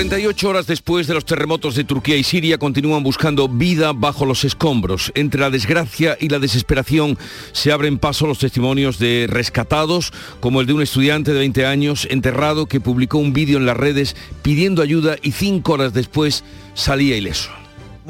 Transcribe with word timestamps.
48 0.00 0.48
horas 0.48 0.66
después 0.66 1.06
de 1.06 1.12
los 1.12 1.26
terremotos 1.26 1.74
de 1.74 1.84
Turquía 1.84 2.16
y 2.16 2.22
Siria 2.22 2.56
continúan 2.56 3.02
buscando 3.02 3.48
vida 3.48 3.92
bajo 3.92 4.24
los 4.24 4.44
escombros. 4.44 5.12
Entre 5.14 5.38
la 5.38 5.50
desgracia 5.50 6.16
y 6.18 6.30
la 6.30 6.38
desesperación 6.38 7.18
se 7.52 7.70
abren 7.70 7.98
paso 7.98 8.26
los 8.26 8.38
testimonios 8.38 8.98
de 8.98 9.26
rescatados, 9.28 10.10
como 10.40 10.62
el 10.62 10.66
de 10.66 10.72
un 10.72 10.80
estudiante 10.80 11.34
de 11.34 11.40
20 11.40 11.66
años 11.66 12.08
enterrado 12.10 12.64
que 12.64 12.80
publicó 12.80 13.18
un 13.18 13.34
vídeo 13.34 13.58
en 13.58 13.66
las 13.66 13.76
redes 13.76 14.16
pidiendo 14.40 14.80
ayuda 14.80 15.16
y 15.20 15.32
cinco 15.32 15.74
horas 15.74 15.92
después 15.92 16.44
salía 16.72 17.18
ileso. 17.18 17.59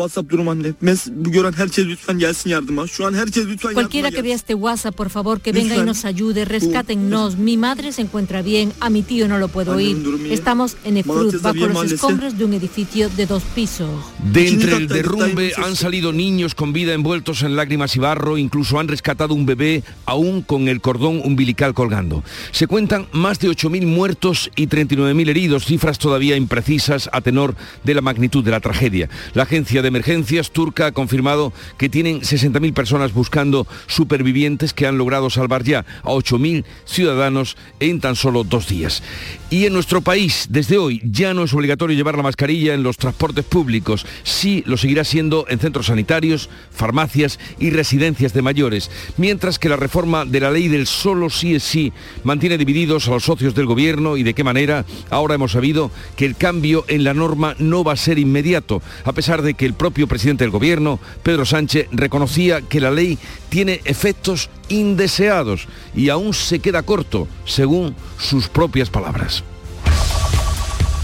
WhatsApp 0.01 0.31
durum 0.31 0.49
anne. 0.49 0.75
Mes 0.81 1.07
bu 1.11 1.31
gören 1.31 1.53
herkes 1.53 1.87
lütfen 1.87 2.19
gelsin 2.19 2.51
yardıma. 2.51 2.87
Şu 2.87 3.07
an 3.07 3.15
herkes 3.15 3.47
lütfen 3.47 3.73
Cualquiera 3.75 4.07
yardıma 4.07 4.17
que 4.17 4.23
vea 4.23 4.35
este 4.35 4.55
WhatsApp, 4.55 4.97
por 4.97 5.09
favor, 5.09 5.41
que 5.41 5.53
venga 5.53 5.75
y 5.75 5.87
nos 5.87 6.05
ayude, 6.05 6.45
rescátennos. 6.45 7.37
Mi 7.37 7.57
madre 7.57 7.93
se 7.93 8.03
encuentra 8.03 8.43
bien, 8.43 8.73
a 8.81 8.91
mi 8.91 9.03
tío 9.03 9.29
no 9.29 9.39
lo 9.39 9.49
puedo 9.49 9.73
oír. 9.77 9.97
iyi. 9.97 10.33
Estamos 10.33 10.77
en 10.85 10.97
Efrut, 10.97 11.17
Malatya'da 11.17 11.53
bajo 11.53 11.67
los 11.67 11.93
escombros 11.93 12.39
de 12.39 12.45
un 12.45 12.55
edificio 12.55 13.09
de 13.09 13.27
dos 13.27 13.43
pisos. 13.55 13.91
De 14.33 14.49
entre 14.49 14.77
el 14.77 14.89
derrumbe 14.89 15.53
han 15.57 15.77
salido 15.77 16.13
niños 16.13 16.55
con 16.55 16.73
vida 16.73 16.93
envueltos 16.95 17.43
en 17.43 17.57
lágrimas 17.57 17.97
y 17.97 17.99
barro, 17.99 18.39
incluso 18.39 18.79
han 18.79 18.89
rescatado 18.89 19.35
un 19.35 19.47
bebé 19.47 19.83
aún 20.07 20.43
con 20.43 20.69
el 20.69 20.81
cordón 20.81 21.21
umbilical 21.25 21.75
colgando. 21.75 22.23
Se 22.53 22.67
cuentan 22.67 23.07
más 23.13 23.39
de 23.39 23.49
8.000 23.49 23.87
muertos 23.87 24.51
y 24.57 24.67
39.000 24.67 25.29
heridos, 25.29 25.65
cifras 25.65 25.99
todavía 25.99 26.37
imprecisas 26.37 27.09
a 27.13 27.21
tenor 27.21 27.55
de 27.85 27.95
la 27.95 28.01
magnitud 28.01 28.45
de 28.45 28.51
la 28.51 28.61
tragedia. 28.61 29.09
La 29.35 29.45
agencia 29.45 29.83
de 29.83 29.90
emergencias 29.91 30.51
turca 30.51 30.87
ha 30.87 30.93
confirmado 30.93 31.53
que 31.77 31.89
tienen 31.89 32.21
60.000 32.21 32.73
personas 32.73 33.13
buscando 33.13 33.67
supervivientes 33.87 34.73
que 34.73 34.87
han 34.87 34.99
logrado 34.99 35.31
salvar 35.31 35.65
ya 35.65 35.85
a 36.03 36.11
8.000 36.11 36.65
ciudadanos 36.87 37.57
en 37.81 38.01
tan 38.01 38.17
solo 38.17 38.45
dos 38.45 38.69
días. 38.69 39.03
Y 39.51 39.67
en 39.67 39.73
nuestro 39.73 40.01
país, 40.01 40.47
desde 40.49 40.79
hoy, 40.79 41.03
ya 41.05 41.35
no 41.35 41.45
es 41.45 41.53
obligatorio 41.53 41.97
llevar 41.97 42.17
la 42.17 42.23
mascarilla 42.23 42.75
en 42.75 42.83
los 42.83 42.97
transportes 42.97 43.45
públicos. 43.45 44.07
Sí 44.23 44.63
lo 44.67 44.77
seguirá 44.77 45.05
siendo 45.05 45.45
en 45.49 45.59
centros 45.59 45.87
sanitarios, 45.87 46.49
farmacias 46.71 47.39
y 47.59 47.71
residencias 47.71 48.33
de 48.33 48.43
mayores. 48.43 48.91
Mientras 49.17 49.59
que 49.59 49.69
la 49.69 49.77
reforma 49.77 50.25
de 50.25 50.41
la 50.41 50.51
ley 50.51 50.69
del 50.69 50.87
solo 50.87 51.31
sí 51.31 51.57
es 51.57 51.65
sí 51.65 51.93
mantiene 52.25 52.59
divididos 52.59 53.09
a 53.09 53.13
los 53.13 53.25
socios 53.25 53.55
del 53.55 53.67
gobierno 53.67 54.17
y 54.17 54.23
de 54.23 54.35
qué 54.35 54.45
manera, 54.45 54.85
ahora 55.11 55.35
hemos 55.35 55.53
sabido 55.53 55.91
que 56.17 56.27
el 56.27 56.37
cambio 56.37 56.85
en 56.89 57.05
la 57.05 57.15
norma 57.15 57.55
no 57.59 57.85
va 57.85 57.93
a 57.95 57.97
ser 57.97 58.19
inmediato, 58.19 58.83
a 59.05 59.13
pesar 59.13 59.43
de 59.43 59.55
que 59.55 59.67
el 59.71 59.75
propio 59.75 60.09
presidente 60.09 60.43
del 60.43 60.51
gobierno, 60.51 60.99
Pedro 61.23 61.47
Sánchez, 61.47 61.87
reconocía 61.93 62.61
que 62.61 62.81
la 62.81 62.91
ley 62.91 63.19
tiene 63.49 63.81
efectos 63.85 64.51
indeseados 64.69 65.69
y 65.95 66.09
aún 66.09 66.35
se 66.35 66.59
queda 66.59 66.83
corto, 66.83 67.29
según 67.45 67.95
sus 68.19 68.49
propias 68.49 68.91
palabras. 68.91 69.45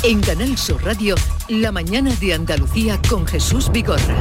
En 0.03 0.21
Canal 0.21 0.59
Sur 0.59 0.85
Radio, 0.85 1.15
La 1.49 1.71
mañana 1.71 2.13
de 2.21 2.35
Andalucía 2.35 3.01
con 3.09 3.27
Jesús 3.27 3.71
Vigorra. 3.71 4.19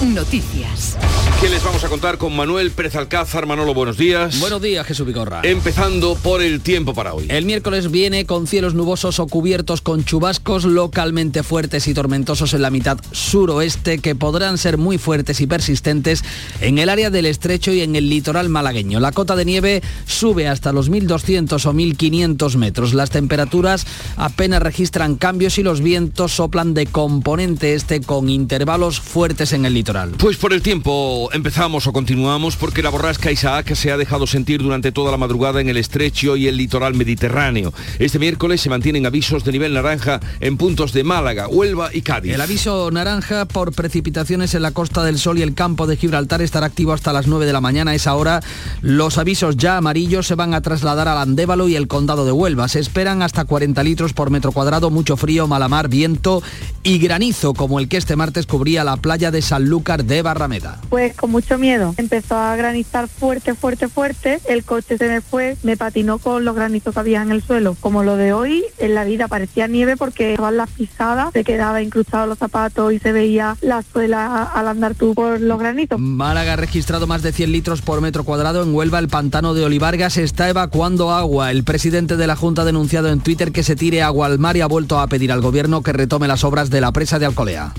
Noticias. 0.00 0.96
¿Qué 1.42 1.48
les 1.50 1.62
vamos 1.62 1.84
a 1.84 1.88
contar 1.88 2.16
con 2.16 2.34
Manuel 2.34 2.70
Pérez 2.70 2.96
Alcázar? 2.96 3.46
Manolo, 3.46 3.74
buenos 3.74 3.98
días. 3.98 4.40
Buenos 4.40 4.62
días, 4.62 4.86
Jesús 4.86 5.06
Vigorra. 5.06 5.40
Empezando 5.42 6.14
por 6.14 6.40
el 6.40 6.62
tiempo 6.62 6.94
para 6.94 7.12
hoy. 7.12 7.26
El 7.28 7.44
miércoles 7.44 7.90
viene 7.90 8.24
con 8.24 8.46
cielos 8.46 8.72
nubosos 8.72 9.18
o 9.18 9.26
cubiertos 9.26 9.82
con 9.82 10.04
chubascos 10.04 10.64
localmente 10.64 11.42
fuertes 11.42 11.86
y 11.86 11.92
tormentosos 11.92 12.54
en 12.54 12.62
la 12.62 12.70
mitad 12.70 12.98
suroeste 13.12 13.98
que 13.98 14.14
podrán 14.14 14.56
ser 14.56 14.78
muy 14.78 14.96
fuertes 14.96 15.42
y 15.42 15.46
persistentes 15.46 16.24
en 16.62 16.78
el 16.78 16.88
área 16.88 17.10
del 17.10 17.26
estrecho 17.26 17.70
y 17.72 17.82
en 17.82 17.94
el 17.94 18.08
litoral 18.08 18.48
malagueño. 18.48 19.00
La 19.00 19.12
cota 19.12 19.36
de 19.36 19.44
nieve 19.44 19.82
sube 20.06 20.48
hasta 20.48 20.72
los 20.72 20.90
1.200 20.90 21.66
o 21.66 21.72
1.500 21.72 22.56
metros. 22.56 22.94
Las 22.94 23.10
temperaturas 23.10 23.86
apenas 24.16 24.62
registran 24.62 25.16
cambios 25.16 25.58
y 25.58 25.62
los 25.62 25.82
vientos 25.82 26.32
soplan 26.32 26.72
de 26.72 26.86
componente 26.86 27.74
este 27.74 28.00
con 28.00 28.30
intervalos 28.30 28.98
fuertes 28.98 29.52
en 29.52 29.66
el 29.66 29.74
litoral. 29.74 29.89
Pues 30.18 30.36
por 30.36 30.52
el 30.52 30.62
tiempo 30.62 31.30
empezamos 31.32 31.88
o 31.88 31.92
continuamos 31.92 32.56
porque 32.56 32.80
la 32.80 32.90
borrasca 32.90 33.32
Isaac 33.32 33.74
se 33.74 33.90
ha 33.90 33.96
dejado 33.96 34.24
sentir 34.28 34.62
durante 34.62 34.92
toda 34.92 35.10
la 35.10 35.16
madrugada 35.16 35.60
en 35.60 35.68
el 35.68 35.76
estrecho 35.76 36.36
y 36.36 36.46
el 36.46 36.56
litoral 36.56 36.94
mediterráneo. 36.94 37.72
Este 37.98 38.20
miércoles 38.20 38.60
se 38.60 38.70
mantienen 38.70 39.04
avisos 39.04 39.42
de 39.42 39.50
nivel 39.50 39.74
naranja 39.74 40.20
en 40.38 40.56
puntos 40.56 40.92
de 40.92 41.02
Málaga, 41.02 41.48
Huelva 41.48 41.90
y 41.92 42.02
Cádiz. 42.02 42.34
El 42.34 42.40
aviso 42.40 42.88
naranja 42.92 43.46
por 43.46 43.72
precipitaciones 43.72 44.54
en 44.54 44.62
la 44.62 44.70
Costa 44.70 45.02
del 45.02 45.18
Sol 45.18 45.38
y 45.38 45.42
el 45.42 45.54
campo 45.54 45.88
de 45.88 45.96
Gibraltar 45.96 46.40
estará 46.40 46.66
activo 46.66 46.92
hasta 46.92 47.12
las 47.12 47.26
9 47.26 47.46
de 47.46 47.52
la 47.52 47.60
mañana. 47.60 47.90
A 47.90 47.94
esa 47.96 48.14
hora 48.14 48.40
los 48.82 49.18
avisos 49.18 49.56
ya 49.56 49.76
amarillos 49.76 50.28
se 50.28 50.36
van 50.36 50.54
a 50.54 50.60
trasladar 50.60 51.08
al 51.08 51.18
Andévalo 51.18 51.68
y 51.68 51.74
el 51.74 51.88
condado 51.88 52.24
de 52.24 52.30
Huelva. 52.30 52.68
Se 52.68 52.78
esperan 52.78 53.22
hasta 53.22 53.44
40 53.44 53.82
litros 53.82 54.12
por 54.12 54.30
metro 54.30 54.52
cuadrado, 54.52 54.90
mucho 54.90 55.16
frío, 55.16 55.48
malamar, 55.48 55.88
viento 55.88 56.44
y 56.84 56.98
granizo 56.98 57.54
como 57.54 57.80
el 57.80 57.88
que 57.88 57.96
este 57.96 58.14
martes 58.14 58.46
cubría 58.46 58.84
la 58.84 58.96
playa 58.96 59.32
de 59.32 59.42
Sanlúcar 59.80 60.04
de 60.04 60.22
Barrameda. 60.22 60.78
Pues 60.90 61.14
con 61.14 61.30
mucho 61.30 61.58
miedo. 61.58 61.94
Empezó 61.96 62.36
a 62.36 62.54
granizar 62.56 63.08
fuerte, 63.08 63.54
fuerte, 63.54 63.88
fuerte. 63.88 64.40
El 64.48 64.64
coche 64.64 64.98
se 64.98 65.08
me 65.08 65.20
fue, 65.20 65.56
me 65.62 65.76
patinó 65.76 66.18
con 66.18 66.44
los 66.44 66.54
granizos 66.54 66.92
que 66.92 67.00
había 67.00 67.22
en 67.22 67.30
el 67.30 67.42
suelo. 67.42 67.76
Como 67.80 68.02
lo 68.02 68.16
de 68.16 68.32
hoy, 68.32 68.64
en 68.78 68.94
la 68.94 69.04
vida 69.04 69.26
parecía 69.28 69.68
nieve 69.68 69.96
porque 69.96 70.32
estaban 70.32 70.56
las 70.56 70.70
pisadas, 70.70 71.32
se 71.32 71.44
quedaba 71.44 71.82
incrustados 71.82 72.28
los 72.28 72.38
zapatos 72.38 72.92
y 72.92 72.98
se 72.98 73.12
veía 73.12 73.56
la 73.62 73.82
suela 73.82 74.44
al 74.44 74.68
andar 74.68 74.94
tú 74.94 75.14
por 75.14 75.40
los 75.40 75.58
granitos. 75.58 75.98
Málaga 75.98 76.54
ha 76.54 76.56
registrado 76.56 77.06
más 77.06 77.22
de 77.22 77.32
100 77.32 77.52
litros 77.52 77.80
por 77.80 78.00
metro 78.00 78.24
cuadrado. 78.24 78.62
En 78.62 78.74
Huelva, 78.74 78.98
el 78.98 79.08
pantano 79.08 79.54
de 79.54 79.64
Olivargas 79.64 80.18
está 80.18 80.48
evacuando 80.48 81.10
agua. 81.10 81.50
El 81.50 81.64
presidente 81.64 82.16
de 82.16 82.26
la 82.26 82.36
Junta 82.36 82.62
ha 82.62 82.64
denunciado 82.66 83.08
en 83.08 83.20
Twitter 83.20 83.52
que 83.52 83.62
se 83.62 83.76
tire 83.76 84.02
agua 84.02 84.26
al 84.26 84.38
mar 84.38 84.56
y 84.56 84.60
ha 84.60 84.66
vuelto 84.66 85.00
a 85.00 85.06
pedir 85.06 85.32
al 85.32 85.40
gobierno 85.40 85.82
que 85.82 85.92
retome 85.92 86.28
las 86.28 86.44
obras 86.44 86.68
de 86.70 86.80
la 86.80 86.92
presa 86.92 87.18
de 87.18 87.26
Alcolea. 87.26 87.72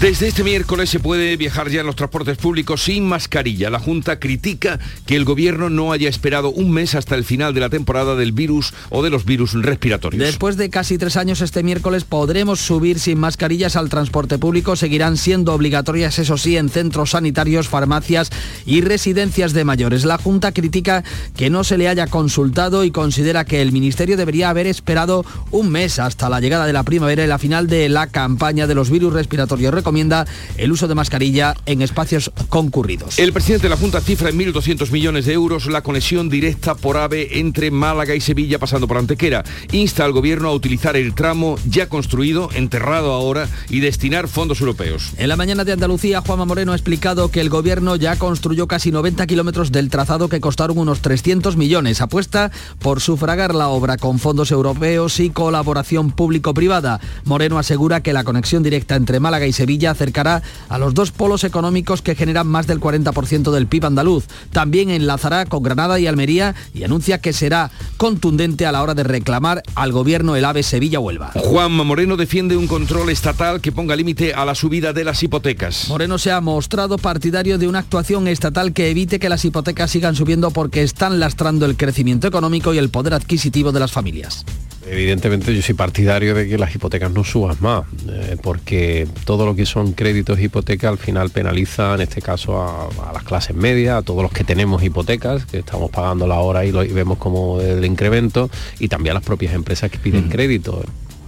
Desde 0.00 0.28
este 0.28 0.42
miércoles 0.42 0.90
se 0.90 0.98
puede 0.98 1.31
viajar 1.36 1.68
ya 1.70 1.80
en 1.80 1.86
los 1.86 1.96
transportes 1.96 2.38
públicos 2.38 2.82
sin 2.82 3.04
mascarilla. 3.04 3.70
La 3.70 3.78
Junta 3.78 4.18
critica 4.18 4.78
que 5.06 5.16
el 5.16 5.24
gobierno 5.24 5.70
no 5.70 5.92
haya 5.92 6.08
esperado 6.08 6.50
un 6.50 6.70
mes 6.70 6.94
hasta 6.94 7.14
el 7.14 7.24
final 7.24 7.54
de 7.54 7.60
la 7.60 7.68
temporada 7.68 8.16
del 8.16 8.32
virus 8.32 8.74
o 8.90 9.02
de 9.02 9.10
los 9.10 9.24
virus 9.24 9.54
respiratorios. 9.54 10.22
Después 10.22 10.56
de 10.56 10.70
casi 10.70 10.98
tres 10.98 11.16
años 11.16 11.40
este 11.40 11.62
miércoles 11.62 12.04
podremos 12.04 12.60
subir 12.60 12.98
sin 12.98 13.18
mascarillas 13.18 13.76
al 13.76 13.88
transporte 13.88 14.38
público. 14.38 14.76
Seguirán 14.76 15.16
siendo 15.16 15.54
obligatorias, 15.54 16.18
eso 16.18 16.36
sí, 16.36 16.56
en 16.56 16.68
centros 16.68 17.10
sanitarios, 17.10 17.68
farmacias 17.68 18.30
y 18.66 18.80
residencias 18.80 19.52
de 19.52 19.64
mayores. 19.64 20.04
La 20.04 20.18
Junta 20.18 20.52
critica 20.52 21.04
que 21.36 21.50
no 21.50 21.64
se 21.64 21.78
le 21.78 21.88
haya 21.88 22.06
consultado 22.06 22.84
y 22.84 22.90
considera 22.90 23.44
que 23.44 23.62
el 23.62 23.72
Ministerio 23.72 24.16
debería 24.16 24.50
haber 24.50 24.66
esperado 24.66 25.24
un 25.50 25.70
mes 25.70 25.98
hasta 25.98 26.28
la 26.28 26.40
llegada 26.40 26.66
de 26.66 26.72
la 26.72 26.82
primavera 26.82 27.24
y 27.24 27.26
la 27.26 27.38
final 27.38 27.66
de 27.66 27.88
la 27.88 28.06
campaña 28.06 28.66
de 28.66 28.74
los 28.74 28.90
virus 28.90 29.12
respiratorios. 29.12 29.74
Recomienda 29.74 30.26
el 30.56 30.72
uso 30.72 30.88
de 30.88 30.94
mascarilla 31.22 31.54
en 31.66 31.82
espacios 31.82 32.32
concurridos. 32.48 33.18
El 33.18 33.32
presidente 33.32 33.66
de 33.66 33.70
la 33.70 33.76
Junta 33.76 34.00
cifra 34.00 34.30
en 34.30 34.38
1.200 34.38 34.90
millones 34.90 35.24
de 35.26 35.32
euros 35.32 35.66
la 35.66 35.82
conexión 35.82 36.28
directa 36.28 36.74
por 36.74 36.96
AVE 36.96 37.38
entre 37.38 37.70
Málaga 37.70 38.14
y 38.14 38.20
Sevilla 38.20 38.58
pasando 38.58 38.88
por 38.88 38.98
Antequera. 38.98 39.44
Insta 39.70 40.04
al 40.04 40.12
gobierno 40.12 40.48
a 40.48 40.52
utilizar 40.52 40.96
el 40.96 41.14
tramo 41.14 41.56
ya 41.68 41.88
construido, 41.88 42.50
enterrado 42.54 43.12
ahora, 43.12 43.48
y 43.68 43.80
destinar 43.80 44.26
fondos 44.26 44.60
europeos. 44.60 45.12
En 45.16 45.28
la 45.28 45.36
mañana 45.36 45.64
de 45.64 45.72
Andalucía, 45.72 46.22
Juanma 46.22 46.44
Moreno 46.44 46.72
ha 46.72 46.76
explicado 46.76 47.30
que 47.30 47.40
el 47.40 47.50
gobierno 47.50 47.96
ya 47.96 48.16
construyó 48.16 48.66
casi 48.66 48.90
90 48.90 49.26
kilómetros 49.26 49.70
del 49.70 49.90
trazado 49.90 50.28
que 50.28 50.40
costaron 50.40 50.78
unos 50.78 51.02
300 51.02 51.56
millones. 51.56 52.00
Apuesta 52.00 52.50
por 52.80 53.00
sufragar 53.00 53.54
la 53.54 53.68
obra 53.68 53.96
con 53.96 54.18
fondos 54.18 54.50
europeos 54.50 55.20
y 55.20 55.30
colaboración 55.30 56.10
público-privada. 56.10 57.00
Moreno 57.24 57.58
asegura 57.58 58.02
que 58.02 58.12
la 58.12 58.24
conexión 58.24 58.62
directa 58.62 58.96
entre 58.96 59.20
Málaga 59.20 59.46
y 59.46 59.52
Sevilla 59.52 59.92
acercará 59.92 60.42
a 60.68 60.78
los 60.78 60.94
dos 60.94 61.01
polos 61.10 61.44
económicos 61.44 62.02
que 62.02 62.14
generan 62.14 62.46
más 62.46 62.66
del 62.66 62.80
40% 62.80 63.50
del 63.50 63.66
PIB 63.66 63.86
andaluz. 63.86 64.26
También 64.52 64.90
enlazará 64.90 65.46
con 65.46 65.62
Granada 65.62 65.98
y 65.98 66.06
Almería 66.06 66.54
y 66.74 66.84
anuncia 66.84 67.20
que 67.20 67.32
será 67.32 67.70
contundente 67.96 68.66
a 68.66 68.72
la 68.72 68.82
hora 68.82 68.94
de 68.94 69.04
reclamar 69.04 69.62
al 69.74 69.92
gobierno 69.92 70.36
el 70.36 70.44
AVE 70.44 70.62
Sevilla-Huelva. 70.62 71.32
Juanma 71.34 71.84
Moreno 71.84 72.16
defiende 72.16 72.56
un 72.56 72.66
control 72.66 73.10
estatal 73.10 73.60
que 73.60 73.72
ponga 73.72 73.96
límite 73.96 74.34
a 74.34 74.44
la 74.44 74.54
subida 74.54 74.92
de 74.92 75.04
las 75.04 75.22
hipotecas. 75.22 75.88
Moreno 75.88 76.18
se 76.18 76.30
ha 76.30 76.40
mostrado 76.40 76.98
partidario 76.98 77.58
de 77.58 77.68
una 77.68 77.80
actuación 77.80 78.28
estatal 78.28 78.72
que 78.72 78.90
evite 78.90 79.18
que 79.18 79.28
las 79.28 79.44
hipotecas 79.44 79.90
sigan 79.90 80.14
subiendo 80.14 80.50
porque 80.50 80.82
están 80.82 81.18
lastrando 81.18 81.66
el 81.66 81.76
crecimiento 81.76 82.28
económico 82.28 82.74
y 82.74 82.78
el 82.78 82.90
poder 82.90 83.14
adquisitivo 83.14 83.72
de 83.72 83.80
las 83.80 83.92
familias. 83.92 84.44
Evidentemente 84.86 85.54
yo 85.54 85.62
soy 85.62 85.74
partidario 85.74 86.34
de 86.34 86.48
que 86.48 86.58
las 86.58 86.74
hipotecas 86.74 87.10
no 87.12 87.22
suban 87.22 87.56
más, 87.60 87.84
eh, 88.08 88.36
porque 88.42 89.06
todo 89.24 89.46
lo 89.46 89.54
que 89.54 89.64
son 89.64 89.92
créditos 89.92 90.38
e 90.38 90.44
hipotecas 90.44 90.90
al 90.90 90.98
final 90.98 91.30
penaliza, 91.30 91.94
en 91.94 92.00
este 92.00 92.20
caso, 92.20 92.60
a, 92.60 93.12
las 93.12 93.22
clases 93.22 93.54
medias, 93.54 93.98
a 93.98 94.02
todos 94.02 94.22
los 94.22 94.32
que 94.32 94.44
tenemos 94.44 94.82
hipotecas, 94.82 95.46
que 95.46 95.58
estamos 95.58 95.90
pagando 95.90 96.26
la 96.26 96.40
hora 96.40 96.64
y, 96.64 96.72
lo, 96.72 96.82
y 96.82 96.88
vemos 96.88 97.18
como 97.18 97.60
el 97.60 97.84
incremento, 97.84 98.50
y 98.80 98.88
también 98.88 99.12
a 99.12 99.14
las 99.14 99.24
propias 99.24 99.54
empresas 99.54 99.90
que 99.90 99.98
piden 99.98 100.28
crédito. 100.28 100.82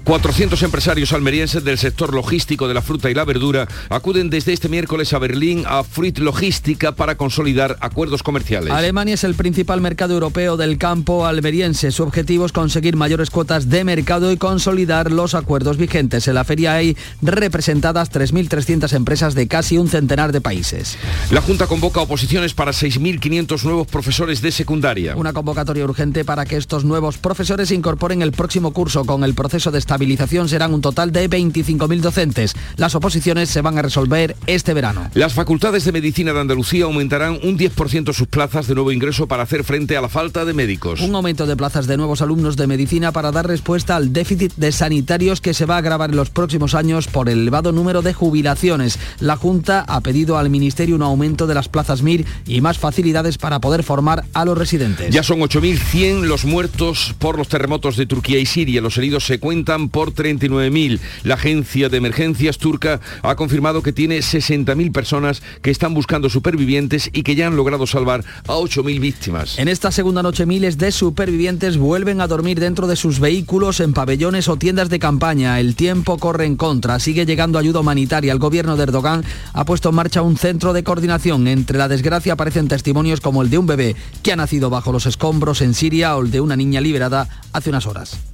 400 0.05 0.63
empresarios 0.63 1.13
almerienses 1.15 1.65
del 1.65 1.79
sector 1.79 2.13
logístico 2.13 2.69
de 2.69 2.75
la 2.75 2.83
fruta 2.83 3.11
y 3.11 3.15
la 3.15 3.25
verdura 3.25 3.67
acuden 3.89 4.29
desde 4.29 4.53
este 4.53 4.69
miércoles 4.69 5.13
a 5.15 5.19
Berlín 5.19 5.65
a 5.67 5.83
Fruit 5.83 6.19
Logística 6.19 6.93
para 6.93 7.17
consolidar 7.17 7.79
acuerdos 7.81 8.23
comerciales. 8.23 8.71
Alemania 8.71 9.15
es 9.15 9.25
el 9.25 9.35
principal 9.35 9.81
mercado 9.81 10.15
europeo 10.15 10.59
del 10.59 10.77
campo 10.77 11.27
almeriense. 11.27 11.91
Su 11.91 12.03
objetivo 12.03 12.45
es 12.45 12.53
conseguir 12.53 12.97
mayores 12.97 13.31
cuotas 13.31 13.71
de 13.71 13.83
mercado 13.85 14.31
y 14.31 14.37
consolidar 14.37 15.11
los 15.11 15.35
acuerdos 15.35 15.79
vigentes. 15.79 16.29
En 16.29 16.35
la 16.35 16.45
feria 16.45 16.75
hay 16.75 16.97
representadas 17.23 18.13
3.300 18.13 18.93
empresas 18.93 19.35
de 19.35 19.49
casi 19.49 19.79
un 19.79 19.89
centenar 19.89 20.33
de 20.33 20.43
países. 20.43 20.99
La 21.31 21.41
Junta 21.41 21.67
convoca 21.67 22.01
oposiciones 22.01 22.53
para 22.53 22.73
6.500 22.73 23.65
nuevos 23.65 23.87
profesores 23.87 24.43
de 24.43 24.53
secundaria. 24.53 25.17
Una 25.17 25.33
convocatoria 25.33 25.85
urgente 25.85 26.25
para 26.25 26.45
que 26.45 26.57
estos 26.57 26.85
nuevos 26.85 27.17
profesores 27.17 27.69
se 27.69 27.75
incorporen 27.75 28.21
el 28.21 28.33
próximo 28.33 28.73
curso 28.73 29.05
con 29.07 29.25
el 29.25 29.35
proceso 29.35 29.71
de 29.71 29.79
estabilización 29.95 30.49
serán 30.49 30.75
un 30.75 30.81
total 30.81 31.13
de 31.13 31.31
25.000 31.31 32.01
docentes. 32.01 32.57
Las 32.77 32.97
oposiciones 32.97 33.49
se 33.49 33.61
van 33.61 33.79
a 33.79 33.83
resolver 33.83 34.35
este 34.47 34.75
verano. 34.75 35.09
Las 35.15 35.35
facultades 35.35 35.85
de 35.85 35.93
medicina 35.93 36.33
de 36.33 36.41
Andalucía 36.41 36.85
aumentarán 36.85 37.39
un 37.45 37.57
10% 37.57 38.13
sus 38.13 38.27
plazas 38.27 38.67
de 38.67 38.75
nuevo 38.75 38.91
ingreso 38.91 39.29
para 39.29 39.45
hacer 39.45 39.63
frente 39.63 39.97
a 39.97 40.01
la 40.01 40.09
falta 40.09 40.45
de 40.45 40.53
médicos. 40.53 41.01
Un 41.01 41.15
aumento 41.15 41.47
de 41.47 41.57
plazas 41.57 41.87
de 41.87 41.97
nuevos 41.97 42.23
alumnos 42.23 42.57
de 42.57 42.67
medicina 42.67 43.13
para 43.13 43.31
dar 43.31 43.47
respuesta 43.47 43.95
al 43.95 44.13
déficit 44.13 44.53
de 44.57 44.73
sanitarios 44.73 45.41
que 45.41 45.55
se 45.55 45.65
va 45.65 45.77
a 45.77 45.79
agravar 45.79 46.11
en 46.11 46.17
los 46.17 46.31
próximos 46.31 46.75
años 46.75 47.07
por 47.07 47.29
el 47.29 47.43
elevado 47.43 47.71
número 47.71 48.03
de 48.03 48.15
jubilaciones. 48.15 48.99
La 49.21 49.37
Junta 49.37 49.85
ha 49.87 50.01
pedido 50.01 50.39
al 50.39 50.51
Ministerio 50.51 50.97
un 50.97 51.03
aumento 51.03 51.47
de 51.47 51.55
las 51.55 51.69
plazas 51.69 52.03
MIR 52.03 52.27
y 52.47 52.61
más 52.61 52.79
facilidades 52.79 53.39
para 53.39 53.61
poder 53.61 53.85
formar 53.85 54.25
a 54.33 54.45
los 54.45 54.59
residentes. 54.59 55.15
Ya 55.15 55.23
son 55.23 55.39
8.100 55.39 56.23
los 56.23 56.45
muertos 56.45 57.15
por 57.21 57.39
los 57.39 57.47
terremotos 57.47 57.97
de 57.97 58.07
Turquía 58.07 58.41
y 58.41 58.47
Siria. 58.47 58.81
Los 58.81 58.99
heridos 58.99 59.25
se 59.25 59.39
cuentan 59.39 59.84
por 59.89 60.13
39.000. 60.13 61.01
La 61.23 61.35
agencia 61.35 61.89
de 61.89 61.97
emergencias 61.97 62.59
turca 62.59 63.01
ha 63.23 63.37
confirmado 63.37 63.83
que 63.83 63.93
tiene 63.93 64.19
60.000 64.19 64.93
personas 64.93 65.43
que 65.63 65.71
están 65.71 65.95
buscando 65.95 66.29
supervivientes 66.31 67.11
y 67.13 67.23
que 67.23 67.35
ya 67.35 67.47
han 67.47 67.57
logrado 67.57 67.87
salvar 67.87 68.25
a 68.47 68.55
8.000 68.55 69.01
víctimas. 69.01 69.59
En 69.59 69.69
esta 69.69 69.91
segunda 69.91 70.23
noche 70.23 70.47
miles 70.47 70.79
de 70.79 70.93
supervivientes 70.93 71.77
vuelven 71.79 72.21
a 72.21 72.27
dormir 72.27 72.61
dentro 72.61 72.87
de 72.87 72.97
sus 72.97 73.21
vehículos 73.21 73.81
en 73.81 73.93
pabellones 73.93 74.49
o 74.49 74.57
tiendas 74.57 74.89
de 74.89 74.99
campaña. 74.99 75.61
El 75.61 75.75
tiempo 75.75 76.19
corre 76.19 76.47
en 76.47 76.57
contra. 76.57 76.99
Sigue 76.99 77.27
llegando 77.27 77.59
ayuda 77.59 77.81
humanitaria. 77.81 78.33
El 78.33 78.39
gobierno 78.39 78.77
de 78.77 78.83
Erdogan 78.85 79.25
ha 79.53 79.65
puesto 79.65 79.91
en 79.91 79.95
marcha 79.95 80.23
un 80.23 80.37
centro 80.37 80.73
de 80.73 80.85
coordinación. 80.85 81.47
Entre 81.49 81.79
la 81.79 81.89
desgracia 81.89 82.35
aparecen 82.35 82.69
testimonios 82.69 83.21
como 83.21 83.43
el 83.43 83.51
de 83.51 83.59
un 83.59 83.67
bebé 83.67 83.97
que 84.23 84.33
ha 84.33 84.37
nacido 84.37 84.71
bajo 84.71 84.93
los 84.93 85.07
escombros 85.07 85.61
en 85.61 85.75
Siria 85.75 86.17
o 86.17 86.23
el 86.23 86.31
de 86.31 86.41
una 86.41 86.57
niña 86.57 86.81
liberada 86.81 87.29
hace 87.53 87.71
unas 87.71 87.87
horas. 87.87 88.34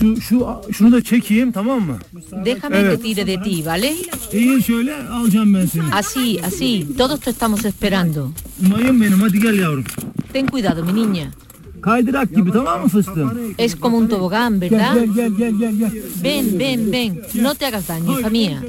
Şu, 0.00 0.20
şu, 0.20 0.46
şunu 0.72 0.92
da 0.92 1.02
çekeyim 1.04 1.52
tamam 1.52 1.80
mı? 1.82 1.98
Déjame 2.44 2.80
que 2.82 3.00
tire 3.00 3.26
de 3.26 3.42
ti, 3.42 3.66
¿vale? 3.66 3.94
İyi 4.32 4.62
şöyle 4.62 5.02
alacağım 5.02 5.54
ben 5.54 5.66
seni. 5.66 5.82
Así, 5.82 6.40
así. 6.42 6.96
Todos 6.98 7.20
te 7.20 7.30
estamos 7.30 7.64
esperando. 7.64 8.30
Mayın 8.70 9.00
benim 9.00 9.20
hadi 9.20 9.40
gel 9.40 9.58
yavrum. 9.58 9.84
Ten 10.32 10.46
cuidado, 10.46 10.84
mi 10.84 10.92
niña. 10.92 11.26
Kaydırak 11.82 12.34
gibi 12.36 12.52
tamam 12.52 12.82
mı 12.82 12.88
fıstığım? 12.88 13.54
Es 13.58 13.80
como 13.80 13.96
un 13.96 14.08
tobogán, 14.08 14.60
¿verdad? 14.60 14.94
gel 14.94 15.14
gel 15.14 15.32
gel 15.38 15.58
gel 15.58 15.78
gel. 15.78 16.02
Ven, 16.24 16.58
ven, 16.58 16.92
ven. 16.92 17.22
No 17.34 17.54
te 17.54 17.66
hagas 17.66 17.88
daño, 17.88 18.18
hija 18.18 18.30
mía. 18.30 18.62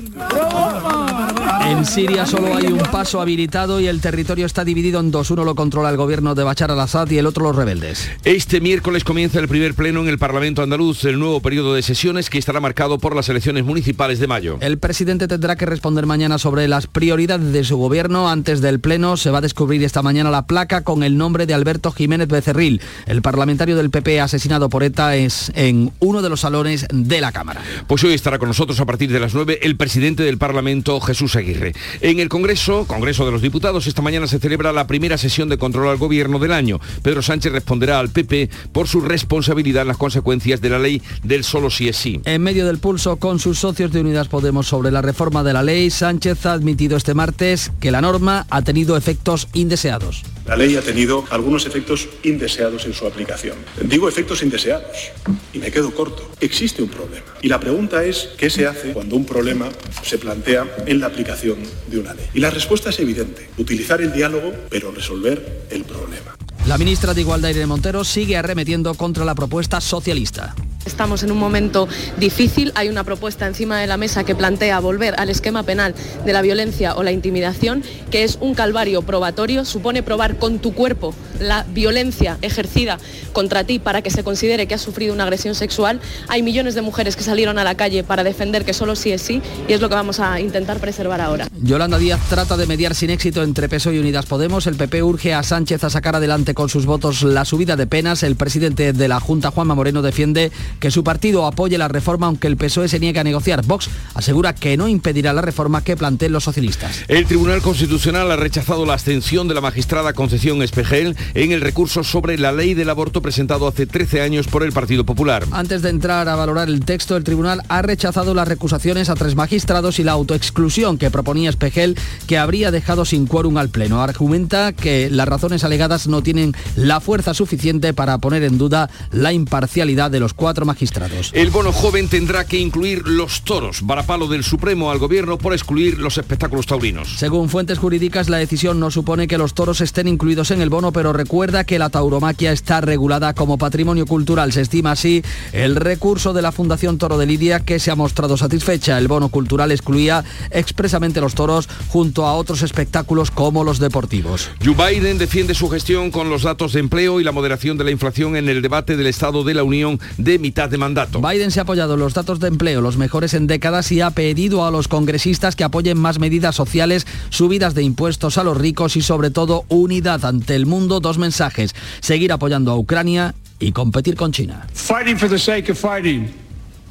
En 1.70 1.86
Siria 1.86 2.26
solo 2.26 2.56
hay 2.56 2.66
un 2.66 2.80
paso 2.80 3.22
habilitado 3.22 3.80
y 3.80 3.88
el 3.88 4.02
territorio 4.02 4.46
está 4.46 4.64
dividido 4.66 5.00
en 5.00 5.12
dos. 5.12 5.32
Uno 5.32 5.44
lo 5.44 5.56
controla 5.56 5.90
el 5.90 5.98
gobierno 5.98 6.36
de 6.36 6.44
Bachar 6.44 6.72
al-Assad 6.72 7.10
y 7.12 7.18
el 7.18 7.26
otro 7.26 7.44
los 7.44 7.56
rebeldes. 7.56 8.10
Este 8.24 8.62
miércoles 8.62 9.04
comienza 9.04 9.40
el 9.40 9.48
primer 9.48 9.74
pleno 9.74 10.02
en 10.02 10.08
el 10.08 10.18
Parlamento 10.18 10.62
andaluz, 10.62 11.06
el 11.06 11.20
nuevo 11.20 11.40
periodo 11.42 11.74
de 11.74 11.82
sesiones 11.82 12.30
que 12.30 12.38
estará 12.38 12.60
marcado 12.60 12.98
por 12.98 13.16
las 13.16 13.30
elecciones 13.30 13.66
municipales 13.66 14.20
de 14.20 14.28
mayo. 14.28 14.58
El 14.62 14.80
presidente 14.80 15.28
tendrá 15.28 15.56
que 15.56 15.66
responder 15.66 16.06
mañana 16.06 16.38
sobre 16.38 16.68
las 16.68 16.88
prioridades 16.88 17.54
de 17.54 17.64
su 17.64 17.78
gobierno. 17.78 18.30
Antes 18.30 18.62
del 18.62 18.80
pleno 18.80 19.18
se 19.18 19.32
va 19.32 19.40
a 19.40 19.42
descubrir 19.42 19.84
esta 19.84 20.02
mañana 20.02 20.30
la 20.30 20.48
placa 20.48 20.84
con 20.84 21.04
el 21.04 21.18
nombre 21.18 21.46
de 21.46 21.54
Alberto 21.54 21.92
Jiménez 21.92 22.28
Becerril. 22.28 22.82
El 23.06 23.22
parlamentario 23.22 23.76
del 23.76 23.90
PP 23.90 24.22
asesinado 24.22 24.70
por 24.70 24.84
ETA 24.84 25.16
es 25.16 25.52
en 25.56 25.92
uno 26.00 26.22
de 26.22 26.30
los 26.30 26.42
salones 26.42 26.86
de 26.92 27.22
la 27.22 27.32
Cámara. 27.32 27.62
Pues 27.88 28.04
hoy 28.04 28.14
estará 28.14 28.40
con 28.40 28.48
nosotros 28.48 28.80
a 28.80 28.86
partir 28.86 29.12
de 29.12 29.20
las 29.20 29.34
9 29.34 29.60
el 29.64 29.76
presidente 29.78 30.24
del 30.24 30.38
Parlamento, 30.38 31.00
Jesús 31.00 31.36
Aguirre. 31.36 31.74
En 32.02 32.20
el 32.20 32.30
Congreso, 32.30 32.86
Congreso 32.88 33.26
de 33.26 33.32
los 33.32 33.42
Diputados, 33.42 33.88
esta 33.88 34.02
mañana 34.02 34.28
se 34.28 34.40
celebra 34.40 34.72
la 34.72 34.88
primera 34.88 35.18
sesión 35.18 35.50
de 35.50 35.58
control 35.58 35.90
al 35.90 35.98
gobierno 35.98 36.40
del 36.40 36.52
año. 36.52 36.80
Pedro 37.02 37.22
Sánchez 37.22 37.52
responderá 37.52 38.00
al 38.00 38.10
PP 38.10 38.50
por 38.72 38.88
su 38.88 39.02
responsabilidad 39.02 39.84
en 39.84 39.90
las 39.90 39.98
consecuencias 39.98 40.62
de 40.62 40.70
la 40.70 40.80
ley 40.80 41.02
del 41.24 41.44
solo 41.44 41.70
sí 41.70 41.90
es 41.90 41.98
sí. 41.98 42.22
En 42.26 42.42
medio 42.42 42.66
del 42.66 42.80
pulso 42.80 43.18
con 43.18 43.40
sus 43.40 43.60
socios 43.60 43.92
de 43.92 44.02
Unidas 44.02 44.28
Podemos 44.28 44.68
sobre 44.68 44.92
la 44.92 45.02
reforma 45.02 45.44
de 45.44 45.54
la 45.54 45.64
ley, 45.64 45.90
Sánchez 45.90 46.46
ha 46.46 46.54
admitido 46.54 46.98
este 46.98 47.14
martes 47.14 47.72
que 47.80 47.92
la 47.92 48.02
norma 48.02 48.46
ha 48.50 48.62
tenido 48.62 48.98
efectos 48.98 49.48
indeseados. 49.54 50.24
La 50.52 50.58
ley 50.58 50.76
ha 50.76 50.82
tenido 50.82 51.24
algunos 51.30 51.66
efectos 51.66 52.10
indeseados 52.24 52.86
en 52.86 52.94
su 52.94 53.08
aplicación. 53.08 53.56
Digo 53.86 54.10
efectos 54.10 54.44
indeseados 54.44 55.12
y 55.54 55.60
me 55.60 55.72
quedo 55.72 55.96
corto. 55.96 56.30
Existe 56.42 56.84
un 56.84 56.90
problema. 56.90 57.26
Y 57.42 57.48
la 57.48 57.58
pregunta 57.58 58.04
es, 58.04 58.32
¿qué 58.38 58.50
se 58.50 58.68
hace 58.68 58.92
cuando 58.92 59.16
un 59.16 59.26
problema 59.26 59.70
se 60.04 60.18
plantea 60.18 60.68
en 60.86 61.00
la 61.00 61.08
aplicación 61.08 61.56
de 61.88 62.00
una 62.00 62.14
ley? 62.14 62.26
Y 62.34 62.42
la 62.42 62.50
respuesta 62.50 62.90
es 62.90 63.00
evidente. 63.00 63.48
Utilizar 63.58 64.02
el 64.02 64.12
diálogo, 64.12 64.52
pero 64.70 64.92
resolver 64.92 65.68
el 65.70 65.86
problema. 65.86 66.36
La 66.68 66.78
ministra 66.78 67.16
de 67.16 67.22
Igualdad 67.22 67.50
Irene 67.50 67.66
Montero 67.66 68.04
sigue 68.04 68.38
arremetiendo 68.38 68.94
contra 68.94 69.26
la 69.26 69.34
propuesta 69.34 69.82
socialista. 69.82 70.54
Estamos 70.86 71.22
en 71.22 71.32
un 71.32 71.38
momento 71.38 71.88
difícil, 72.18 72.72
hay 72.74 72.90
una 72.90 73.04
propuesta 73.04 73.46
encima 73.46 73.80
de 73.80 73.88
la 73.88 73.98
mesa 73.98 74.24
que 74.24 74.34
plantea 74.34 74.80
volver 74.80 75.20
al 75.20 75.30
esquema 75.30 75.62
penal 75.62 75.94
de 76.26 76.34
la 76.34 76.42
violencia 76.42 76.96
o 76.96 77.04
la 77.04 77.12
intimidación, 77.12 77.84
que 78.10 78.24
es 78.24 78.40
un 78.42 78.56
calvario 78.56 79.04
probatorio, 79.04 79.64
supone 79.64 80.02
probar 80.02 80.38
con 80.38 80.58
tu 80.58 80.74
cuerpo 80.74 81.14
la 81.40 81.66
violencia 81.70 82.38
ejercida 82.42 82.98
contra 83.32 83.64
ti 83.64 83.80
para 83.80 84.02
que 84.02 84.10
se 84.10 84.24
considere 84.24 84.68
que 84.68 84.74
has 84.74 84.82
sufrido 84.82 85.14
una 85.14 85.24
agresión 85.24 85.54
sexual. 85.54 86.00
Hay 86.28 86.42
millones 86.42 86.74
de 86.74 86.82
mujeres 86.82 87.16
que 87.16 87.24
salieron 87.24 87.60
a 87.60 87.64
la 87.64 87.76
calle 87.76 88.04
para 88.04 88.24
defender 88.24 88.66
que 88.66 88.74
solo 88.74 88.96
sí 88.96 89.12
es 89.12 89.22
sí 89.22 89.42
y 89.68 89.74
es 89.74 89.82
lo 89.82 89.90
que 89.90 89.96
vamos 89.96 90.20
a 90.20 90.40
intentar 90.40 90.80
preservar 90.80 91.22
ahora. 91.22 91.48
Yolanda 91.62 92.00
Díaz 92.00 92.22
trata 92.28 92.58
de 92.58 92.66
mediar 92.66 92.96
sin 92.96 93.12
éxito 93.12 93.44
entre 93.44 93.70
PSOE 93.70 93.96
y 93.96 94.00
Unidas 94.00 94.26
Podemos. 94.26 94.66
El 94.66 94.76
PP 94.76 95.04
urge 95.04 95.34
a 95.34 95.44
Sánchez 95.44 95.84
a 95.84 95.90
sacar 95.90 96.16
adelante 96.16 96.51
con 96.54 96.70
sus 96.70 96.86
votos 96.86 97.24
la 97.24 97.46
subida 97.46 97.76
de 97.76 97.88
penas. 97.88 98.24
El 98.24 98.36
presidente 98.36 98.94
de 98.94 99.08
la 99.08 99.20
Junta, 99.20 99.52
Juanma 99.52 99.76
Moreno, 99.76 100.02
defiende 100.02 100.52
que 100.80 100.92
su 100.92 101.04
partido 101.04 101.46
apoye 101.46 101.78
la 101.78 101.88
reforma 101.88 102.28
aunque 102.28 102.48
el 102.48 102.58
PSOE 102.58 102.88
se 102.88 103.00
niegue 103.00 103.20
a 103.20 103.24
negociar. 103.24 103.66
Vox 103.66 103.90
asegura 104.14 104.54
que 104.56 104.78
no 104.78 104.88
impedirá 104.88 105.34
la 105.34 105.42
reforma 105.42 105.84
que 105.84 105.98
planteen 105.98 106.32
los 106.32 106.44
socialistas. 106.44 107.04
El 107.08 107.26
Tribunal 107.26 107.62
Constitucional 107.62 108.32
ha 108.32 108.36
rechazado 108.36 108.86
la 108.86 108.94
abstención 108.94 109.48
de 109.48 109.54
la 109.54 109.62
magistrada 109.62 110.14
Concepción 110.14 110.62
Espejel 110.62 111.16
en 111.34 111.52
el 111.52 111.62
recurso 111.62 112.04
sobre 112.04 112.38
la 112.38 112.52
ley 112.52 112.74
del 112.74 112.90
aborto 112.90 113.22
presentado 113.22 113.68
hace 113.68 113.86
13 113.86 114.22
años 114.22 114.48
por 114.48 114.64
el 114.64 114.72
Partido 114.72 115.06
Popular. 115.06 115.46
Antes 115.52 115.82
de 115.82 115.90
entrar 115.90 116.28
a 116.30 116.36
valorar 116.36 116.70
el 116.70 116.84
texto, 116.86 117.16
el 117.16 117.24
tribunal 117.24 117.62
ha 117.68 117.82
rechazado 117.82 118.34
las 118.34 118.48
recusaciones 118.48 119.10
a 119.10 119.16
tres 119.16 119.36
magistrados 119.36 120.00
y 120.00 120.04
la 120.04 120.14
autoexclusión 120.14 120.98
que 120.98 121.12
proponía 121.12 121.50
Espejel, 121.50 121.98
que 122.28 122.38
habría 122.38 122.72
dejado 122.72 123.06
sin 123.06 123.28
quórum 123.28 123.58
al 123.58 123.70
Pleno. 123.70 124.02
Argumenta 124.02 124.74
que 124.74 125.10
las 125.10 125.28
razones 125.28 125.64
alegadas 125.64 126.08
no 126.08 126.24
tienen 126.24 126.41
la 126.76 127.00
fuerza 127.00 127.34
suficiente 127.34 127.94
para 127.94 128.18
poner 128.18 128.44
en 128.44 128.58
duda 128.58 128.90
la 129.12 129.34
imparcialidad 129.34 130.12
de 130.12 130.20
los 130.20 130.34
cuatro 130.34 130.66
magistrados. 130.66 131.32
El 131.34 131.50
bono 131.50 131.72
joven 131.72 132.08
tendrá 132.08 132.46
que 132.46 132.58
incluir 132.58 133.08
los 133.08 133.44
toros, 133.44 133.86
varapalo 133.86 134.28
del 134.28 134.44
Supremo 134.44 134.92
al 134.92 135.00
Gobierno 135.00 135.38
por 135.38 135.54
excluir 135.54 136.00
los 136.00 136.18
espectáculos 136.18 136.66
taurinos. 136.66 137.16
Según 137.18 137.50
fuentes 137.50 137.78
jurídicas, 137.78 138.30
la 138.30 138.38
decisión 138.38 138.80
no 138.80 138.92
supone 138.92 139.28
que 139.28 139.38
los 139.38 139.54
toros 139.54 139.82
estén 139.82 140.08
incluidos 140.08 140.52
en 140.52 140.62
el 140.62 140.70
bono, 140.70 140.92
pero 140.92 141.14
recuerda 141.14 141.64
que 141.64 141.80
la 141.80 141.90
tauromaquia 141.90 142.52
está 142.52 142.82
regulada 142.82 143.34
como 143.34 143.58
patrimonio 143.58 144.06
cultural. 144.06 144.52
Se 144.52 144.62
estima 144.62 144.92
así 144.92 145.24
el 145.52 145.76
recurso 145.76 146.34
de 146.34 146.42
la 146.42 146.52
Fundación 146.52 146.98
Toro 146.98 147.18
de 147.18 147.26
Lidia, 147.26 147.60
que 147.60 147.80
se 147.80 147.92
ha 147.92 147.96
mostrado 147.96 148.38
satisfecha. 148.38 148.98
El 148.98 149.08
bono 149.08 149.30
cultural 149.30 149.72
excluía 149.72 150.24
expresamente 150.50 151.22
los 151.22 151.36
toros 151.36 151.70
junto 151.90 152.26
a 152.26 152.34
otros 152.34 152.62
espectáculos 152.62 153.32
como 153.32 153.64
los 153.64 153.80
deportivos. 153.80 154.50
Joe 154.64 154.76
Biden 154.76 155.18
defiende 155.18 155.54
su 155.54 155.70
gestión 155.70 156.12
con 156.12 156.30
los 156.32 156.44
datos 156.44 156.74
de 156.74 156.80
empleo 156.80 157.20
y 157.20 157.24
la 157.24 157.32
moderación 157.32 157.78
de 157.78 157.84
la 157.84 157.92
inflación 157.92 158.36
en 158.36 158.48
el 158.48 158.62
debate 158.62 158.96
del 158.96 159.08
Estado 159.08 159.44
de 159.44 159.54
la 159.54 159.64
Unión 159.64 160.00
de 160.18 160.40
mitad 160.40 160.70
de 160.70 160.78
mandato. 160.78 161.22
Biden 161.22 161.52
se 161.52 161.60
ha 161.60 161.64
apoyado 161.64 161.96
en 161.96 162.00
los 162.00 162.14
datos 162.14 162.40
de 162.40 162.48
empleo, 162.48 162.82
los 162.82 162.98
mejores 162.98 163.34
en 163.34 163.48
décadas, 163.48 163.92
y 163.92 164.00
ha 164.02 164.12
pedido 164.12 164.66
a 164.66 164.72
los 164.72 164.88
congresistas 164.88 165.56
que 165.56 165.66
apoyen 165.66 165.98
más 165.98 166.20
medidas 166.20 166.56
sociales, 166.56 167.06
subidas 167.30 167.76
de 167.76 167.84
impuestos 167.84 168.38
a 168.38 168.44
los 168.44 168.58
ricos 168.58 168.96
y 168.96 169.02
sobre 169.02 169.30
todo 169.30 169.66
unidad 169.68 170.24
ante 170.24 170.56
el 170.56 170.66
mundo. 170.66 171.02
Dos 171.02 171.18
mensajes, 171.18 171.76
seguir 172.00 172.32
apoyando 172.32 172.72
a 172.72 172.78
Ucrania 172.78 173.36
y 173.60 173.74
competir 173.74 174.16
con 174.16 174.32
China. 174.32 174.66
Fighting 174.74 175.18
for 175.18 175.30
the 175.30 175.38
sake 175.38 175.70
of 175.70 175.78
fighting. 175.78 176.34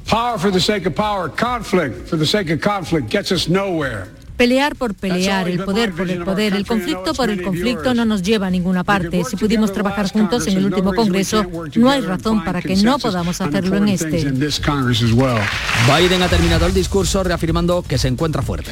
Power 0.06 0.38
for 0.38 0.52
the 0.52 0.60
sake 0.60 0.86
of 0.86 0.94
power. 0.94 1.30
Conflict 1.30 2.08
for 2.08 2.18
the 2.18 2.26
sake 2.26 2.52
of 2.52 2.60
conflict 2.60 3.10
gets 3.10 3.32
us 3.32 3.48
nowhere. 3.48 4.19
Pelear 4.40 4.74
por 4.74 4.94
pelear, 4.94 5.50
el 5.50 5.62
poder 5.62 5.92
por 5.92 6.08
el 6.08 6.24
poder, 6.24 6.54
el 6.54 6.66
conflicto 6.66 7.12
por 7.12 7.28
el 7.28 7.42
conflicto 7.42 7.92
no 7.92 8.06
nos 8.06 8.22
lleva 8.22 8.46
a 8.46 8.50
ninguna 8.50 8.84
parte. 8.84 9.22
Si 9.22 9.36
pudimos 9.36 9.70
trabajar 9.70 10.10
juntos 10.10 10.46
en 10.46 10.56
el 10.56 10.64
último 10.64 10.94
Congreso, 10.94 11.44
no 11.76 11.90
hay 11.90 12.00
razón 12.00 12.42
para 12.42 12.62
que 12.62 12.74
no 12.76 12.98
podamos 12.98 13.38
hacerlo 13.38 13.76
en 13.76 13.88
este. 13.88 14.32
Biden 14.32 16.22
ha 16.22 16.28
terminado 16.28 16.64
el 16.64 16.72
discurso 16.72 17.22
reafirmando 17.22 17.82
que 17.86 17.98
se 17.98 18.08
encuentra 18.08 18.40
fuerte. 18.40 18.70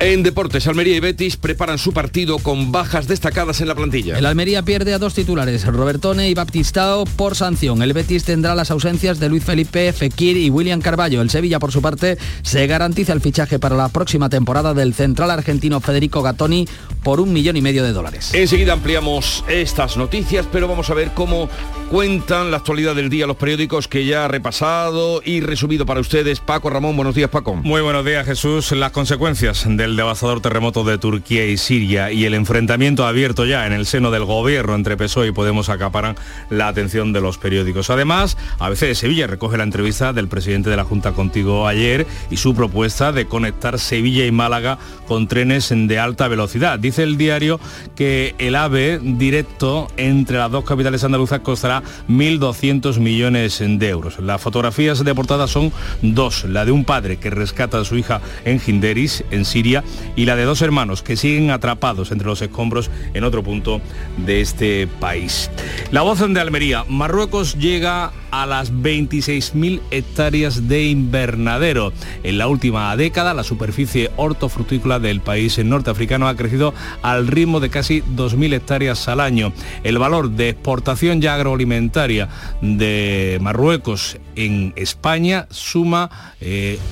En 0.00 0.22
deportes, 0.22 0.64
Almería 0.68 0.94
y 0.94 1.00
Betis 1.00 1.36
preparan 1.36 1.76
su 1.76 1.92
partido 1.92 2.38
con 2.38 2.70
bajas 2.70 3.08
destacadas 3.08 3.60
en 3.60 3.66
la 3.66 3.74
plantilla. 3.74 4.16
El 4.16 4.26
Almería 4.26 4.62
pierde 4.62 4.94
a 4.94 4.98
dos 4.98 5.12
titulares, 5.12 5.66
Robertone 5.66 6.28
y 6.28 6.34
Baptistao, 6.34 7.04
por 7.04 7.34
sanción. 7.34 7.82
El 7.82 7.92
Betis 7.94 8.22
tendrá 8.22 8.54
las 8.54 8.70
ausencias 8.70 9.18
de 9.18 9.28
Luis 9.28 9.42
Felipe, 9.42 9.92
Fekir 9.92 10.36
y 10.36 10.50
William 10.50 10.80
Carballo. 10.80 11.20
El 11.20 11.30
Sevilla, 11.30 11.58
por 11.58 11.72
su 11.72 11.82
parte, 11.82 12.16
se 12.42 12.68
garantiza 12.68 13.12
el 13.12 13.20
fichaje 13.20 13.58
para 13.58 13.74
la 13.74 13.88
próxima 13.88 14.28
temporada 14.28 14.72
del 14.72 14.94
central 14.94 15.32
argentino 15.32 15.80
Federico 15.80 16.22
Gattoni 16.22 16.68
por 17.02 17.20
un 17.20 17.32
millón 17.32 17.56
y 17.56 17.62
medio 17.62 17.82
de 17.82 17.92
dólares. 17.92 18.32
Enseguida 18.34 18.74
ampliamos 18.74 19.44
estas 19.48 19.96
noticias, 19.96 20.46
pero 20.52 20.68
vamos 20.68 20.90
a 20.90 20.94
ver 20.94 21.10
cómo 21.12 21.48
cuentan 21.90 22.50
la 22.50 22.58
actualidad 22.58 22.94
del 22.94 23.08
día 23.08 23.26
los 23.26 23.36
periódicos 23.36 23.88
que 23.88 24.04
ya 24.04 24.26
ha 24.26 24.28
repasado 24.28 25.22
y 25.24 25.40
resumido 25.40 25.86
para 25.86 26.00
ustedes. 26.00 26.38
Paco 26.38 26.70
Ramón, 26.70 26.94
buenos 26.94 27.14
días 27.14 27.30
Paco. 27.30 27.56
Muy 27.56 27.80
buenos 27.80 28.04
días 28.04 28.26
Jesús. 28.26 28.72
Las 28.72 28.92
consecuencias 28.92 29.66
del 29.88 29.96
devastador 29.96 30.42
terremoto 30.42 30.84
de 30.84 30.98
Turquía 30.98 31.46
y 31.46 31.56
Siria 31.56 32.12
y 32.12 32.26
el 32.26 32.34
enfrentamiento 32.34 33.06
abierto 33.06 33.46
ya 33.46 33.66
en 33.66 33.72
el 33.72 33.86
seno 33.86 34.10
del 34.10 34.26
gobierno 34.26 34.74
entre 34.74 34.98
PSOE 34.98 35.28
y 35.28 35.32
Podemos 35.32 35.70
acaparan 35.70 36.14
la 36.50 36.68
atención 36.68 37.14
de 37.14 37.22
los 37.22 37.38
periódicos. 37.38 37.88
Además, 37.88 38.36
ABC 38.58 38.80
de 38.80 38.94
Sevilla 38.94 39.26
recoge 39.26 39.56
la 39.56 39.62
entrevista 39.62 40.12
del 40.12 40.28
presidente 40.28 40.68
de 40.68 40.76
la 40.76 40.84
Junta 40.84 41.12
contigo 41.12 41.66
ayer 41.66 42.06
y 42.30 42.36
su 42.36 42.54
propuesta 42.54 43.12
de 43.12 43.26
conectar 43.26 43.78
Sevilla 43.78 44.26
y 44.26 44.30
Málaga 44.30 44.76
con 45.06 45.26
trenes 45.26 45.72
de 45.72 45.98
alta 45.98 46.28
velocidad. 46.28 46.78
Dice 46.78 47.02
el 47.02 47.16
diario 47.16 47.58
que 47.96 48.34
el 48.36 48.56
AVE 48.56 49.00
directo 49.02 49.88
entre 49.96 50.36
las 50.36 50.50
dos 50.50 50.64
capitales 50.64 51.02
andaluzas 51.02 51.40
costará 51.40 51.82
1.200 52.10 52.98
millones 52.98 53.58
de 53.64 53.88
euros. 53.88 54.18
Las 54.18 54.42
fotografías 54.42 55.02
de 55.02 55.14
portada 55.14 55.46
son 55.48 55.72
dos, 56.02 56.44
la 56.44 56.66
de 56.66 56.72
un 56.72 56.84
padre 56.84 57.16
que 57.16 57.30
rescata 57.30 57.80
a 57.80 57.84
su 57.86 57.96
hija 57.96 58.20
en 58.44 58.60
Ginderis, 58.60 59.24
en 59.30 59.46
Siria, 59.46 59.77
y 60.16 60.24
la 60.24 60.36
de 60.36 60.44
dos 60.44 60.62
hermanos 60.62 61.02
que 61.02 61.16
siguen 61.16 61.50
atrapados 61.50 62.10
entre 62.12 62.26
los 62.26 62.42
escombros 62.42 62.90
en 63.14 63.24
otro 63.24 63.42
punto 63.42 63.80
de 64.16 64.40
este 64.40 64.86
país. 64.86 65.50
La 65.90 66.02
voz 66.02 66.18
de 66.18 66.40
Almería, 66.40 66.84
Marruecos 66.88 67.56
llega 67.56 68.12
a 68.30 68.46
las 68.46 68.72
26.000 68.72 69.80
hectáreas 69.90 70.68
de 70.68 70.84
invernadero. 70.84 71.92
En 72.22 72.38
la 72.38 72.48
última 72.48 72.94
década, 72.96 73.34
la 73.34 73.44
superficie 73.44 74.10
hortofrutícola 74.16 74.98
del 74.98 75.20
país 75.20 75.58
norteafricano 75.64 76.28
ha 76.28 76.36
crecido 76.36 76.74
al 77.02 77.26
ritmo 77.26 77.60
de 77.60 77.70
casi 77.70 78.02
2.000 78.02 78.54
hectáreas 78.54 79.08
al 79.08 79.20
año. 79.20 79.52
El 79.84 79.98
valor 79.98 80.30
de 80.30 80.50
exportación 80.50 81.20
ya 81.20 81.34
agroalimentaria 81.34 82.28
de 82.60 83.38
Marruecos 83.40 84.18
en 84.36 84.72
España 84.76 85.46
suma 85.50 86.34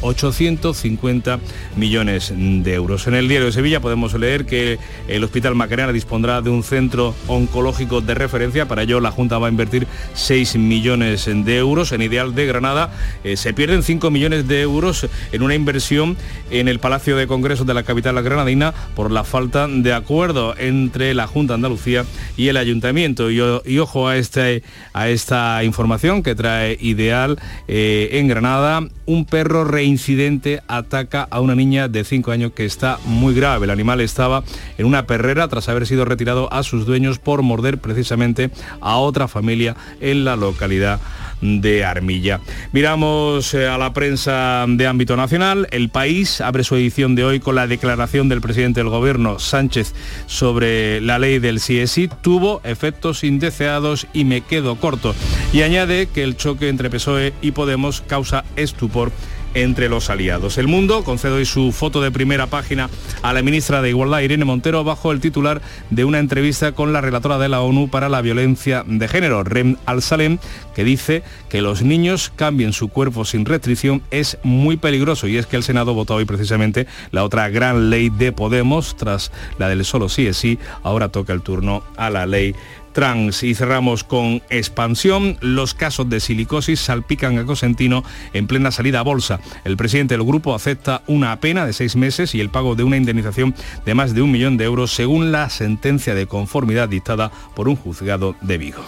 850 0.00 1.38
millones 1.76 2.32
de 2.36 2.74
euros. 2.74 3.06
En 3.06 3.14
el 3.14 3.28
diario 3.28 3.46
de 3.46 3.52
Sevilla 3.52 3.80
podemos 3.80 4.14
leer 4.14 4.46
que 4.46 4.78
el 5.08 5.22
Hospital 5.22 5.54
Macarena 5.54 5.92
dispondrá 5.92 6.42
de 6.42 6.50
un 6.50 6.62
centro 6.62 7.14
oncológico 7.28 8.00
de 8.00 8.14
referencia. 8.14 8.66
Para 8.66 8.82
ello 8.82 9.00
la 9.00 9.10
Junta 9.10 9.38
va 9.38 9.46
a 9.46 9.50
invertir 9.50 9.86
6 10.14 10.56
millones 10.56 11.25
de 11.26 11.56
euros. 11.56 11.92
En 11.92 12.02
Ideal 12.02 12.34
de 12.34 12.46
Granada 12.46 12.90
eh, 13.24 13.36
se 13.36 13.52
pierden 13.52 13.82
5 13.82 14.10
millones 14.10 14.46
de 14.46 14.60
euros 14.62 15.06
en 15.32 15.42
una 15.42 15.54
inversión 15.54 16.16
en 16.50 16.68
el 16.68 16.78
Palacio 16.78 17.16
de 17.16 17.26
Congresos 17.26 17.66
de 17.66 17.74
la 17.74 17.82
capital 17.82 18.22
granadina 18.22 18.72
por 18.94 19.10
la 19.10 19.24
falta 19.24 19.66
de 19.68 19.92
acuerdo 19.92 20.54
entre 20.56 21.14
la 21.14 21.26
Junta 21.26 21.52
de 21.52 21.56
Andalucía 21.56 22.04
y 22.36 22.48
el 22.48 22.56
Ayuntamiento. 22.56 23.30
Y, 23.30 23.40
ojo 23.78 24.08
a, 24.08 24.16
este, 24.16 24.62
a 24.92 25.08
esta 25.08 25.64
información 25.64 26.22
que 26.22 26.34
trae 26.34 26.78
Ideal 26.80 27.38
eh, 27.66 28.10
en 28.12 28.28
Granada. 28.28 28.86
Un 29.06 29.24
perro 29.24 29.64
reincidente 29.64 30.62
ataca 30.66 31.28
a 31.30 31.40
una 31.40 31.54
niña 31.54 31.88
de 31.88 32.04
5 32.04 32.32
años 32.32 32.52
que 32.52 32.64
está 32.64 32.98
muy 33.04 33.34
grave. 33.34 33.64
El 33.64 33.70
animal 33.70 34.00
estaba 34.00 34.42
en 34.78 34.86
una 34.86 35.06
perrera 35.06 35.48
tras 35.48 35.68
haber 35.68 35.86
sido 35.86 36.04
retirado 36.04 36.52
a 36.52 36.62
sus 36.62 36.86
dueños 36.86 37.18
por 37.18 37.42
morder 37.42 37.78
precisamente 37.78 38.50
a 38.80 38.96
otra 38.96 39.28
familia 39.28 39.76
en 40.00 40.24
la 40.24 40.36
localidad 40.36 41.00
de 41.40 41.84
Armilla. 41.84 42.40
Miramos 42.72 43.52
eh, 43.54 43.66
a 43.66 43.78
la 43.78 43.92
prensa 43.92 44.64
de 44.68 44.86
ámbito 44.86 45.16
nacional. 45.16 45.68
El 45.70 45.88
país 45.88 46.40
abre 46.40 46.64
su 46.64 46.76
edición 46.76 47.14
de 47.14 47.24
hoy 47.24 47.40
con 47.40 47.54
la 47.54 47.66
declaración 47.66 48.28
del 48.28 48.40
presidente 48.40 48.80
del 48.80 48.88
gobierno 48.88 49.38
Sánchez 49.38 49.94
sobre 50.26 51.00
la 51.00 51.18
ley 51.18 51.38
del 51.38 51.58
CSI. 51.58 52.08
Tuvo 52.22 52.60
efectos 52.64 53.24
indeseados 53.24 54.06
y 54.12 54.24
me 54.24 54.40
quedo 54.40 54.76
corto. 54.76 55.14
Y 55.52 55.62
añade 55.62 56.08
que 56.12 56.22
el 56.22 56.36
choque 56.36 56.68
entre 56.68 56.90
PSOE 56.90 57.32
y 57.42 57.52
Podemos 57.52 58.00
causa 58.00 58.44
estupor 58.56 59.12
entre 59.56 59.88
los 59.88 60.10
aliados. 60.10 60.58
El 60.58 60.68
Mundo 60.68 61.02
concede 61.02 61.44
su 61.46 61.72
foto 61.72 62.02
de 62.02 62.10
primera 62.10 62.46
página 62.46 62.90
a 63.22 63.32
la 63.32 63.40
ministra 63.40 63.80
de 63.80 63.88
Igualdad, 63.88 64.20
Irene 64.20 64.44
Montero, 64.44 64.84
bajo 64.84 65.12
el 65.12 65.20
titular 65.20 65.62
de 65.88 66.04
una 66.04 66.18
entrevista 66.18 66.72
con 66.72 66.92
la 66.92 67.00
relatora 67.00 67.38
de 67.38 67.48
la 67.48 67.62
ONU 67.62 67.88
para 67.88 68.10
la 68.10 68.20
violencia 68.20 68.84
de 68.86 69.08
género, 69.08 69.44
Rem 69.44 69.76
Al-Salem, 69.86 70.38
que 70.74 70.84
dice 70.84 71.22
que 71.48 71.62
los 71.62 71.80
niños 71.80 72.30
cambien 72.36 72.74
su 72.74 72.88
cuerpo 72.88 73.24
sin 73.24 73.46
restricción 73.46 74.02
es 74.10 74.36
muy 74.42 74.76
peligroso 74.76 75.26
y 75.26 75.38
es 75.38 75.46
que 75.46 75.56
el 75.56 75.62
Senado 75.62 75.94
votó 75.94 76.16
hoy 76.16 76.26
precisamente 76.26 76.86
la 77.10 77.24
otra 77.24 77.48
gran 77.48 77.88
ley 77.88 78.10
de 78.10 78.32
Podemos, 78.32 78.94
tras 78.96 79.32
la 79.58 79.70
del 79.70 79.86
solo 79.86 80.10
sí 80.10 80.26
es 80.26 80.36
sí, 80.36 80.58
ahora 80.82 81.08
toca 81.08 81.32
el 81.32 81.40
turno 81.40 81.82
a 81.96 82.10
la 82.10 82.26
ley 82.26 82.54
trans. 82.96 83.42
Y 83.42 83.54
cerramos 83.54 84.04
con 84.04 84.42
expansión. 84.48 85.36
Los 85.42 85.74
casos 85.74 86.08
de 86.08 86.18
silicosis 86.18 86.80
salpican 86.80 87.38
a 87.38 87.44
Cosentino 87.44 88.02
en 88.32 88.46
plena 88.46 88.70
salida 88.70 89.00
a 89.00 89.02
bolsa. 89.02 89.38
El 89.64 89.76
presidente 89.76 90.14
del 90.14 90.24
grupo 90.24 90.54
acepta 90.54 91.02
una 91.06 91.38
pena 91.38 91.66
de 91.66 91.74
seis 91.74 91.94
meses 91.94 92.34
y 92.34 92.40
el 92.40 92.48
pago 92.48 92.74
de 92.74 92.84
una 92.84 92.96
indemnización 92.96 93.54
de 93.84 93.94
más 93.94 94.14
de 94.14 94.22
un 94.22 94.32
millón 94.32 94.56
de 94.56 94.64
euros 94.64 94.94
según 94.94 95.30
la 95.30 95.50
sentencia 95.50 96.14
de 96.14 96.26
conformidad 96.26 96.88
dictada 96.88 97.30
por 97.54 97.68
un 97.68 97.76
juzgado 97.76 98.34
de 98.40 98.56
Vigo. 98.56 98.82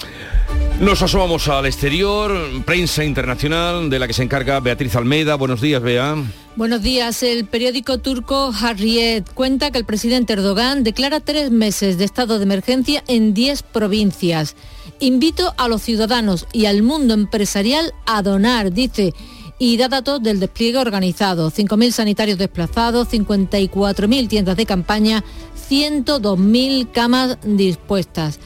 Nos 0.80 1.02
asomamos 1.02 1.46
al 1.48 1.66
exterior, 1.66 2.32
prensa 2.64 3.04
internacional 3.04 3.90
de 3.90 3.98
la 3.98 4.06
que 4.06 4.14
se 4.14 4.22
encarga 4.22 4.60
Beatriz 4.60 4.96
Almeida. 4.96 5.34
Buenos 5.34 5.60
días, 5.60 5.82
Bea. 5.82 6.16
Buenos 6.58 6.82
días. 6.82 7.22
El 7.22 7.44
periódico 7.44 7.98
turco 7.98 8.52
Harriet 8.52 9.32
cuenta 9.32 9.70
que 9.70 9.78
el 9.78 9.84
presidente 9.84 10.32
Erdogan 10.32 10.82
declara 10.82 11.20
tres 11.20 11.52
meses 11.52 11.98
de 11.98 12.04
estado 12.04 12.36
de 12.36 12.42
emergencia 12.42 13.04
en 13.06 13.32
diez 13.32 13.62
provincias. 13.62 14.56
Invito 14.98 15.54
a 15.56 15.68
los 15.68 15.82
ciudadanos 15.82 16.48
y 16.52 16.66
al 16.66 16.82
mundo 16.82 17.14
empresarial 17.14 17.94
a 18.06 18.22
donar, 18.22 18.72
dice 18.72 19.14
y 19.60 19.76
da 19.76 19.86
datos 19.86 20.20
del 20.20 20.40
despliegue 20.40 20.78
organizado. 20.78 21.52
5.000 21.52 21.92
sanitarios 21.92 22.38
desplazados, 22.38 23.06
54.000 23.08 24.28
tiendas 24.28 24.56
de 24.56 24.66
campaña, 24.66 25.22
102.000 25.70 26.90
camas 26.90 27.38
dispuestas 27.44 28.40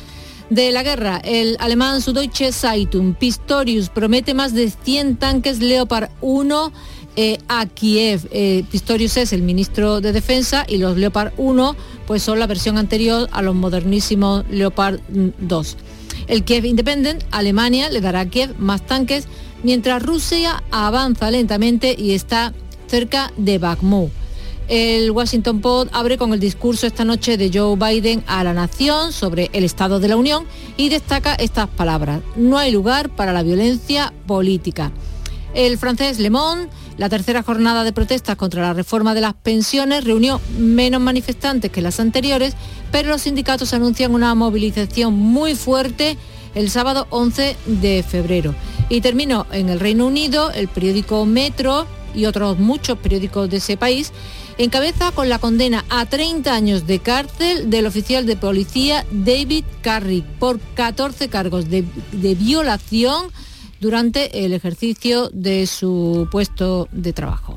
de 0.50 0.70
la 0.70 0.82
guerra. 0.82 1.16
El 1.24 1.56
alemán 1.60 2.02
Süddeutsche 2.02 2.52
Zeitung 2.52 3.14
Pistorius 3.14 3.88
promete 3.88 4.34
más 4.34 4.52
de 4.52 4.68
100 4.68 5.16
tanques 5.16 5.60
Leopard 5.60 6.10
1 6.20 6.72
eh, 7.16 7.38
a 7.48 7.66
Kiev. 7.66 8.28
Eh, 8.30 8.64
Pistorius 8.70 9.16
es 9.16 9.32
el 9.32 9.42
ministro 9.42 10.00
de 10.00 10.12
Defensa 10.12 10.64
y 10.66 10.78
los 10.78 10.96
Leopard 10.96 11.32
1 11.36 11.76
pues 12.06 12.22
son 12.22 12.38
la 12.38 12.46
versión 12.46 12.78
anterior 12.78 13.28
a 13.32 13.42
los 13.42 13.54
modernísimos 13.54 14.44
Leopard 14.50 15.00
2. 15.08 15.76
El 16.26 16.44
Kiev 16.44 16.64
Independent, 16.64 17.22
Alemania, 17.30 17.90
le 17.90 18.00
dará 18.00 18.20
a 18.20 18.26
Kiev 18.26 18.54
más 18.58 18.86
tanques, 18.86 19.26
mientras 19.62 20.02
Rusia 20.02 20.62
avanza 20.70 21.30
lentamente 21.30 21.94
y 21.96 22.12
está 22.12 22.52
cerca 22.86 23.32
de 23.36 23.58
Bakhmut. 23.58 24.10
El 24.68 25.10
Washington 25.10 25.60
Post 25.60 25.90
abre 25.92 26.16
con 26.16 26.32
el 26.32 26.40
discurso 26.40 26.86
esta 26.86 27.04
noche 27.04 27.36
de 27.36 27.50
Joe 27.52 27.76
Biden 27.76 28.22
a 28.26 28.44
la 28.44 28.54
nación 28.54 29.12
sobre 29.12 29.50
el 29.52 29.64
Estado 29.64 30.00
de 30.00 30.08
la 30.08 30.16
Unión 30.16 30.46
y 30.76 30.88
destaca 30.88 31.34
estas 31.34 31.68
palabras. 31.68 32.20
No 32.36 32.58
hay 32.58 32.70
lugar 32.70 33.10
para 33.10 33.32
la 33.32 33.42
violencia 33.42 34.12
política. 34.26 34.92
El 35.54 35.76
francés 35.78 36.18
Le 36.18 36.30
Monde, 36.30 36.68
la 36.98 37.08
tercera 37.08 37.42
jornada 37.42 37.84
de 37.84 37.92
protestas 37.92 38.36
contra 38.36 38.62
la 38.62 38.72
reforma 38.72 39.14
de 39.14 39.20
las 39.20 39.34
pensiones, 39.34 40.04
reunió 40.04 40.40
menos 40.58 41.00
manifestantes 41.00 41.70
que 41.70 41.82
las 41.82 42.00
anteriores, 42.00 42.54
pero 42.90 43.08
los 43.08 43.22
sindicatos 43.22 43.72
anuncian 43.74 44.14
una 44.14 44.34
movilización 44.34 45.14
muy 45.14 45.54
fuerte 45.54 46.16
el 46.54 46.70
sábado 46.70 47.06
11 47.10 47.56
de 47.66 48.02
febrero. 48.02 48.54
Y 48.88 49.00
termino 49.00 49.46
en 49.52 49.68
el 49.68 49.80
Reino 49.80 50.06
Unido, 50.06 50.50
el 50.50 50.68
periódico 50.68 51.24
Metro 51.24 51.86
y 52.14 52.26
otros 52.26 52.58
muchos 52.58 52.98
periódicos 52.98 53.48
de 53.48 53.56
ese 53.56 53.76
país 53.76 54.12
encabeza 54.58 55.12
con 55.12 55.30
la 55.30 55.38
condena 55.38 55.82
a 55.88 56.04
30 56.04 56.52
años 56.54 56.86
de 56.86 56.98
cárcel 56.98 57.70
del 57.70 57.86
oficial 57.86 58.26
de 58.26 58.36
policía 58.36 59.06
David 59.10 59.64
Carrick 59.80 60.26
por 60.38 60.60
14 60.74 61.28
cargos 61.28 61.70
de 61.70 61.84
violación 62.34 63.32
durante 63.82 64.44
el 64.44 64.52
ejercicio 64.52 65.28
de 65.32 65.66
su 65.66 66.28
puesto 66.30 66.86
de 66.92 67.12
trabajo. 67.12 67.56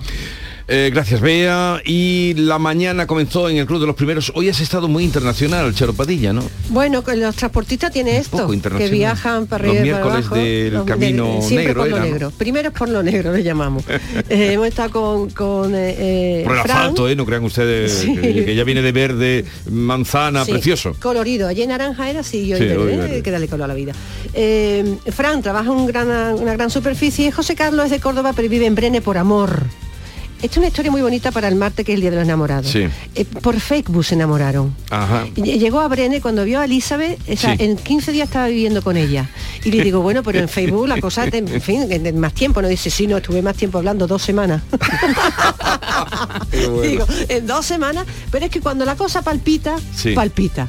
Eh, 0.67 0.89
gracias, 0.91 1.21
Bea. 1.21 1.79
Y 1.85 2.33
la 2.37 2.57
mañana 2.57 3.05
comenzó 3.05 3.49
en 3.49 3.57
el 3.57 3.67
Club 3.67 3.81
de 3.81 3.85
los 3.85 3.95
Primeros. 3.95 4.31
Hoy 4.33 4.49
has 4.49 4.59
estado 4.61 4.87
muy 4.87 5.03
internacional, 5.03 5.75
Charo 5.75 5.93
Padilla, 5.93 6.33
¿no? 6.33 6.41
Bueno, 6.69 7.03
los 7.15 7.35
transportistas 7.35 7.91
tiene 7.91 8.17
esto, 8.17 8.47
que 8.75 8.89
viajan 8.89 9.45
para 9.45 9.63
arriba 9.69 9.79
Los 9.81 9.87
y 9.87 9.91
para 9.91 10.01
miércoles 10.03 10.25
abajo. 10.25 10.35
del 10.35 10.73
Los- 10.73 10.85
Camino 10.85 11.35
de- 11.35 11.41
siempre 11.43 11.65
Negro 11.67 11.81
por 11.81 11.89
lo 11.91 11.95
era, 11.97 12.05
¿no? 12.05 12.11
negro. 12.11 12.31
Primero 12.35 12.71
por 12.73 12.89
lo 12.89 13.03
negro, 13.03 13.31
le 13.31 13.43
llamamos. 13.43 13.83
Eh, 14.29 14.53
hemos 14.53 14.67
estado 14.67 14.89
con, 14.89 15.29
con 15.29 15.71
eh, 15.75 16.41
Por 16.45 16.55
el 16.55 16.61
Fran, 16.63 16.77
asfalto, 16.77 17.07
¿eh? 17.09 17.15
No 17.15 17.25
crean 17.27 17.43
ustedes 17.43 17.91
Sí. 17.91 18.15
que, 18.15 18.45
que 18.45 18.55
ya 18.55 18.63
viene 18.63 18.81
de 18.81 18.91
verde, 18.91 19.45
manzana, 19.69 20.45
Sí, 20.45 20.51
precioso. 20.51 20.95
Colorido. 20.99 21.47
Ayer 21.47 21.67
naranja 21.67 22.09
era 22.09 22.21
así, 22.21 22.47
yo 22.47 22.57
Sí, 22.57 22.63
hoy 22.63 23.21
que 23.21 23.29
darle 23.31 23.47
color 23.47 23.65
a 23.65 23.67
la 23.67 23.73
vida. 23.75 23.93
Fran 25.11 25.43
trabaja 25.43 25.69
en 25.69 25.77
un 25.77 25.85
gran, 25.85 26.07
una 26.35 26.53
gran 26.53 26.71
superficie. 26.71 27.31
José 27.31 27.53
Carlos 27.55 27.85
es 27.85 27.91
de 27.91 27.99
Córdoba, 27.99 28.33
pero 28.35 28.49
vive 28.49 28.65
en 28.65 28.73
Brene 28.73 29.01
por 29.01 29.17
amor. 29.19 29.63
Esta 30.41 30.47
es 30.53 30.57
una 30.57 30.67
historia 30.67 30.91
muy 30.91 31.01
bonita 31.01 31.31
para 31.31 31.47
el 31.47 31.55
martes, 31.55 31.85
que 31.85 31.93
es 31.93 31.95
el 31.95 32.01
Día 32.01 32.11
de 32.11 32.17
los 32.17 32.25
Enamorados. 32.25 32.67
Sí. 32.69 32.87
Eh, 33.15 33.25
por 33.25 33.59
Facebook 33.59 34.03
se 34.05 34.13
enamoraron. 34.15 34.75
Ajá. 34.91 35.25
Llegó 35.35 35.79
a 35.79 35.87
Brene 35.87 36.21
cuando 36.21 36.43
vio 36.43 36.59
a 36.59 36.65
Elizabeth, 36.65 37.17
o 37.29 37.35
sea, 37.37 37.55
Sí. 37.57 37.63
en 37.63 37.77
15 37.77 38.11
días 38.11 38.27
estaba 38.27 38.47
viviendo 38.47 38.81
con 38.83 38.95
ella. 38.97 39.27
Y 39.63 39.71
le 39.71 39.83
digo, 39.83 40.01
bueno, 40.01 40.21
pero 40.23 40.39
en 40.39 40.47
Facebook 40.47 40.87
la 40.87 40.99
cosa, 41.01 41.29
te- 41.31 41.37
en 41.39 41.61
fin, 41.61 41.87
en- 41.91 42.05
en 42.05 42.19
más 42.19 42.33
tiempo. 42.33 42.61
No 42.61 42.67
dice, 42.67 42.89
sí, 42.91 43.07
no, 43.07 43.17
estuve 43.17 43.41
más 43.41 43.55
tiempo 43.55 43.77
hablando, 43.79 44.05
dos 44.07 44.21
semanas. 44.21 44.61
Digo, 46.51 47.05
en 47.29 47.47
dos 47.47 47.65
semanas, 47.65 48.05
pero 48.31 48.45
es 48.45 48.51
que 48.51 48.61
cuando 48.61 48.85
la 48.85 48.95
cosa 48.95 49.21
palpita, 49.21 49.75
Sí. 49.95 50.13
palpita. 50.13 50.67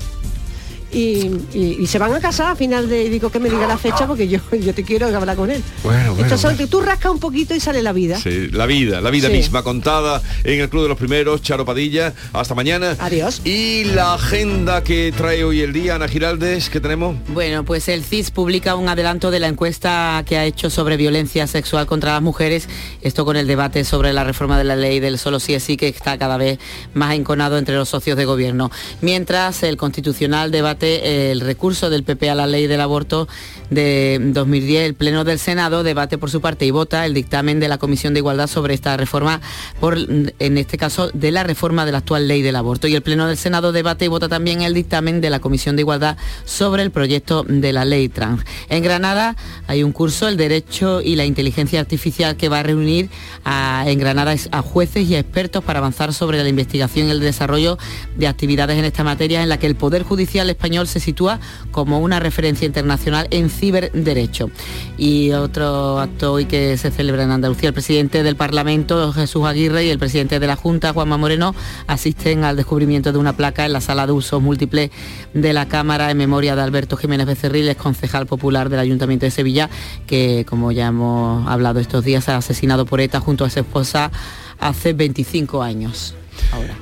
Y, 0.96 1.30
y- 1.52 1.76
y 1.80 1.86
se 1.86 1.98
van 1.98 2.14
a 2.14 2.20
casar 2.20 2.52
a 2.52 2.56
final 2.56 2.88
de, 2.88 3.10
digo 3.10 3.30
que 3.30 3.38
me 3.38 3.50
diga 3.50 3.66
la 3.66 3.76
fecha 3.76 4.06
porque 4.06 4.28
yo, 4.28 4.38
yo 4.60 4.72
te 4.74 4.82
quiero 4.82 5.06
hablar 5.14 5.36
con 5.36 5.50
él. 5.50 5.62
Bueno, 5.82 6.10
bueno, 6.12 6.22
Estos 6.24 6.40
son 6.40 6.52
bueno. 6.52 6.64
que 6.64 6.70
tú 6.70 6.80
rascas 6.80 7.12
un 7.12 7.20
poquito 7.20 7.54
y 7.54 7.60
sale 7.60 7.82
la 7.82 7.92
vida. 7.92 8.18
Sí, 8.18 8.48
la 8.50 8.64
vida, 8.66 9.00
la 9.00 9.10
vida 9.10 9.28
Sí. 9.28 9.34
misma 9.34 9.62
contada 9.62 10.22
en 10.44 10.60
el 10.60 10.68
Club 10.70 10.84
de 10.84 10.88
los 10.88 10.96
Primeros, 10.98 11.42
Charo 11.42 11.64
Padilla. 11.66 12.14
Hasta 12.32 12.54
mañana. 12.54 12.96
Adiós. 12.98 13.42
Y 13.44 13.84
la 13.84 14.14
agenda 14.14 14.82
que 14.82 15.12
trae 15.16 15.44
hoy 15.44 15.60
el 15.60 15.72
día, 15.74 15.96
Ana 15.96 16.08
Giraldes, 16.08 16.70
que 16.70 16.80
tenemos. 16.80 17.16
Bueno, 17.28 17.64
pues 17.64 17.88
el 17.88 18.02
CIS 18.02 18.30
publica 18.30 18.74
un 18.74 18.88
adelanto 18.88 19.30
de 19.30 19.38
la 19.40 19.48
encuesta 19.48 20.22
que 20.26 20.38
ha 20.38 20.44
hecho 20.46 20.70
sobre 20.70 20.96
violencia 20.96 21.46
sexual 21.46 21.84
contra 21.86 22.12
las 22.14 22.22
mujeres, 22.22 22.68
esto 23.02 23.24
con 23.24 23.36
el 23.36 23.46
debate 23.46 23.84
sobre 23.84 24.12
la 24.14 24.24
reforma 24.24 24.56
de 24.56 24.64
la 24.64 24.76
ley 24.76 25.00
del 25.00 25.18
solo 25.18 25.40
sí 25.40 25.52
es 25.54 25.62
sí 25.62 25.76
que 25.76 25.88
está 25.88 26.16
cada 26.16 26.36
vez 26.38 26.58
más 26.94 27.14
enconado 27.14 27.58
entre 27.58 27.74
los 27.74 27.88
socios 27.90 28.16
de 28.16 28.24
gobierno. 28.24 28.70
Mientras 29.02 29.62
el 29.62 29.76
Constitucional 29.76 30.50
debate 30.50 30.85
el 30.94 31.40
recurso 31.40 31.90
del 31.90 32.04
PP 32.04 32.30
a 32.30 32.34
la 32.34 32.46
ley 32.46 32.66
del 32.66 32.80
aborto 32.80 33.28
de 33.70 34.18
2010, 34.22 34.84
el 34.86 34.94
Pleno 34.94 35.24
del 35.24 35.38
Senado 35.38 35.82
debate 35.82 36.18
por 36.18 36.30
su 36.30 36.40
parte 36.40 36.64
y 36.66 36.70
vota 36.70 37.04
el 37.06 37.14
dictamen 37.14 37.60
de 37.60 37.68
la 37.68 37.78
Comisión 37.78 38.14
de 38.14 38.20
Igualdad 38.20 38.46
sobre 38.46 38.74
esta 38.74 38.96
reforma, 38.96 39.40
por, 39.80 39.96
en 39.98 40.58
este 40.58 40.78
caso 40.78 41.10
de 41.12 41.30
la 41.32 41.42
reforma 41.44 41.84
de 41.84 41.92
la 41.92 41.98
actual 41.98 42.28
ley 42.28 42.42
del 42.42 42.56
aborto. 42.56 42.86
Y 42.88 42.94
el 42.94 43.02
Pleno 43.02 43.26
del 43.26 43.36
Senado 43.36 43.72
debate 43.72 44.04
y 44.04 44.08
vota 44.08 44.28
también 44.28 44.62
el 44.62 44.74
dictamen 44.74 45.20
de 45.20 45.30
la 45.30 45.40
Comisión 45.40 45.76
de 45.76 45.82
Igualdad 45.82 46.16
sobre 46.44 46.82
el 46.82 46.90
proyecto 46.90 47.44
de 47.48 47.72
la 47.72 47.84
ley 47.84 48.08
trans. 48.08 48.42
En 48.68 48.82
Granada 48.82 49.36
hay 49.66 49.82
un 49.82 49.92
curso, 49.92 50.28
el 50.28 50.36
Derecho 50.36 51.00
y 51.00 51.16
la 51.16 51.24
Inteligencia 51.24 51.80
Artificial, 51.80 52.36
que 52.36 52.48
va 52.48 52.60
a 52.60 52.62
reunir 52.62 53.10
a- 53.44 53.84
en 53.86 53.98
Granada 53.98 54.34
a 54.50 54.62
jueces 54.62 55.08
y 55.08 55.16
expertos 55.16 55.64
para 55.64 55.78
avanzar 55.80 56.12
sobre 56.14 56.42
la 56.42 56.48
investigación 56.48 57.08
y 57.08 57.10
el 57.10 57.20
desarrollo 57.20 57.78
de 58.16 58.26
actividades 58.28 58.78
en 58.78 58.84
esta 58.84 59.04
materia 59.04 59.42
en 59.42 59.48
la 59.48 59.58
que 59.58 59.66
el 59.66 59.74
Poder 59.76 60.02
Judicial 60.02 60.48
español 60.50 60.86
se 60.86 61.00
sitúa 61.00 61.40
como 61.72 61.98
una 62.00 62.20
referencia 62.20 62.66
internacional 62.66 63.26
en 63.30 63.50
ciberderecho. 63.56 64.50
Y 64.98 65.32
otro 65.32 65.98
acto 65.98 66.32
hoy 66.34 66.46
que 66.46 66.76
se 66.76 66.90
celebra 66.90 67.24
en 67.24 67.30
Andalucía, 67.30 67.68
el 67.68 67.74
presidente 67.74 68.22
del 68.22 68.36
Parlamento, 68.36 69.12
Jesús 69.12 69.44
Aguirre, 69.44 69.84
y 69.84 69.90
el 69.90 69.98
presidente 69.98 70.38
de 70.38 70.46
la 70.46 70.56
Junta, 70.56 70.92
Juanma 70.92 71.16
Moreno, 71.16 71.54
asisten 71.86 72.44
al 72.44 72.56
descubrimiento 72.56 73.12
de 73.12 73.18
una 73.18 73.36
placa 73.36 73.66
en 73.66 73.72
la 73.72 73.80
sala 73.80 74.06
de 74.06 74.12
usos 74.12 74.40
múltiples 74.40 74.90
de 75.34 75.52
la 75.52 75.66
Cámara 75.66 76.10
en 76.10 76.18
memoria 76.18 76.56
de 76.56 76.62
Alberto 76.62 76.96
Jiménez 76.96 77.26
Becerril, 77.26 77.68
ex 77.68 77.80
concejal 77.80 78.26
popular 78.26 78.68
del 78.68 78.80
Ayuntamiento 78.80 79.26
de 79.26 79.30
Sevilla, 79.30 79.70
que 80.06 80.44
como 80.48 80.72
ya 80.72 80.88
hemos 80.88 81.46
hablado 81.48 81.80
estos 81.80 82.04
días, 82.04 82.28
ha 82.28 82.36
asesinado 82.36 82.86
por 82.86 83.00
ETA 83.00 83.20
junto 83.20 83.44
a 83.44 83.50
su 83.50 83.60
esposa 83.60 84.10
hace 84.58 84.92
25 84.92 85.62
años. 85.62 86.14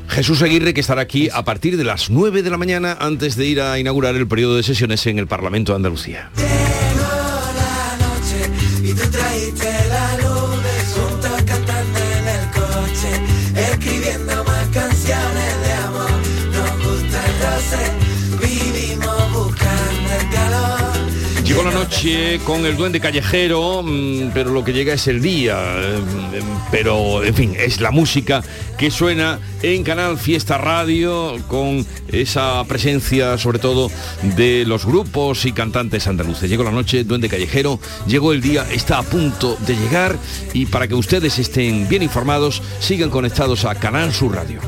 Jesús 0.08 0.42
Aguirre, 0.42 0.74
que 0.74 0.80
estará 0.80 1.02
aquí 1.02 1.28
a 1.32 1.44
partir 1.44 1.76
de 1.76 1.84
las 1.84 2.10
9 2.10 2.42
de 2.42 2.50
la 2.50 2.58
mañana 2.58 2.96
antes 3.00 3.36
de 3.36 3.46
ir 3.46 3.60
a 3.60 3.78
inaugurar 3.78 4.14
el 4.14 4.26
periodo 4.26 4.56
de 4.56 4.62
sesiones 4.62 5.06
en 5.06 5.18
el 5.18 5.26
Parlamento 5.26 5.72
de 5.72 5.76
Andalucía. 5.76 6.30
y 8.84 8.92
te 8.92 9.23
noche 21.84 22.40
con 22.46 22.64
el 22.64 22.78
duende 22.78 22.98
callejero, 22.98 23.82
mm, 23.82 24.30
pero 24.32 24.52
lo 24.52 24.64
que 24.64 24.72
llega 24.72 24.94
es 24.94 25.06
el 25.06 25.20
día. 25.20 25.54
eh, 25.58 26.00
Pero, 26.70 27.22
en 27.22 27.34
fin, 27.34 27.54
es 27.58 27.80
la 27.80 27.90
música 27.90 28.42
que 28.78 28.90
suena 28.90 29.38
en 29.62 29.84
Canal 29.84 30.18
Fiesta 30.18 30.56
Radio 30.58 31.36
con 31.46 31.86
esa 32.08 32.64
presencia, 32.64 33.36
sobre 33.38 33.58
todo, 33.58 33.90
de 34.36 34.64
los 34.66 34.86
grupos 34.86 35.44
y 35.44 35.52
cantantes 35.52 36.06
andaluces. 36.06 36.48
Llegó 36.48 36.64
la 36.64 36.72
noche, 36.72 37.04
duende 37.04 37.28
callejero, 37.28 37.78
llegó 38.06 38.32
el 38.32 38.40
día, 38.40 38.66
está 38.72 38.98
a 38.98 39.02
punto 39.02 39.56
de 39.66 39.76
llegar 39.76 40.16
y 40.54 40.66
para 40.66 40.88
que 40.88 40.94
ustedes 40.94 41.38
estén 41.38 41.86
bien 41.86 42.02
informados, 42.02 42.62
sigan 42.80 43.10
conectados 43.10 43.64
a 43.66 43.74
Canal 43.74 44.12
Sur 44.12 44.34
Radio. 44.34 44.60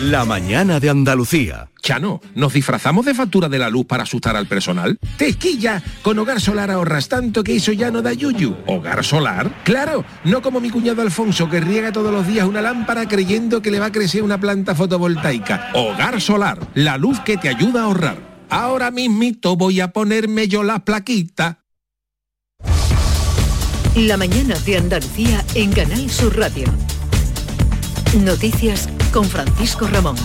La 0.00 0.24
mañana 0.24 0.80
de 0.80 0.88
Andalucía. 0.88 1.68
Chano, 1.82 2.20
¿nos 2.34 2.52
disfrazamos 2.52 3.04
de 3.04 3.14
factura 3.14 3.48
de 3.48 3.58
la 3.58 3.68
luz 3.68 3.84
para 3.84 4.04
asustar 4.04 4.36
al 4.36 4.46
personal? 4.46 4.98
¡Tequilla! 5.16 5.82
Con 6.02 6.18
Hogar 6.18 6.40
Solar 6.40 6.70
ahorras 6.70 7.08
tanto 7.08 7.44
que 7.44 7.56
eso 7.56 7.72
ya 7.72 7.90
no 7.90 8.00
da 8.00 8.12
yuyu. 8.12 8.56
¿Hogar 8.66 9.04
Solar? 9.04 9.62
¡Claro! 9.64 10.04
No 10.24 10.40
como 10.40 10.60
mi 10.60 10.70
cuñado 10.70 11.02
Alfonso 11.02 11.50
que 11.50 11.60
riega 11.60 11.92
todos 11.92 12.12
los 12.12 12.26
días 12.26 12.46
una 12.46 12.62
lámpara 12.62 13.06
creyendo 13.06 13.60
que 13.60 13.70
le 13.70 13.80
va 13.80 13.86
a 13.86 13.92
crecer 13.92 14.22
una 14.22 14.40
planta 14.40 14.74
fotovoltaica. 14.74 15.70
Hogar 15.74 16.20
Solar, 16.20 16.58
la 16.74 16.96
luz 16.96 17.20
que 17.20 17.36
te 17.36 17.48
ayuda 17.48 17.82
a 17.82 17.84
ahorrar. 17.84 18.46
Ahora 18.48 18.90
mismito 18.90 19.56
voy 19.56 19.80
a 19.80 19.88
ponerme 19.88 20.48
yo 20.48 20.62
la 20.62 20.84
plaquita. 20.84 21.64
La 23.94 24.16
mañana 24.16 24.58
de 24.60 24.76
Andalucía 24.76 25.44
en 25.54 25.72
Canal 25.72 26.08
Sur 26.08 26.36
Radio. 26.38 26.66
Noticias 28.16 28.88
con 29.12 29.24
Francisco 29.24 29.86
Ramón. 29.86 30.16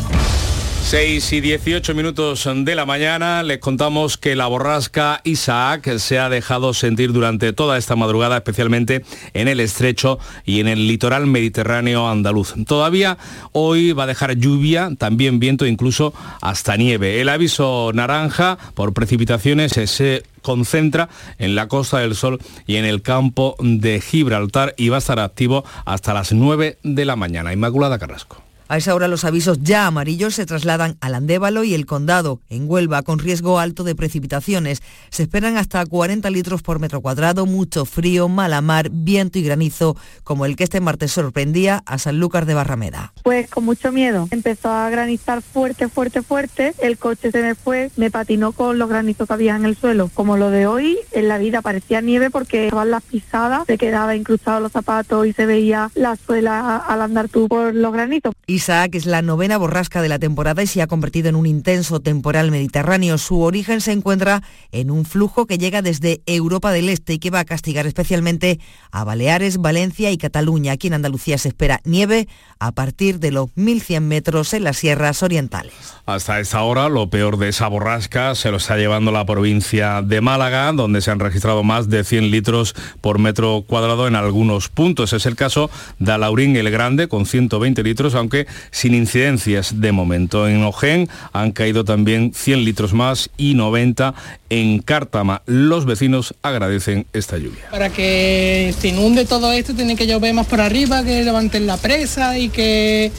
6 0.84 1.34
y 1.34 1.42
18 1.42 1.96
minutos 1.96 2.48
de 2.54 2.76
la 2.76 2.86
mañana 2.86 3.42
les 3.42 3.60
contamos 3.60 4.18
que 4.18 4.36
la 4.36 4.48
borrasca 4.48 5.22
Isaac 5.24 5.98
se 5.98 6.20
ha 6.20 6.30
dejado 6.30 6.74
sentir 6.74 7.14
durante 7.14 7.54
toda 7.54 7.78
esta 7.78 7.96
madrugada, 7.96 8.38
especialmente 8.38 9.04
en 9.34 9.48
el 9.48 9.60
estrecho 9.60 10.20
y 10.46 10.60
en 10.60 10.68
el 10.68 10.88
litoral 10.88 11.26
mediterráneo 11.26 12.08
andaluz. 12.08 12.54
Todavía 12.68 13.18
hoy 13.54 13.94
va 13.94 14.04
a 14.04 14.08
dejar 14.08 14.36
lluvia, 14.36 14.92
también 14.98 15.40
viento, 15.40 15.66
incluso 15.66 16.14
hasta 16.42 16.76
nieve. 16.76 17.22
El 17.22 17.30
aviso 17.30 17.92
naranja 17.94 18.58
por 18.76 18.94
precipitaciones 18.94 19.72
se 19.72 20.24
concentra 20.42 21.10
en 21.40 21.56
la 21.56 21.68
Costa 21.68 22.00
del 22.00 22.14
Sol 22.14 22.40
y 22.68 22.76
en 22.76 22.86
el 22.86 23.02
campo 23.02 23.56
de 23.60 24.02
Gibraltar 24.02 24.76
y 24.78 24.90
va 24.90 24.98
a 24.98 25.00
estar 25.00 25.20
activo 25.20 25.64
hasta 25.86 26.14
las 26.14 26.34
9 26.34 26.78
de 26.84 27.06
la 27.06 27.16
mañana. 27.16 27.54
Inmaculada 27.54 27.98
Carrasco. 27.98 28.43
A 28.68 28.78
esa 28.78 28.96
hora 28.96 29.08
los 29.08 29.26
avisos 29.26 29.60
ya 29.62 29.88
amarillos 29.88 30.36
se 30.36 30.46
trasladan 30.46 30.98
al 31.02 31.16
Andévalo 31.16 31.64
y 31.64 31.74
el 31.74 31.86
Condado, 31.86 32.40
en 32.50 32.70
Huelva, 32.70 33.04
con 33.04 33.20
riesgo 33.20 33.60
alto 33.60 33.84
de 33.84 33.94
precipitaciones. 33.94 34.82
Se 35.10 35.24
esperan 35.24 35.58
hasta 35.58 35.86
40 35.86 36.30
litros 36.30 36.62
por 36.62 36.80
metro 36.80 37.02
cuadrado, 37.02 37.46
mucho 37.46 37.86
frío, 37.86 38.30
mala 38.30 38.62
mar, 38.62 38.90
viento 38.92 39.38
y 39.40 39.44
granizo, 39.44 39.98
como 40.24 40.46
el 40.46 40.56
que 40.56 40.64
este 40.64 40.80
martes 40.80 41.12
sorprendía 41.12 41.84
a 41.86 41.98
Sanlúcar 41.98 42.46
de 42.46 42.54
Barrameda. 42.54 43.14
Pues 43.24 43.50
con 43.50 43.66
mucho 43.66 43.92
miedo. 43.92 44.28
Empezó 44.32 44.72
a 44.72 44.90
granizar 44.90 45.42
fuerte, 45.42 45.90
fuerte, 45.90 46.22
fuerte. 46.22 46.74
El 46.80 46.98
coche 46.98 47.32
se 47.32 47.42
me 47.42 47.56
fue, 47.56 47.92
me 47.98 48.12
patinó 48.12 48.54
con 48.54 48.80
los 48.80 48.90
granizos 48.90 49.28
que 49.28 49.34
había 49.34 49.56
en 49.56 49.66
el 49.66 49.76
suelo. 49.76 50.10
Como 50.14 50.38
lo 50.38 50.50
de 50.50 50.68
hoy, 50.68 50.98
en 51.12 51.28
la 51.28 51.38
vida 51.38 51.62
parecía 51.62 52.02
nieve 52.02 52.30
porque 52.30 52.66
estaban 52.66 52.92
las 52.92 53.04
pisadas, 53.04 53.66
se 53.68 53.78
quedaba 53.78 54.16
incrustado 54.16 54.60
los 54.60 54.72
zapatos 54.72 55.28
y 55.28 55.34
se 55.34 55.46
veía 55.46 55.92
la 55.96 56.16
suela 56.16 56.78
al 56.78 57.02
andar 57.02 57.30
tú 57.30 57.48
por 57.48 57.76
los 57.76 57.92
granitos. 57.94 58.34
Isaac 58.54 58.96
es 58.96 59.06
la 59.06 59.22
novena 59.22 59.58
borrasca 59.58 60.02
de 60.02 60.10
la 60.10 60.20
temporada 60.20 60.62
y 60.62 60.68
se 60.68 60.82
ha 60.82 60.88
convertido 60.88 61.30
en 61.30 61.36
un 61.36 61.46
intenso 61.46 62.00
temporal 62.00 62.52
mediterráneo. 62.52 63.18
Su 63.18 63.42
origen 63.42 63.82
se 63.82 63.92
encuentra 63.92 64.44
en 64.72 64.92
un 64.92 65.06
flujo 65.06 65.48
que 65.48 65.58
llega 65.58 65.82
desde 65.82 66.22
Europa 66.26 66.72
del 66.72 66.90
Este 66.90 67.14
y 67.14 67.20
que 67.20 67.32
va 67.32 67.40
a 67.40 67.46
castigar 67.46 67.88
especialmente 67.88 68.60
a 68.92 69.04
Baleares, 69.04 69.58
Valencia 69.58 70.12
y 70.12 70.18
Cataluña. 70.18 70.74
Aquí 70.74 70.88
en 70.88 70.94
Andalucía 70.94 71.38
se 71.38 71.50
espera 71.50 71.82
nieve 71.84 72.28
a 72.60 72.72
partir 72.72 73.20
de 73.20 73.32
los 73.32 73.48
1.100 73.56 74.02
metros 74.02 74.54
en 74.54 74.64
las 74.64 74.78
sierras 74.78 75.24
orientales. 75.24 75.74
Hasta 76.06 76.40
esta 76.40 76.62
hora, 76.62 76.90
lo 76.90 77.10
peor 77.10 77.38
de 77.38 77.50
esa 77.50 77.68
borrasca 77.68 78.36
se 78.36 78.52
lo 78.52 78.58
está 78.58 78.78
llevando 78.78 79.12
la 79.12 79.26
provincia 79.26 80.02
de 80.02 80.22
Málaga, 80.22 80.72
donde 80.74 81.02
se 81.02 81.12
han 81.12 81.20
registrado 81.20 81.64
más 81.64 81.90
de 81.90 82.04
100 82.04 82.30
litros 82.30 82.76
por 83.02 83.20
metro 83.20 83.64
cuadrado 83.68 84.08
en 84.08 84.16
algunos 84.16 84.70
puntos. 84.70 85.14
Es 85.14 85.26
el 85.26 85.36
caso 85.36 85.70
de 86.00 86.12
Alaurín 86.12 86.56
el 86.56 86.70
Grande, 86.70 87.08
con 87.08 87.26
120 87.26 87.84
litros, 87.84 88.16
aunque 88.16 88.43
sin 88.72 88.94
incidencias 88.96 89.82
de 89.82 89.92
momento. 89.92 90.48
En 90.48 90.64
Ojén 90.64 91.10
han 91.32 91.52
caído 91.52 91.86
también 91.86 92.32
100 92.34 92.64
litros 92.64 92.94
más 92.94 93.30
y 93.38 93.56
90 93.56 94.14
en 94.50 94.80
Cártama. 94.80 95.42
Los 95.46 95.86
vecinos 95.86 96.36
agradecen 96.42 97.06
esta 97.14 97.38
lluvia. 97.38 97.70
Para 97.72 97.90
que 97.90 98.74
se 98.80 98.90
inunde 98.90 99.26
todo 99.26 99.52
esto 99.52 99.74
tiene 99.74 99.96
que 99.96 100.08
llover 100.08 100.34
más 100.34 100.48
por 100.48 100.62
arriba, 100.62 101.04
que 101.04 101.24
levanten 101.24 101.68
la 101.68 101.78
presa 101.78 102.38
y 102.38 102.50
que, 102.50 103.12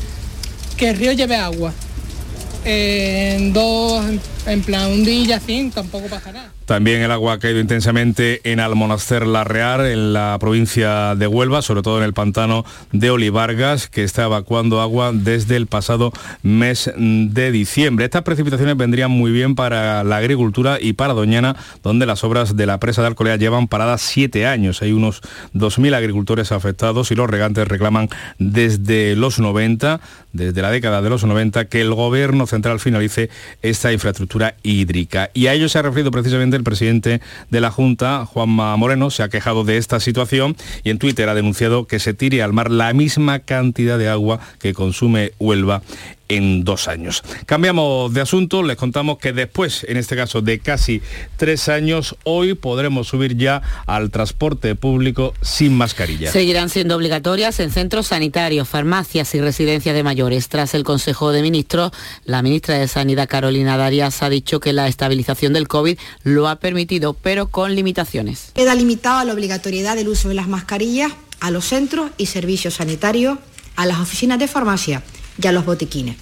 el 0.79 0.97
río 0.97 1.13
lleve 1.13 1.37
agua. 1.37 1.73
Eh, 2.67 3.37
en 3.39 3.53
dos, 3.53 4.05
en 4.47 4.63
plan 4.63 4.91
un 4.91 5.05
día 5.05 5.37
así, 5.37 5.71
tampoco 5.75 6.09
pasará. 6.09 6.51
También 6.67 7.03
el 7.03 7.11
agua 7.11 7.35
ha 7.35 7.39
caído 7.39 7.61
intensamente 7.61 8.41
en 8.45 8.59
Almonaster 8.59 9.27
La 9.27 9.45
Real, 9.45 9.85
en 9.85 10.15
la 10.15 10.37
provincia 10.41 11.15
de 11.15 11.27
Huelva, 11.27 11.61
sobre 11.61 11.83
todo 11.83 11.99
en 11.99 12.05
el 12.05 12.15
pantano 12.15 12.65
de 12.91 13.11
Olivargas, 13.11 13.89
que 13.89 14.03
está 14.03 14.25
evacuando 14.25 14.81
agua 14.81 15.13
desde 15.13 15.57
el 15.57 15.67
pasado 15.67 16.13
mes 16.43 16.91
de 16.97 17.53
diciembre. 17.53 18.07
Estas 18.07 18.23
precipitaciones 18.23 18.77
vendrían 18.79 19.11
muy 19.11 19.31
bien 19.31 19.55
para 19.55 20.05
la 20.05 20.17
agricultura 20.17 20.79
y 20.81 20.95
para 20.95 21.13
Doñana, 21.13 21.55
donde 21.83 22.07
las 22.07 22.25
obras 22.25 22.57
de 22.57 22.65
la 22.65 22.81
presa 22.81 23.03
de 23.03 23.09
Alcolea 23.09 23.37
llevan 23.37 23.69
paradas 23.69 24.01
siete 24.01 24.47
años. 24.47 24.81
Hay 24.81 24.93
unos 24.93 25.21
2.000 25.55 25.95
agricultores 25.95 26.51
afectados 26.51 27.11
y 27.11 27.15
los 27.15 27.29
regantes 27.29 27.69
reclaman 27.69 28.09
desde 28.39 29.17
los 29.17 29.39
90, 29.39 30.01
desde 30.33 30.63
la 30.63 30.71
década 30.71 31.03
de 31.03 31.11
los 31.11 31.25
90, 31.25 31.67
que 31.67 31.83
el 31.83 31.93
gobierno 31.93 32.47
central 32.47 32.81
finalice 32.81 33.29
esta 33.61 33.93
infraestructura 33.93 34.57
hídrica. 34.63 35.31
Y 35.35 35.49
a 35.49 35.53
ello 35.53 35.69
se 35.69 35.79
ha 35.79 35.83
referido 35.83 36.11
precisamente 36.11 36.54
el 36.57 36.65
presidente 36.65 37.21
de 37.51 37.61
la 37.61 37.71
Junta, 37.71 38.27
Juanma 38.27 38.77
Moreno, 38.77 39.11
se 39.11 39.23
ha 39.23 39.29
quejado 39.29 39.65
de 39.65 39.77
esta 39.77 40.01
situación 40.01 40.57
y 40.83 40.91
en 40.91 40.99
Twitter 40.99 41.29
ha 41.29 41.35
denunciado 41.35 41.87
que 41.87 41.99
se 41.99 42.15
tire 42.15 42.43
al 42.43 42.53
mar 42.53 42.71
la 42.71 42.93
misma 42.93 43.41
cantidad 43.41 43.99
de 43.99 44.09
agua 44.09 44.41
que 44.59 44.75
consume 44.75 45.33
Huelva 45.39 45.83
en 46.29 46.65
dos 46.65 46.89
años. 46.89 47.23
Cambiamos 47.47 48.13
de 48.15 48.21
asunto, 48.21 48.63
les 48.63 48.77
contamos 48.77 49.19
que 49.19 49.33
después, 49.33 49.85
en 49.89 49.97
este 49.97 50.17
caso 50.17 50.41
de 50.41 50.59
casi 50.59 51.03
tres 51.37 51.69
años, 51.69 52.17
hoy 52.25 52.55
podremos 52.55 53.09
subir 53.09 53.37
ya 53.37 53.63
al 53.87 54.11
transporte 54.11 54.75
público 54.75 55.35
sin 55.43 55.77
mascarilla. 55.77 56.33
Seguirán 56.33 56.71
siendo 56.71 56.97
obligatorias 56.97 57.61
en 57.61 57.71
centros 57.71 58.09
sanitarios, 58.09 58.69
farmacias 58.69 59.35
y 59.35 59.41
residencias 59.41 59.95
de 59.95 60.03
mayores. 60.03 60.49
Tras 60.49 60.75
el 60.75 60.85
Consejo 60.85 61.33
de 61.33 61.43
Ministros, 61.43 61.93
la 62.25 62.43
ministra 62.43 62.79
de 62.79 62.89
Sanidad, 62.89 63.29
Carolina 63.29 63.77
Darias, 63.77 64.23
ha 64.23 64.29
dicho 64.29 64.61
que 64.61 64.73
la 64.73 64.89
estabilización 64.89 65.53
del 65.53 65.69
COVID 65.69 65.99
lo 66.23 66.49
ha 66.49 66.57
permitido, 66.57 67.15
pero 67.15 67.49
con 67.49 67.75
limitaciones. 67.75 68.53
Queda 68.55 68.75
limitado 68.75 69.19
a 69.19 69.25
la 69.25 69.33
obligatoriedad 69.33 69.97
del 69.97 70.09
uso 70.09 70.29
de 70.29 70.35
las 70.35 70.49
mascarillas 70.49 71.13
a 71.41 71.51
los 71.51 71.67
centros 71.67 72.11
y 72.17 72.27
servicios 72.27 72.75
sanitarios, 72.75 73.39
a 73.77 73.85
las 73.85 73.99
oficinas 73.99 74.39
de 74.39 74.49
farmacia 74.49 75.03
y 75.41 75.47
a 75.47 75.53
los 75.53 75.65
botiquines. 75.65 76.17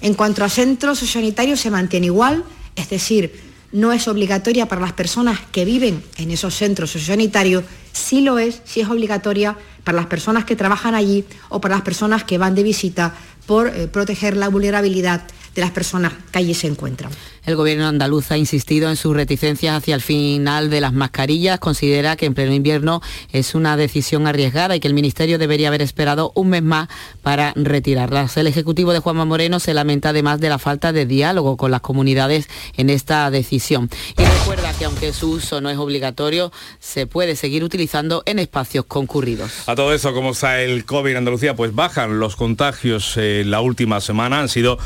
En 0.00 0.14
cuanto 0.14 0.44
a 0.44 0.48
centros 0.48 0.98
sanitarios 0.98 1.60
se 1.60 1.70
mantiene 1.70 2.06
igual, 2.06 2.44
es 2.74 2.90
decir, 2.90 3.46
no 3.72 3.92
es 3.92 4.08
obligatoria 4.08 4.66
para 4.66 4.80
las 4.80 4.92
personas 4.92 5.40
que 5.52 5.64
viven 5.64 6.02
en 6.16 6.30
esos 6.30 6.54
centros 6.54 6.90
sociosanitarios, 6.90 7.64
sí 7.92 8.20
lo 8.20 8.38
es, 8.38 8.62
sí 8.64 8.80
es 8.80 8.88
obligatoria 8.88 9.56
para 9.84 9.96
las 9.96 10.06
personas 10.06 10.44
que 10.44 10.56
trabajan 10.56 10.94
allí 10.94 11.24
o 11.48 11.60
para 11.60 11.76
las 11.76 11.84
personas 11.84 12.24
que 12.24 12.38
van 12.38 12.54
de 12.54 12.62
visita 12.62 13.14
por 13.46 13.68
eh, 13.68 13.86
proteger 13.88 14.36
la 14.36 14.48
vulnerabilidad 14.48 15.22
de 15.54 15.62
las 15.62 15.70
personas 15.70 16.12
que 16.30 16.38
allí 16.38 16.54
se 16.54 16.66
encuentran. 16.66 17.10
El 17.46 17.54
gobierno 17.54 17.86
andaluz 17.86 18.32
ha 18.32 18.36
insistido 18.36 18.90
en 18.90 18.96
sus 18.96 19.14
reticencias 19.14 19.76
hacia 19.76 19.94
el 19.94 20.00
final 20.00 20.68
de 20.68 20.80
las 20.80 20.92
mascarillas. 20.92 21.60
Considera 21.60 22.16
que 22.16 22.26
en 22.26 22.34
pleno 22.34 22.52
invierno 22.52 23.00
es 23.30 23.54
una 23.54 23.76
decisión 23.76 24.26
arriesgada 24.26 24.74
y 24.74 24.80
que 24.80 24.88
el 24.88 24.94
Ministerio 24.94 25.38
debería 25.38 25.68
haber 25.68 25.80
esperado 25.80 26.32
un 26.34 26.48
mes 26.48 26.64
más 26.64 26.88
para 27.22 27.52
retirarlas. 27.54 28.36
El 28.36 28.48
Ejecutivo 28.48 28.92
de 28.92 28.98
Juanma 28.98 29.24
Moreno 29.24 29.60
se 29.60 29.74
lamenta 29.74 30.08
además 30.08 30.40
de 30.40 30.48
la 30.48 30.58
falta 30.58 30.92
de 30.92 31.06
diálogo 31.06 31.56
con 31.56 31.70
las 31.70 31.82
comunidades 31.82 32.48
en 32.76 32.90
esta 32.90 33.30
decisión. 33.30 33.90
Y 34.18 34.24
recuerda 34.24 34.72
que 34.76 34.86
aunque 34.86 35.12
su 35.12 35.30
uso 35.30 35.60
no 35.60 35.70
es 35.70 35.78
obligatorio, 35.78 36.50
se 36.80 37.06
puede 37.06 37.36
seguir 37.36 37.62
utilizando 37.62 38.24
en 38.26 38.40
espacios 38.40 38.86
concurridos. 38.86 39.68
A 39.68 39.76
todo 39.76 39.94
eso, 39.94 40.12
¿cómo 40.12 40.32
está 40.32 40.60
el 40.62 40.84
COVID 40.84 41.12
en 41.12 41.18
Andalucía? 41.18 41.54
Pues 41.54 41.72
bajan 41.72 42.18
los 42.18 42.34
contagios 42.34 43.14
eh, 43.16 43.44
la 43.46 43.60
última 43.60 44.00
semana. 44.00 44.40
Han 44.40 44.48
sido 44.48 44.78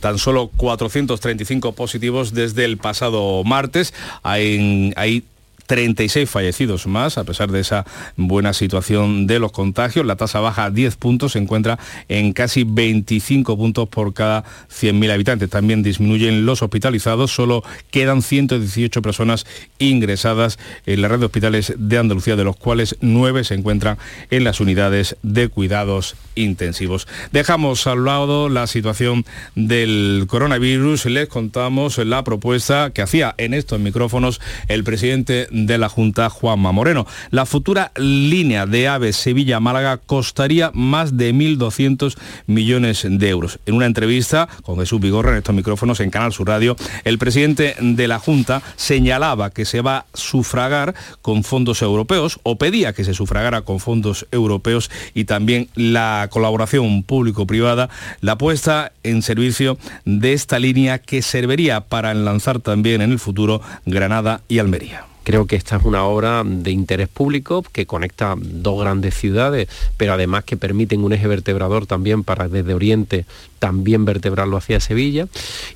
tan 0.00 0.16
solo 0.16 0.50
435 0.56 1.72
positivos 1.72 2.05
desde 2.32 2.64
el 2.64 2.76
pasado 2.76 3.42
martes. 3.44 3.94
Hay, 4.22 4.92
hay 4.96 5.24
36 5.66 6.28
fallecidos 6.28 6.86
más, 6.86 7.18
a 7.18 7.24
pesar 7.24 7.50
de 7.50 7.60
esa 7.60 7.84
buena 8.16 8.52
situación 8.52 9.26
de 9.26 9.38
los 9.38 9.52
contagios. 9.52 10.06
La 10.06 10.16
tasa 10.16 10.40
baja 10.40 10.64
a 10.64 10.70
10 10.70 10.96
puntos, 10.96 11.32
se 11.32 11.38
encuentra 11.38 11.78
en 12.08 12.32
casi 12.32 12.64
25 12.64 13.56
puntos 13.56 13.88
por 13.88 14.14
cada 14.14 14.44
100.000 14.70 15.12
habitantes. 15.12 15.50
También 15.50 15.82
disminuyen 15.82 16.46
los 16.46 16.62
hospitalizados, 16.62 17.32
solo 17.32 17.62
quedan 17.90 18.22
118 18.22 19.02
personas 19.02 19.46
ingresadas 19.78 20.58
en 20.86 21.02
la 21.02 21.08
red 21.08 21.20
de 21.20 21.26
hospitales 21.26 21.74
de 21.76 21.98
Andalucía, 21.98 22.36
de 22.36 22.44
los 22.44 22.56
cuales 22.56 22.96
9 23.00 23.44
se 23.44 23.54
encuentran 23.54 23.98
en 24.30 24.44
las 24.44 24.60
unidades 24.60 25.16
de 25.22 25.48
cuidados 25.48 26.16
intensivos. 26.34 27.08
Dejamos 27.32 27.86
al 27.86 28.04
lado 28.04 28.48
la 28.48 28.66
situación 28.66 29.24
del 29.54 30.24
coronavirus, 30.28 31.06
les 31.06 31.28
contamos 31.28 31.98
la 31.98 32.24
propuesta 32.24 32.90
que 32.90 33.02
hacía 33.02 33.34
en 33.38 33.54
estos 33.54 33.80
micrófonos 33.80 34.40
el 34.68 34.84
presidente 34.84 35.48
de 35.64 35.78
la 35.78 35.88
Junta, 35.88 36.28
Juanma 36.28 36.72
Moreno. 36.72 37.06
La 37.30 37.46
futura 37.46 37.92
línea 37.96 38.66
de 38.66 38.88
AVE 38.88 39.12
Sevilla-Málaga 39.12 39.96
costaría 39.96 40.70
más 40.74 41.16
de 41.16 41.32
1.200 41.32 42.16
millones 42.46 43.06
de 43.08 43.28
euros. 43.28 43.58
En 43.66 43.74
una 43.74 43.86
entrevista 43.86 44.48
con 44.62 44.78
Jesús 44.78 45.00
Vigorra 45.00 45.32
en 45.32 45.38
estos 45.38 45.54
micrófonos 45.54 46.00
en 46.00 46.10
Canal 46.10 46.32
Sur 46.32 46.48
Radio, 46.48 46.76
el 47.04 47.18
presidente 47.18 47.76
de 47.80 48.08
la 48.08 48.18
Junta 48.18 48.62
señalaba 48.76 49.50
que 49.50 49.64
se 49.64 49.80
va 49.80 49.98
a 49.98 50.06
sufragar 50.14 50.94
con 51.22 51.44
fondos 51.44 51.82
europeos 51.82 52.38
o 52.42 52.56
pedía 52.56 52.92
que 52.92 53.04
se 53.04 53.14
sufragara 53.14 53.62
con 53.62 53.80
fondos 53.80 54.26
europeos 54.30 54.90
y 55.14 55.24
también 55.24 55.68
la 55.74 56.28
colaboración 56.30 57.02
público-privada, 57.02 57.88
la 58.20 58.36
puesta 58.36 58.92
en 59.02 59.22
servicio 59.22 59.78
de 60.04 60.32
esta 60.32 60.58
línea 60.58 60.98
que 60.98 61.22
serviría 61.22 61.80
para 61.80 62.12
lanzar 62.14 62.60
también 62.60 63.00
en 63.00 63.12
el 63.12 63.18
futuro 63.18 63.60
Granada 63.84 64.42
y 64.48 64.58
Almería. 64.58 65.15
Creo 65.26 65.48
que 65.48 65.56
esta 65.56 65.74
es 65.74 65.82
una 65.82 66.04
obra 66.04 66.44
de 66.46 66.70
interés 66.70 67.08
público 67.08 67.64
que 67.72 67.84
conecta 67.84 68.36
dos 68.38 68.80
grandes 68.80 69.16
ciudades, 69.16 69.68
pero 69.96 70.12
además 70.12 70.44
que 70.44 70.56
permiten 70.56 71.02
un 71.02 71.12
eje 71.12 71.26
vertebrador 71.26 71.84
también 71.84 72.22
para 72.22 72.48
desde 72.48 72.74
Oriente 72.74 73.26
también 73.58 74.04
vertebrarlo 74.04 74.56
hacia 74.56 74.78
Sevilla 74.78 75.26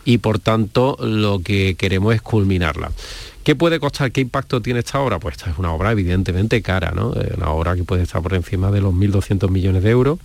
y 0.05 0.19
por 0.19 0.39
tanto 0.39 0.97
lo 1.01 1.41
que 1.41 1.75
queremos 1.75 2.15
es 2.15 2.23
culminarla. 2.23 2.93
¿Qué 3.43 3.57
puede 3.57 3.81
costar? 3.81 4.13
¿Qué 4.13 4.21
impacto 4.21 4.63
tiene 4.63 4.79
esta 4.79 5.01
obra? 5.01 5.19
Pues 5.19 5.37
esta 5.37 5.51
es 5.51 5.59
una 5.59 5.73
obra 5.73 5.91
evidentemente 5.91 6.63
cara, 6.63 6.93
¿no? 6.95 7.13
Una 7.37 7.51
obra 7.51 7.75
que 7.75 7.83
puede 7.83 8.05
estar 8.05 8.23
por 8.23 8.35
encima 8.35 8.71
de 8.71 8.81
los 8.81 8.95
1.200 8.95 9.51
millones 9.51 9.83
de 9.83 9.91
euros. 9.91 10.21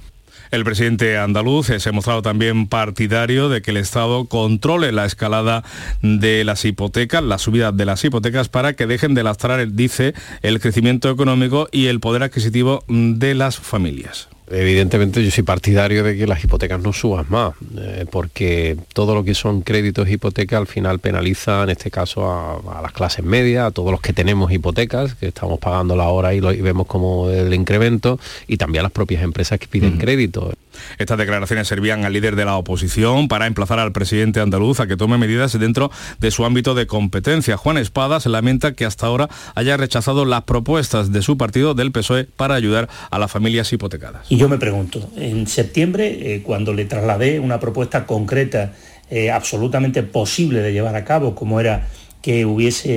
El 0.52 0.64
presidente 0.64 1.18
andaluz 1.18 1.68
se 1.68 1.90
ha 1.90 1.92
mostrado 1.92 2.22
también 2.22 2.68
partidario 2.68 3.50
de 3.50 3.62
que 3.62 3.72
el 3.72 3.78
Estado 3.78 4.26
controle 4.26 4.92
la 4.92 5.06
escalada 5.06 5.64
de 6.02 6.44
las 6.44 6.66
hipotecas, 6.66 7.24
la 7.24 7.38
subida 7.38 7.72
de 7.72 7.86
las 7.86 8.04
hipotecas 8.04 8.50
para 8.50 8.74
que 8.74 8.88
dejen 8.88 9.14
de 9.14 9.24
lastrar, 9.24 9.66
dice, 9.72 10.14
el 10.42 10.60
crecimiento 10.60 11.10
económico 11.10 11.68
y 11.72 11.88
el 11.88 12.00
poder 12.00 12.24
adquisitivo 12.24 12.84
de 12.88 13.36
las 13.36 13.58
familias. 13.58 14.30
Evidentemente 14.48 15.24
yo 15.24 15.32
soy 15.32 15.44
partidario 15.44 16.04
de 16.04 16.16
que 16.16 16.28
las 16.28 16.44
hipotecas 16.44 16.80
no 16.80 16.94
suban 16.94 17.26
más, 17.30 17.54
eh, 17.78 18.06
porque 18.10 18.78
todo 18.94 19.16
lo 19.16 19.24
que 19.24 19.34
son 19.34 19.62
créditos 19.62 20.08
hipotecas 20.08 20.60
al 20.60 20.68
final 20.68 21.00
penaliza 21.00 21.64
en 21.64 21.72
este 21.72 21.90
caso 21.90 22.30
a, 22.32 22.82
las 22.82 22.92
clases 22.92 23.26
medias, 23.26 23.68
a 23.68 23.72
todos 23.72 23.92
los 23.92 24.02
que 24.02 24.14
tenemos 24.14 24.52
hipotecas, 24.52 25.16
que 25.16 25.28
estamos 25.28 25.60
pagando 25.60 25.96
la 25.96 26.10
hora 26.10 26.34
y, 26.36 26.42
lo, 26.42 26.54
y 26.54 26.62
vemos 26.62 26.86
como 26.86 27.30
el 27.30 27.54
incremento, 27.56 28.20
y 28.48 28.58
también 28.58 28.82
a 28.82 28.84
las 28.84 28.92
propias 28.92 29.24
empresas 29.24 29.60
que 29.60 29.68
piden 29.68 29.98
crédito. 29.98 30.54
Estas 30.98 31.18
declaraciones 31.18 31.68
servían 31.68 32.06
al 32.06 32.14
líder 32.14 32.36
de 32.36 32.46
la 32.46 32.58
oposición 32.58 33.28
para 33.28 33.48
emplazar 33.48 33.80
al 33.80 33.92
presidente 33.92 34.40
andaluz 34.40 34.80
a 34.80 34.88
que 34.88 34.98
tome 34.98 35.18
medidas 35.18 35.58
dentro 35.58 35.92
de 36.20 36.32
su 36.32 36.46
ámbito 36.46 36.76
de 36.76 36.88
competencia. 36.88 37.58
Juan 37.58 37.78
Espada 37.78 38.20
se 38.20 38.30
lamenta 38.30 38.74
que 38.74 38.86
hasta 38.86 39.08
ahora 39.08 39.30
haya 39.56 39.78
rechazado 39.78 40.26
las 40.26 40.44
propuestas 40.44 41.12
de 41.12 41.22
su 41.22 41.38
partido 41.38 41.74
del 41.74 41.92
PSOE 41.92 42.26
para 42.26 42.56
ayudar 42.56 42.90
a 43.10 43.20
las 43.20 43.32
familias 43.32 43.72
hipotecadas. 43.74 44.26
Y 44.30 44.38
yo 44.38 44.50
me 44.50 44.58
pregunto, 44.58 45.10
en 45.18 45.48
septiembre, 45.48 46.36
eh, 46.36 46.42
cuando 46.44 46.74
le 46.74 46.86
trasladé 46.86 47.40
una 47.40 47.60
propuesta 47.60 48.06
concreta, 48.06 48.74
eh, 49.10 49.30
absolutamente 49.30 50.02
posible 50.04 50.62
de 50.62 50.74
llevar 50.74 50.96
a 50.96 51.06
cabo, 51.06 51.36
como 51.36 51.60
era 51.60 51.88
que 52.22 52.46
hubiese 52.46 52.90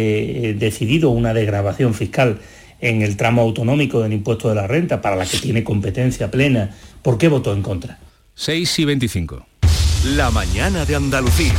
eh, 0.48 0.54
decidido 0.54 1.10
una 1.10 1.34
degradación 1.34 1.92
fiscal 1.92 2.38
en 2.80 3.02
el 3.02 3.16
tramo 3.16 3.42
autonómico 3.42 4.00
del 4.00 4.14
impuesto 4.14 4.48
de 4.48 4.54
la 4.54 4.66
renta, 4.66 5.02
para 5.02 5.16
la 5.16 5.26
que 5.26 5.36
tiene 5.36 5.64
competencia 5.64 6.30
plena, 6.30 6.70
¿por 7.02 7.18
qué 7.18 7.28
votó 7.28 7.52
en 7.52 7.62
contra? 7.62 7.98
6 8.34 8.78
y 8.78 8.84
25. 8.84 9.46
La 10.16 10.30
mañana 10.30 10.84
de 10.84 10.94
Andalucía. 10.94 11.54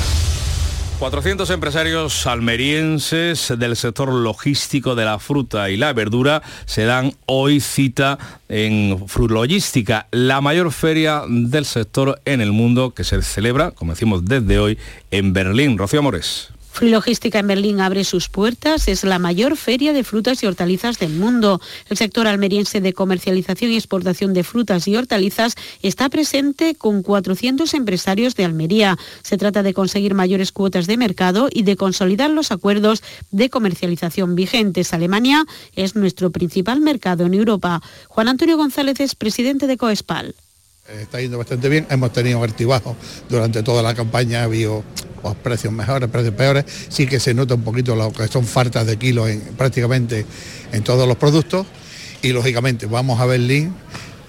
400 0.99 1.49
empresarios 1.51 2.27
almerienses 2.27 3.53
del 3.57 3.77
sector 3.77 4.11
logístico 4.11 4.95
de 4.95 5.05
la 5.05 5.17
fruta 5.17 5.69
y 5.69 5.77
la 5.77 5.93
verdura 5.93 6.41
se 6.65 6.83
dan 6.83 7.13
hoy 7.25 7.61
cita 7.61 8.17
en 8.49 9.07
Frutlogística, 9.07 10.07
la 10.11 10.41
mayor 10.41 10.73
feria 10.73 11.21
del 11.25 11.63
sector 11.63 12.21
en 12.25 12.41
el 12.41 12.51
mundo 12.51 12.93
que 12.93 13.05
se 13.05 13.21
celebra, 13.21 13.71
como 13.71 13.93
decimos 13.93 14.25
desde 14.25 14.59
hoy, 14.59 14.77
en 15.09 15.31
Berlín. 15.31 15.77
Rocío 15.77 15.99
Amores. 15.99 16.49
Logística 16.81 17.39
en 17.39 17.47
Berlín 17.47 17.81
abre 17.81 18.03
sus 18.03 18.29
puertas. 18.29 18.87
Es 18.87 19.03
la 19.03 19.19
mayor 19.19 19.57
feria 19.57 19.91
de 19.91 20.03
frutas 20.03 20.41
y 20.41 20.45
hortalizas 20.45 20.97
del 20.97 21.13
mundo. 21.13 21.59
El 21.89 21.97
sector 21.97 22.25
almeriense 22.25 22.79
de 22.79 22.93
comercialización 22.93 23.71
y 23.71 23.75
exportación 23.75 24.33
de 24.33 24.43
frutas 24.43 24.87
y 24.87 24.95
hortalizas 24.95 25.55
está 25.81 26.07
presente 26.09 26.75
con 26.75 27.03
400 27.03 27.73
empresarios 27.73 28.35
de 28.35 28.45
Almería. 28.45 28.97
Se 29.23 29.37
trata 29.37 29.61
de 29.61 29.73
conseguir 29.73 30.13
mayores 30.13 30.51
cuotas 30.51 30.87
de 30.87 30.97
mercado 30.97 31.49
y 31.51 31.63
de 31.63 31.75
consolidar 31.75 32.29
los 32.29 32.51
acuerdos 32.51 33.03
de 33.31 33.49
comercialización 33.49 34.35
vigentes. 34.35 34.93
Alemania 34.93 35.45
es 35.75 35.95
nuestro 35.95 36.31
principal 36.31 36.79
mercado 36.79 37.25
en 37.25 37.33
Europa. 37.33 37.81
Juan 38.07 38.29
Antonio 38.29 38.57
González 38.57 38.99
es 38.99 39.15
presidente 39.15 39.67
de 39.67 39.77
Coespal. 39.77 40.35
Está 40.97 41.21
yendo 41.21 41.37
bastante 41.37 41.69
bien, 41.69 41.85
hemos 41.89 42.11
tenido 42.11 42.43
altibajos 42.43 42.95
durante 43.29 43.61
toda 43.61 43.83
la 43.83 43.93
campaña, 43.93 44.41
ha 44.41 44.43
habido 44.45 44.83
pues, 45.21 45.35
precios 45.35 45.71
mejores, 45.71 46.09
precios 46.09 46.33
peores, 46.33 46.65
sí 46.89 47.05
que 47.05 47.19
se 47.19 47.33
nota 47.33 47.53
un 47.53 47.61
poquito 47.61 47.95
lo 47.95 48.11
que 48.11 48.27
son 48.27 48.45
faltas 48.45 48.87
de 48.87 48.97
kilos 48.97 49.29
en, 49.29 49.39
prácticamente 49.57 50.25
en 50.71 50.83
todos 50.83 51.07
los 51.07 51.17
productos. 51.17 51.67
Y 52.21 52.33
lógicamente 52.33 52.85
vamos 52.85 53.19
a 53.19 53.25
Berlín, 53.25 53.73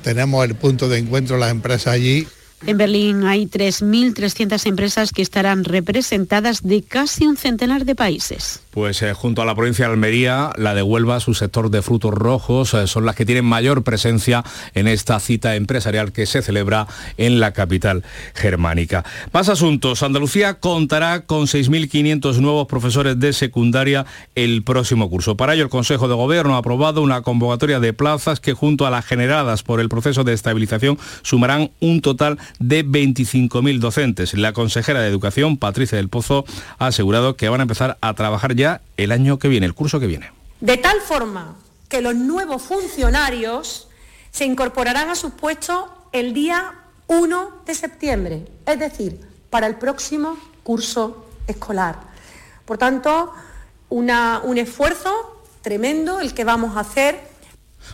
tenemos 0.03 0.45
el 0.45 0.55
punto 0.55 0.89
de 0.89 0.99
encuentro 0.99 1.39
las 1.39 1.51
empresas 1.51 1.95
allí 1.95 2.29
en 2.67 2.77
Berlín 2.77 3.25
hay 3.25 3.47
3.300 3.47 4.67
empresas 4.67 5.13
que 5.13 5.23
estarán 5.23 5.65
representadas 5.65 6.63
de 6.63 6.83
casi 6.83 7.27
un 7.27 7.37
centenar 7.37 7.85
de 7.85 7.95
países. 7.95 8.63
Pues 8.71 9.03
eh, 9.03 9.15
junto 9.15 9.43
a 9.43 9.45
la 9.45 9.55
provincia 9.55 9.87
de 9.87 9.93
Almería, 9.93 10.53
la 10.57 10.75
de 10.75 10.83
Huelva, 10.83 11.19
su 11.21 11.35
sector 11.35 11.71
de 11.71 11.83
frutos 11.83 12.13
rojos, 12.15 12.73
eh, 12.75 12.87
son 12.87 13.05
las 13.05 13.17
que 13.17 13.27
tienen 13.27 13.45
mayor 13.45 13.83
presencia 13.83 14.45
en 14.75 14.87
esta 14.87 15.19
cita 15.19 15.57
empresarial 15.57 16.13
que 16.13 16.27
se 16.27 16.43
celebra 16.43 16.87
en 17.17 17.41
la 17.41 17.53
capital 17.53 18.05
germánica. 18.35 19.05
Más 19.33 19.49
asuntos. 19.49 20.03
Andalucía 20.03 20.61
contará 20.61 21.27
con 21.27 21.47
6.500 21.47 22.39
nuevos 22.39 22.67
profesores 22.69 23.19
de 23.19 23.33
secundaria 23.33 24.07
el 24.35 24.63
próximo 24.63 25.11
curso. 25.11 25.37
Para 25.37 25.55
ello, 25.55 25.65
el 25.65 25.71
Consejo 25.71 26.07
de 26.07 26.15
Gobierno 26.15 26.55
ha 26.55 26.59
aprobado 26.59 27.03
una 27.03 27.23
convocatoria 27.23 27.81
de 27.81 27.93
plazas 27.93 28.39
que 28.39 28.53
junto 28.53 28.87
a 28.87 28.91
las 28.91 29.05
generadas 29.05 29.63
por 29.63 29.81
el 29.81 29.89
proceso 29.89 30.23
de 30.23 30.33
estabilización 30.33 30.99
sumarán 31.23 31.71
un 31.81 32.01
total 32.01 32.39
25.000 32.59 33.79
docentes. 33.79 34.35
La 34.35 34.53
consejera 34.53 35.01
de 35.01 35.09
Educación, 35.09 35.57
Patricia 35.57 35.97
del 35.97 36.09
Pozo, 36.09 36.45
ha 36.79 36.87
asegurado 36.87 37.37
que 37.37 37.49
van 37.49 37.61
a 37.61 37.63
empezar 37.63 37.99
a 38.01 38.15
trabajar 38.15 38.55
ya 38.55 38.81
el 38.97 39.13
año 39.13 39.39
que 39.39 39.49
viene, 39.49 39.67
el 39.67 39.75
curso 39.75 40.01
que 40.01 40.07
viene. 40.07 40.33
De 40.61 40.77
tal 40.77 41.01
forma 41.01 41.57
que 41.89 42.01
los 42.01 42.15
nuevos 42.15 42.63
funcionarios 42.63 43.89
se 44.31 44.45
incorporarán 44.45 45.11
a 45.11 45.15
sus 45.15 45.33
puestos 45.33 45.85
el 46.13 46.35
día 46.35 46.75
1 47.09 47.63
de 47.67 47.75
septiembre, 47.75 48.47
es 48.67 48.79
decir, 48.79 49.21
para 49.49 49.67
el 49.67 49.77
próximo 49.77 50.39
curso 50.63 51.27
escolar. 51.47 51.99
Por 52.65 52.79
tanto, 52.79 53.33
un 53.89 54.59
esfuerzo 54.59 55.43
tremendo 55.63 56.21
el 56.21 56.33
que 56.33 56.45
vamos 56.45 56.77
a 56.77 56.81
hacer 56.81 57.30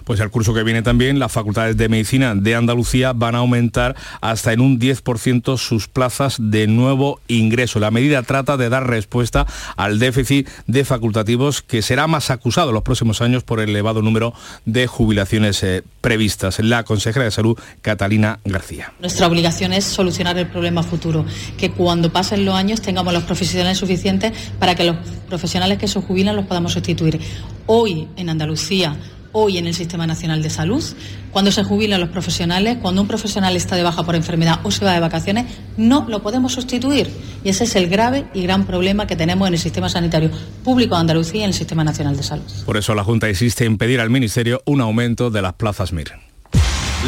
pues 0.04 0.20
el 0.20 0.30
curso 0.30 0.54
que 0.54 0.62
viene 0.62 0.82
también 0.82 1.18
las 1.18 1.32
facultades 1.32 1.76
de 1.76 1.88
medicina 1.88 2.34
de 2.34 2.54
Andalucía 2.54 3.12
van 3.12 3.34
a 3.34 3.38
aumentar 3.38 3.96
hasta 4.20 4.52
en 4.52 4.60
un 4.60 4.78
10% 4.78 5.58
sus 5.58 5.88
plazas 5.88 6.36
de 6.38 6.66
nuevo 6.66 7.20
ingreso. 7.28 7.80
La 7.80 7.90
medida 7.90 8.22
trata 8.22 8.56
de 8.56 8.68
dar 8.68 8.88
respuesta 8.88 9.46
al 9.76 9.98
déficit 9.98 10.48
de 10.66 10.84
facultativos 10.84 11.62
que 11.62 11.82
será 11.82 12.06
más 12.06 12.30
acusado 12.30 12.72
los 12.72 12.82
próximos 12.82 13.20
años 13.20 13.42
por 13.42 13.60
el 13.60 13.70
elevado 13.70 14.02
número 14.02 14.34
de 14.64 14.86
jubilaciones 14.86 15.62
eh, 15.62 15.82
previstas. 16.00 16.58
La 16.60 16.84
consejera 16.84 17.24
de 17.24 17.30
Salud, 17.30 17.58
Catalina 17.82 18.38
García. 18.44 18.92
Nuestra 19.00 19.26
obligación 19.26 19.72
es 19.72 19.84
solucionar 19.84 20.38
el 20.38 20.46
problema 20.46 20.82
futuro, 20.82 21.24
que 21.56 21.70
cuando 21.70 22.12
pasen 22.12 22.44
los 22.44 22.54
años 22.54 22.80
tengamos 22.80 23.12
los 23.12 23.24
profesionales 23.24 23.78
suficientes 23.78 24.32
para 24.58 24.74
que 24.74 24.84
los 24.84 24.96
profesionales 25.28 25.78
que 25.78 25.88
se 25.88 26.00
jubilan 26.00 26.36
los 26.36 26.46
podamos 26.46 26.72
sustituir. 26.72 27.20
Hoy 27.66 28.08
en 28.16 28.28
Andalucía 28.28 28.96
hoy 29.38 29.58
en 29.58 29.66
el 29.66 29.74
Sistema 29.74 30.06
Nacional 30.06 30.42
de 30.42 30.48
Salud. 30.48 30.82
Cuando 31.30 31.52
se 31.52 31.62
jubilan 31.62 32.00
los 32.00 32.08
profesionales, 32.08 32.78
cuando 32.80 33.02
un 33.02 33.06
profesional 33.06 33.54
está 33.54 33.76
de 33.76 33.82
baja 33.82 34.02
por 34.02 34.14
enfermedad 34.14 34.60
o 34.62 34.70
se 34.70 34.82
va 34.82 34.94
de 34.94 35.00
vacaciones, 35.00 35.44
no 35.76 36.06
lo 36.08 36.22
podemos 36.22 36.54
sustituir. 36.54 37.10
Y 37.44 37.50
ese 37.50 37.64
es 37.64 37.76
el 37.76 37.90
grave 37.90 38.24
y 38.32 38.42
gran 38.42 38.64
problema 38.64 39.06
que 39.06 39.14
tenemos 39.14 39.46
en 39.46 39.52
el 39.52 39.60
sistema 39.60 39.90
sanitario 39.90 40.30
público 40.64 40.94
de 40.94 41.02
Andalucía 41.02 41.40
y 41.40 41.44
en 41.44 41.48
el 41.48 41.54
Sistema 41.54 41.84
Nacional 41.84 42.16
de 42.16 42.22
Salud. 42.22 42.44
Por 42.64 42.78
eso 42.78 42.94
la 42.94 43.04
Junta 43.04 43.28
insiste 43.28 43.66
en 43.66 43.76
pedir 43.76 44.00
al 44.00 44.08
Ministerio 44.08 44.62
un 44.64 44.80
aumento 44.80 45.28
de 45.28 45.42
las 45.42 45.52
plazas 45.52 45.92
MIR. 45.92 46.12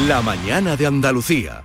La 0.07 0.21
mañana 0.21 0.77
de 0.77 0.87
Andalucía. 0.87 1.65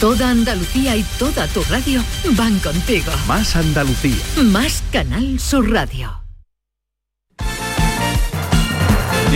Toda 0.00 0.30
Andalucía 0.30 0.96
y 0.96 1.04
toda 1.20 1.46
tu 1.46 1.62
radio 1.70 2.02
van 2.32 2.58
contigo. 2.58 3.12
Más 3.28 3.54
Andalucía. 3.54 4.16
Más 4.42 4.82
Canal 4.90 5.38
Sur 5.38 5.70
Radio. 5.70 6.27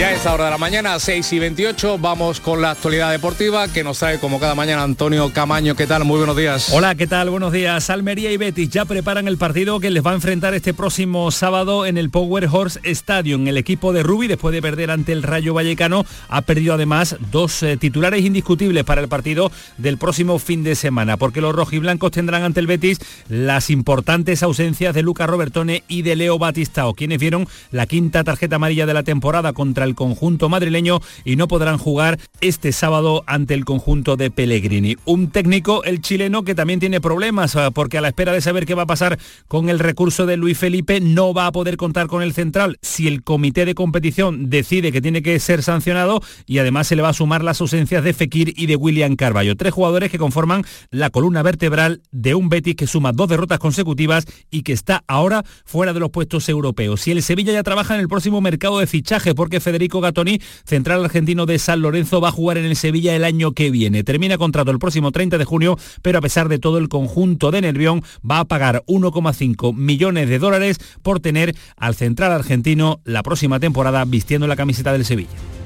Ya 0.02 0.10
esta 0.10 0.34
hora 0.34 0.46
de 0.46 0.50
la 0.50 0.58
mañana, 0.58 0.98
6 0.98 1.32
y 1.32 1.38
28, 1.38 1.96
vamos 1.96 2.40
con 2.40 2.60
la 2.60 2.72
actualidad 2.72 3.12
deportiva 3.12 3.68
que 3.68 3.84
nos 3.84 4.00
trae 4.00 4.18
como 4.18 4.40
cada 4.40 4.56
mañana 4.56 4.82
Antonio 4.82 5.32
Camaño. 5.32 5.76
¿Qué 5.76 5.86
tal? 5.86 6.04
Muy 6.04 6.16
buenos 6.16 6.36
días. 6.36 6.70
Hola, 6.72 6.96
¿qué 6.96 7.06
tal? 7.06 7.30
Buenos 7.30 7.52
días. 7.52 7.88
Almería 7.88 8.32
y 8.32 8.36
Betis 8.36 8.68
ya 8.68 8.84
preparan 8.84 9.28
el 9.28 9.38
partido 9.38 9.78
que 9.78 9.92
les 9.92 10.04
va 10.04 10.10
a 10.10 10.14
enfrentar 10.14 10.54
este 10.54 10.74
próximo 10.74 11.30
sábado 11.30 11.86
en 11.86 11.98
el 11.98 12.10
Power 12.10 12.48
Horse 12.50 12.80
Stadium. 12.82 13.46
El 13.46 13.56
equipo 13.56 13.92
de 13.92 14.02
Rubi, 14.02 14.26
después 14.26 14.52
de 14.52 14.60
perder 14.60 14.90
ante 14.90 15.12
el 15.12 15.22
Rayo 15.22 15.54
Vallecano, 15.54 16.04
ha 16.28 16.42
perdido 16.42 16.74
además 16.74 17.14
dos 17.30 17.62
eh, 17.62 17.76
titulares 17.76 18.24
indiscutibles 18.24 18.82
para 18.82 19.02
el 19.02 19.06
partido 19.06 19.52
del 19.78 19.98
próximo 19.98 20.40
fin 20.40 20.64
de 20.64 20.74
semana, 20.74 21.16
porque 21.16 21.40
los 21.40 21.54
rojiblancos 21.54 22.10
tendrán 22.10 22.42
ante 22.42 22.58
el 22.58 22.66
Betis 22.66 22.98
las 23.28 23.70
importantes 23.70 24.42
ausencias 24.42 24.96
de 24.96 25.02
Luca 25.02 25.28
Robertone 25.28 25.84
y 25.86 26.02
de 26.02 26.16
Leo 26.16 26.40
Batistao, 26.40 26.94
quienes 26.94 27.20
vieron 27.20 27.46
la 27.70 27.86
quinta 27.86 28.24
tarjeta 28.24 28.56
amarilla 28.56 28.84
de 28.84 28.94
la 28.94 29.04
temporada 29.04 29.52
contra 29.52 29.84
el 29.84 29.91
conjunto 29.94 30.48
madrileño 30.48 31.00
y 31.24 31.36
no 31.36 31.48
podrán 31.48 31.78
jugar 31.78 32.18
este 32.40 32.72
sábado 32.72 33.24
ante 33.26 33.54
el 33.54 33.64
conjunto 33.64 34.16
de 34.16 34.30
Pellegrini. 34.30 34.96
Un 35.04 35.30
técnico, 35.30 35.84
el 35.84 36.00
chileno, 36.00 36.44
que 36.44 36.54
también 36.54 36.80
tiene 36.80 37.00
problemas 37.00 37.56
ah, 37.56 37.70
porque 37.70 37.98
a 37.98 38.00
la 38.00 38.08
espera 38.08 38.32
de 38.32 38.40
saber 38.40 38.66
qué 38.66 38.74
va 38.74 38.82
a 38.82 38.86
pasar 38.86 39.18
con 39.48 39.68
el 39.68 39.78
recurso 39.78 40.26
de 40.26 40.36
Luis 40.36 40.58
Felipe 40.58 41.00
no 41.00 41.34
va 41.34 41.46
a 41.46 41.52
poder 41.52 41.76
contar 41.76 42.06
con 42.06 42.22
el 42.22 42.32
central 42.32 42.78
si 42.82 43.08
el 43.08 43.22
comité 43.22 43.64
de 43.64 43.74
competición 43.74 44.50
decide 44.50 44.92
que 44.92 45.00
tiene 45.00 45.22
que 45.22 45.38
ser 45.38 45.62
sancionado 45.62 46.20
y 46.46 46.58
además 46.58 46.86
se 46.86 46.96
le 46.96 47.02
va 47.02 47.10
a 47.10 47.14
sumar 47.14 47.44
las 47.44 47.60
ausencias 47.60 48.04
de 48.04 48.12
Fekir 48.12 48.54
y 48.56 48.66
de 48.66 48.76
William 48.76 49.16
Carballo. 49.16 49.56
Tres 49.56 49.72
jugadores 49.72 50.10
que 50.10 50.18
conforman 50.18 50.64
la 50.90 51.10
columna 51.10 51.42
vertebral 51.42 52.02
de 52.10 52.34
un 52.34 52.48
Betis 52.48 52.76
que 52.76 52.86
suma 52.86 53.12
dos 53.12 53.28
derrotas 53.28 53.58
consecutivas 53.58 54.24
y 54.50 54.62
que 54.62 54.72
está 54.72 55.04
ahora 55.06 55.44
fuera 55.64 55.92
de 55.92 56.00
los 56.00 56.10
puestos 56.10 56.48
europeos. 56.48 57.06
Y 57.06 57.12
el 57.12 57.22
Sevilla 57.22 57.52
ya 57.52 57.62
trabaja 57.62 57.94
en 57.94 58.00
el 58.00 58.08
próximo 58.08 58.40
mercado 58.40 58.78
de 58.78 58.86
fichaje 58.86 59.34
porque 59.34 59.60
Gatoni, 59.78 60.40
central 60.64 61.04
argentino 61.04 61.46
de 61.46 61.58
San 61.58 61.82
Lorenzo, 61.82 62.20
va 62.20 62.28
a 62.28 62.32
jugar 62.32 62.58
en 62.58 62.64
el 62.64 62.76
Sevilla 62.76 63.14
el 63.14 63.24
año 63.24 63.52
que 63.52 63.70
viene. 63.70 64.04
Termina 64.04 64.38
contrato 64.38 64.70
el 64.70 64.78
próximo 64.78 65.12
30 65.12 65.38
de 65.38 65.44
junio, 65.44 65.78
pero 66.02 66.18
a 66.18 66.22
pesar 66.22 66.48
de 66.48 66.58
todo 66.58 66.78
el 66.78 66.88
conjunto 66.88 67.50
de 67.50 67.60
Nervión 67.60 68.02
va 68.28 68.40
a 68.40 68.44
pagar 68.44 68.82
1,5 68.86 69.74
millones 69.74 70.28
de 70.28 70.38
dólares 70.38 70.78
por 71.02 71.20
tener 71.20 71.54
al 71.76 71.94
central 71.94 72.32
argentino 72.32 73.00
la 73.04 73.22
próxima 73.22 73.60
temporada 73.60 74.04
vistiendo 74.04 74.46
la 74.46 74.56
camiseta 74.56 74.92
del 74.92 75.04
Sevilla. 75.04 75.61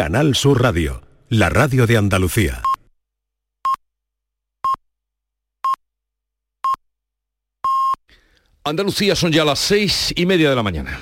Canal 0.00 0.34
Sur 0.34 0.62
Radio, 0.62 1.02
la 1.28 1.50
radio 1.50 1.86
de 1.86 1.98
Andalucía. 1.98 2.62
Andalucía 8.64 9.14
son 9.14 9.30
ya 9.30 9.44
las 9.44 9.58
seis 9.58 10.14
y 10.16 10.24
media 10.24 10.48
de 10.48 10.56
la 10.56 10.62
mañana. 10.62 10.98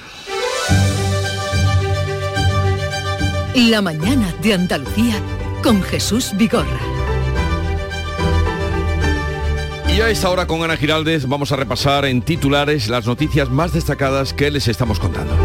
La 3.55 3.81
mañana 3.83 4.35
de 4.43 4.55
Andalucía 4.55 5.23
con 5.63 5.81
Jesús 5.81 6.33
Vigorra. 6.37 6.81
Y 9.97 10.01
a 10.01 10.11
esta 10.11 10.29
hora 10.29 10.49
con 10.49 10.65
Ana 10.65 10.77
Giraldez 10.77 11.27
vamos 11.27 11.53
a 11.53 11.57
repasar 11.57 12.05
en 12.05 12.21
titulares 12.21 12.89
las 12.89 13.07
noticias 13.07 13.49
más 13.49 13.73
destacadas 13.73 14.35
que 14.35 14.51
les 14.51 14.67
estamos 14.67 14.99
contando. 14.99 15.37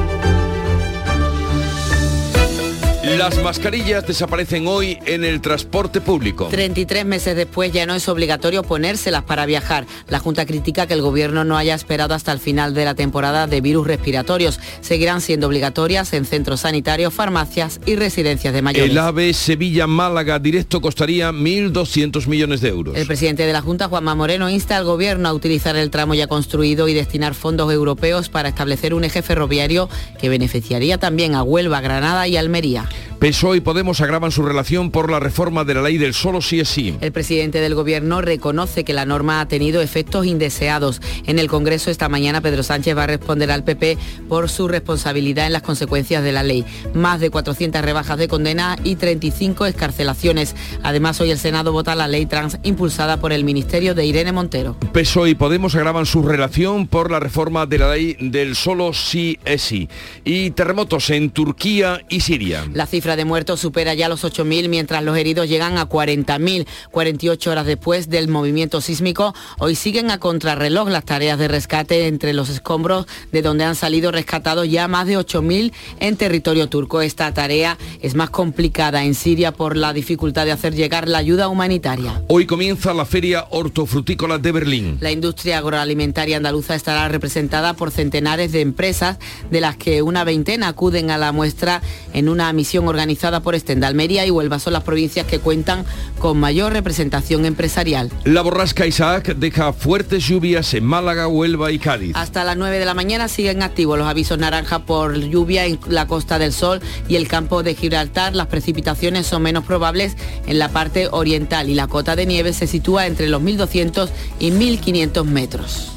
Las 3.18 3.42
mascarillas 3.44 4.08
desaparecen 4.08 4.66
hoy 4.66 4.98
en 5.06 5.24
el 5.24 5.40
transporte 5.40 6.02
público. 6.02 6.48
33 6.50 7.06
meses 7.06 7.36
después 7.36 7.72
ya 7.72 7.86
no 7.86 7.94
es 7.94 8.10
obligatorio 8.10 8.64
ponérselas 8.64 9.24
para 9.24 9.46
viajar. 9.46 9.86
La 10.10 10.18
Junta 10.18 10.48
critica 10.48 10.88
que 10.88 10.96
el 10.96 11.04
Gobierno 11.04 11.44
no 11.44 11.56
haya 11.56 11.76
esperado 11.76 12.16
hasta 12.16 12.32
el 12.32 12.40
final 12.40 12.74
de 12.74 12.86
la 12.86 12.96
temporada 12.96 13.46
de 13.46 13.62
virus 13.62 13.86
respiratorios. 13.86 14.60
Seguirán 14.82 15.22
siendo 15.22 15.46
obligatorias 15.48 16.12
en 16.14 16.26
centros 16.26 16.62
sanitarios, 16.62 17.14
farmacias 17.14 17.80
y 17.86 17.96
residencias 17.96 18.52
de 18.52 18.64
mayores. 18.64 18.90
El 18.90 18.98
AVE 18.98 19.34
Sevilla-Málaga 19.34 20.40
directo 20.40 20.82
costaría 20.82 21.32
1.200 21.32 22.26
millones 22.26 22.62
de 22.62 22.70
euros. 22.70 22.98
El 22.98 23.06
presidente 23.06 23.46
de 23.46 23.54
la 23.54 23.62
Junta, 23.62 23.90
Juanma 23.90 24.16
Moreno, 24.16 24.50
insta 24.50 24.76
al 24.76 24.86
Gobierno 24.86 25.30
a 25.30 25.34
utilizar 25.34 25.76
el 25.76 25.92
tramo 25.92 26.16
ya 26.16 26.26
construido 26.26 26.88
y 26.88 26.96
destinar 26.96 27.36
fondos 27.36 27.72
europeos 27.72 28.30
para 28.30 28.50
establecer 28.50 28.96
un 28.96 29.04
eje 29.04 29.22
ferroviario 29.22 29.88
que 30.20 30.30
beneficiaría 30.30 30.98
también 30.98 31.36
a 31.36 31.44
Huelva, 31.44 31.80
Granada 31.80 32.28
y 32.28 32.38
Almería. 32.38 32.90
PSOE 33.24 33.56
y 33.56 33.62
Podemos 33.62 34.02
agravan 34.02 34.34
su 34.34 34.44
relación 34.44 34.92
por 34.92 35.10
la 35.10 35.18
reforma 35.22 35.64
de 35.64 35.74
la 35.74 35.82
ley 35.82 35.98
del 35.98 36.14
solo 36.14 36.42
sí 36.42 36.60
es 36.60 36.68
sí. 36.68 36.98
El 37.00 37.14
presidente 37.14 37.62
del 37.62 37.74
Gobierno 37.74 38.22
reconoce 38.22 38.84
que 38.84 38.92
la 38.92 39.06
norma 39.06 39.40
ha 39.40 39.48
tenido 39.48 39.82
efectos 39.82 40.26
indeseados. 40.26 41.02
En 41.26 41.40
el 41.40 41.48
Congreso 41.48 41.90
esta 41.90 42.10
mañana 42.10 42.42
Pedro 42.42 42.64
Sánchez 42.64 42.98
va 42.98 43.06
a 43.06 43.08
responder 43.08 43.50
al 43.50 43.64
PP 43.64 43.98
por 44.28 44.50
su 44.50 44.68
responsabilidad 44.68 45.46
en 45.46 45.54
las 45.54 45.62
consecuencias 45.62 46.22
de 46.22 46.34
la 46.34 46.44
ley. 46.44 46.66
Más 46.94 47.22
de 47.22 47.30
400 47.30 47.82
rebajas 47.82 48.18
de 48.18 48.28
condena 48.28 48.76
y 48.84 48.98
35 48.98 49.68
escarcelaciones. 49.68 50.54
Además, 50.84 51.22
hoy 51.22 51.32
el 51.32 51.40
Senado 51.40 51.72
vota 51.72 51.96
la 51.96 52.10
ley 52.10 52.26
trans 52.26 52.58
impulsada 52.64 53.22
por 53.22 53.32
el 53.32 53.46
Ministerio 53.46 53.96
de 53.96 54.06
Irene 54.06 54.34
Montero. 54.34 54.76
PSOE 54.92 55.30
y 55.30 55.36
Podemos 55.36 55.76
agravan 55.76 56.06
su 56.06 56.24
relación 56.24 56.88
por 56.88 57.10
la 57.10 57.22
reforma 57.22 57.68
de 57.68 57.78
la 57.78 57.92
ley 57.94 58.18
del 58.20 58.58
solo 58.58 58.92
sí 58.92 59.40
es 59.46 59.62
sí. 59.62 59.88
Y 60.26 60.52
terremotos 60.52 61.10
en 61.10 61.30
Turquía 61.30 62.02
y 62.10 62.20
Siria. 62.20 62.68
La 62.74 62.86
cifra 62.86 63.13
de 63.16 63.26
muertos 63.26 63.60
supera 63.60 63.94
ya 63.94 64.10
los 64.10 64.24
8.000, 64.24 64.70
mientras 64.70 65.04
los 65.04 65.18
heridos 65.18 65.50
llegan 65.50 65.78
a 65.78 65.88
40.000. 65.88 66.66
48 66.92 67.52
horas 67.52 67.66
después 67.66 68.10
del 68.10 68.28
movimiento 68.28 68.82
sísmico, 68.82 69.34
hoy 69.60 69.76
siguen 69.76 70.12
a 70.12 70.20
contrarreloj 70.20 70.90
las 70.90 71.06
tareas 71.06 71.38
de 71.40 71.48
rescate 71.48 72.08
entre 72.08 72.34
los 72.34 72.50
escombros 72.50 73.06
de 73.32 73.42
donde 73.42 73.64
han 73.64 73.76
salido 73.76 74.12
rescatados 74.12 74.70
ya 74.70 74.88
más 74.88 75.08
de 75.08 75.18
8.000 75.18 75.72
en 76.00 76.18
territorio 76.18 76.68
turco. 76.70 77.02
Esta 77.02 77.34
tarea 77.34 77.78
es 78.02 78.16
más 78.16 78.30
complicada 78.30 79.04
en 79.04 79.16
Siria 79.16 79.52
por 79.52 79.78
la 79.78 79.94
dificultad 79.94 80.46
de 80.46 80.52
hacer 80.52 80.74
llegar 80.76 81.08
la 81.08 81.20
ayuda 81.20 81.48
humanitaria. 81.48 82.22
Hoy 82.28 82.46
comienza 82.46 82.94
la 82.94 83.06
Feria 83.06 83.46
Hortofrutícola 83.50 84.38
de 84.38 84.52
Berlín. 84.52 84.98
La 85.00 85.12
industria 85.12 85.60
agroalimentaria 85.60 86.38
andaluza 86.38 86.76
estará 86.76 87.08
representada 87.08 87.74
por 87.74 87.92
centenares 87.92 88.52
de 88.52 88.62
empresas, 88.62 89.18
de 89.52 89.62
las 89.62 89.78
que 89.78 90.02
una 90.02 90.24
veintena 90.24 90.68
acuden 90.68 91.12
a 91.12 91.18
la 91.18 91.32
muestra 91.32 91.82
en 92.14 92.30
una 92.30 92.52
misión 92.54 92.88
organizada 92.88 93.03
por 93.44 93.56
Estenda. 93.56 93.88
Almería 93.88 94.26
y 94.26 94.32
Huelva 94.32 94.60
son 94.60 94.74
las 94.74 94.84
provincias 94.84 95.28
que 95.28 95.40
cuentan 95.40 95.86
con 96.20 96.40
mayor 96.40 96.74
representación 96.74 97.46
empresarial. 97.46 98.10
La 98.24 98.42
borrasca 98.42 98.88
Isaac 98.88 99.36
deja 99.36 99.74
fuertes 99.74 100.28
lluvias 100.28 100.74
en 100.74 100.84
Málaga, 100.86 101.28
Huelva 101.28 101.72
y 101.72 101.80
Cádiz. 101.80 102.16
Hasta 102.16 102.44
las 102.44 102.58
9 102.58 102.80
de 102.80 102.86
la 102.86 102.94
mañana 102.94 103.28
siguen 103.28 103.62
activos 103.62 103.98
los 103.98 104.08
avisos 104.08 104.38
naranja 104.38 104.80
por 104.80 105.18
lluvia 105.20 105.66
en 105.66 105.80
la 105.88 106.08
Costa 106.08 106.40
del 106.40 106.54
Sol 106.54 106.82
y 107.08 107.16
el 107.16 107.28
campo 107.28 107.64
de 107.64 107.76
Gibraltar. 107.76 108.36
Las 108.36 108.48
precipitaciones 108.48 109.28
son 109.28 109.44
menos 109.44 109.64
probables 109.64 110.16
en 110.48 110.60
la 110.60 110.70
parte 110.70 111.08
oriental 111.12 111.70
y 111.70 111.76
la 111.76 111.88
cota 111.88 112.16
de 112.16 112.26
nieve 112.26 112.54
se 112.54 112.68
sitúa 112.68 113.06
entre 113.08 113.28
los 113.28 113.42
1.200 113.42 114.10
y 114.40 114.52
1.500 114.52 115.26
metros. 115.26 115.92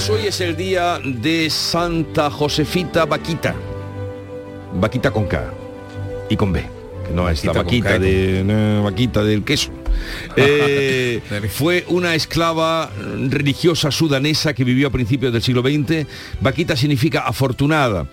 Pues 0.00 0.08
hoy 0.08 0.28
es 0.28 0.40
el 0.40 0.56
día 0.56 0.98
de 1.04 1.50
Santa 1.50 2.30
Josefita 2.30 3.04
Vaquita. 3.04 3.54
Vaquita 4.72 5.10
con 5.10 5.26
K 5.26 5.52
y 6.30 6.36
con 6.38 6.54
B. 6.54 6.64
Que 7.06 7.12
no 7.12 7.28
es 7.28 7.44
la 7.44 7.52
Vaquita 7.52 7.98
de, 7.98 8.42
no, 8.42 8.84
vaquita 8.84 9.22
del 9.22 9.44
queso. 9.44 9.70
Eh, 10.36 11.20
fue 11.52 11.84
una 11.88 12.14
esclava 12.14 12.90
religiosa 13.28 13.90
sudanesa 13.90 14.54
que 14.54 14.64
vivió 14.64 14.88
a 14.88 14.90
principios 14.90 15.34
del 15.34 15.42
siglo 15.42 15.60
XX. 15.60 16.06
Vaquita 16.40 16.76
significa 16.76 17.26
afortunada 17.26 18.06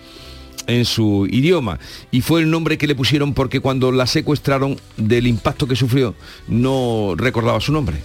en 0.66 0.84
su 0.84 1.26
idioma 1.30 1.78
y 2.10 2.20
fue 2.20 2.42
el 2.42 2.50
nombre 2.50 2.76
que 2.76 2.86
le 2.86 2.96
pusieron 2.96 3.32
porque 3.32 3.60
cuando 3.60 3.92
la 3.92 4.06
secuestraron 4.06 4.76
del 4.98 5.26
impacto 5.26 5.66
que 5.66 5.76
sufrió 5.76 6.14
no 6.48 7.14
recordaba 7.16 7.58
su 7.60 7.72
nombre 7.72 7.96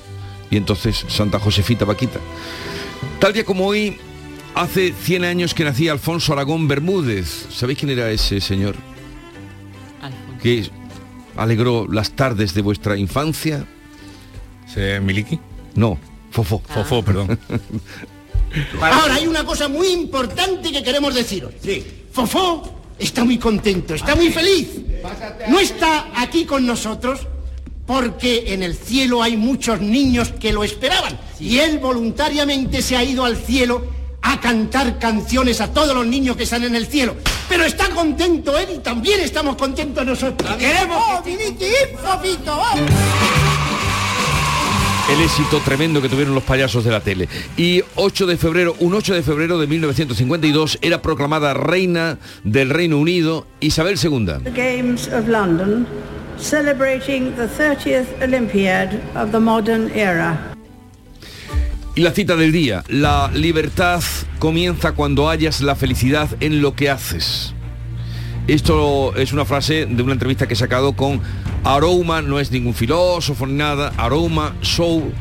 y 0.49 0.55
entonces 0.55 1.03
Santa 1.09 1.39
Josefita 1.39 1.83
Vaquita 1.83 2.21
tal 3.19 3.33
día 3.33 3.43
como 3.43 3.67
hoy 3.67 3.97
hace 4.55 4.93
100 4.93 5.23
años 5.23 5.53
que 5.53 5.63
nacía 5.63 5.91
Alfonso 5.91 6.33
Aragón 6.33 6.67
Bermúdez. 6.67 7.47
¿sabéis 7.51 7.79
quién 7.79 7.91
era 7.91 8.11
ese 8.11 8.41
señor? 8.41 8.75
que 10.41 10.69
alegró 11.37 11.87
las 11.89 12.11
tardes 12.11 12.53
de 12.53 12.61
vuestra 12.61 12.97
infancia. 12.97 13.65
Miliki? 15.01 15.39
no 15.75 15.97
Fofó 16.31 16.61
Fofó, 16.67 17.03
perdón. 17.03 17.39
Ahora 18.81 19.15
hay 19.15 19.27
una 19.27 19.45
cosa 19.45 19.67
muy 19.67 19.87
importante 19.87 20.71
que 20.71 20.83
queremos 20.83 21.15
deciros. 21.15 21.53
Fofó 22.11 22.81
está 22.99 23.23
muy 23.23 23.37
contento, 23.37 23.93
está 23.95 24.15
muy 24.15 24.29
feliz. 24.31 24.69
No 25.49 25.59
está 25.59 26.07
aquí 26.15 26.45
con 26.45 26.65
nosotros 26.65 27.27
porque 27.85 28.53
en 28.53 28.63
el 28.63 28.75
cielo 28.75 29.21
hay 29.21 29.37
muchos 29.37 29.81
niños 29.81 30.33
que 30.39 30.53
lo 30.53 30.63
esperaban 30.63 31.19
y 31.39 31.59
él 31.59 31.79
voluntariamente 31.79 32.81
se 32.81 32.95
ha 32.95 33.03
ido 33.03 33.25
al 33.25 33.37
cielo 33.37 33.85
a 34.21 34.39
cantar 34.39 34.99
canciones 34.99 35.59
a 35.59 35.73
todos 35.73 35.93
los 35.93 36.05
niños 36.05 36.37
que 36.37 36.43
están 36.43 36.63
en 36.63 36.75
el 36.75 36.87
cielo. 36.87 37.15
Pero 37.49 37.65
está 37.65 37.89
contento 37.89 38.57
él 38.57 38.69
y 38.75 38.79
también 38.79 39.19
estamos 39.19 39.57
contentos 39.57 40.05
nosotros. 40.05 40.55
Queremos 40.55 40.97
¡Oh! 40.97 41.21
¡oh! 42.47 42.73
el 45.09 45.21
éxito 45.21 45.59
tremendo 45.59 46.01
que 46.01 46.07
tuvieron 46.07 46.33
los 46.33 46.43
payasos 46.43 46.83
de 46.85 46.91
la 46.91 47.01
tele. 47.01 47.27
Y 47.57 47.83
8 47.95 48.25
de 48.25 48.37
febrero, 48.37 48.75
un 48.79 48.93
8 48.93 49.13
de 49.13 49.21
febrero 49.21 49.59
de 49.59 49.67
1952 49.67 50.79
era 50.81 51.01
proclamada 51.01 51.53
reina 51.53 52.19
del 52.43 52.69
Reino 52.69 52.97
Unido 52.97 53.45
Isabel 53.59 53.99
II. 54.01 54.43
The 54.43 54.51
Games 54.51 55.09
of 55.09 55.27
London, 55.27 55.85
celebrating 56.37 57.35
the 57.35 57.47
30th 57.47 58.21
Olympiad 58.21 58.93
of 59.15 59.31
the 59.31 59.39
modern 59.39 59.91
era. 59.91 60.53
Y 61.95 62.01
la 62.01 62.11
cita 62.11 62.35
del 62.35 62.51
día, 62.51 62.83
la 62.87 63.29
libertad 63.33 64.01
comienza 64.39 64.93
cuando 64.93 65.27
hallas 65.27 65.61
la 65.61 65.75
felicidad 65.75 66.29
en 66.39 66.61
lo 66.61 66.75
que 66.75 66.89
haces. 66.89 67.53
Esto 68.47 69.15
es 69.15 69.31
una 69.31 69.45
frase 69.45 69.85
de 69.85 70.03
una 70.03 70.13
entrevista 70.13 70.47
que 70.47 70.55
he 70.55 70.57
sacado 70.57 70.93
con 70.93 71.21
Aroma, 71.63 72.21
no 72.21 72.39
es 72.39 72.51
ningún 72.51 72.73
filósofo 72.73 73.47
ni 73.47 73.53
nada, 73.53 73.93
Aroma 73.95 74.55
Soul, 74.61 75.13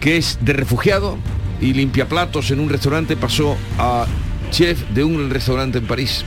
que 0.00 0.16
es 0.16 0.38
de 0.42 0.52
refugiado 0.52 1.16
y 1.60 1.72
limpia 1.72 2.08
platos 2.08 2.50
en 2.50 2.60
un 2.60 2.68
restaurante, 2.68 3.16
pasó 3.16 3.56
a 3.78 4.06
chef 4.50 4.80
de 4.90 5.02
un 5.02 5.30
restaurante 5.30 5.78
en 5.78 5.86
París. 5.86 6.24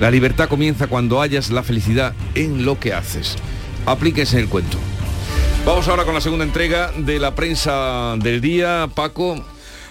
La 0.00 0.10
libertad 0.10 0.48
comienza 0.48 0.86
cuando 0.86 1.20
hallas 1.20 1.50
la 1.50 1.62
felicidad 1.62 2.14
en 2.34 2.64
lo 2.64 2.78
que 2.78 2.92
haces. 2.92 3.36
Aplíquese 3.86 4.38
el 4.40 4.48
cuento. 4.48 4.78
Vamos 5.64 5.88
ahora 5.88 6.04
con 6.04 6.14
la 6.14 6.20
segunda 6.20 6.44
entrega 6.44 6.90
de 6.92 7.18
la 7.18 7.34
prensa 7.34 8.16
del 8.18 8.40
día. 8.40 8.88
Paco, 8.94 9.42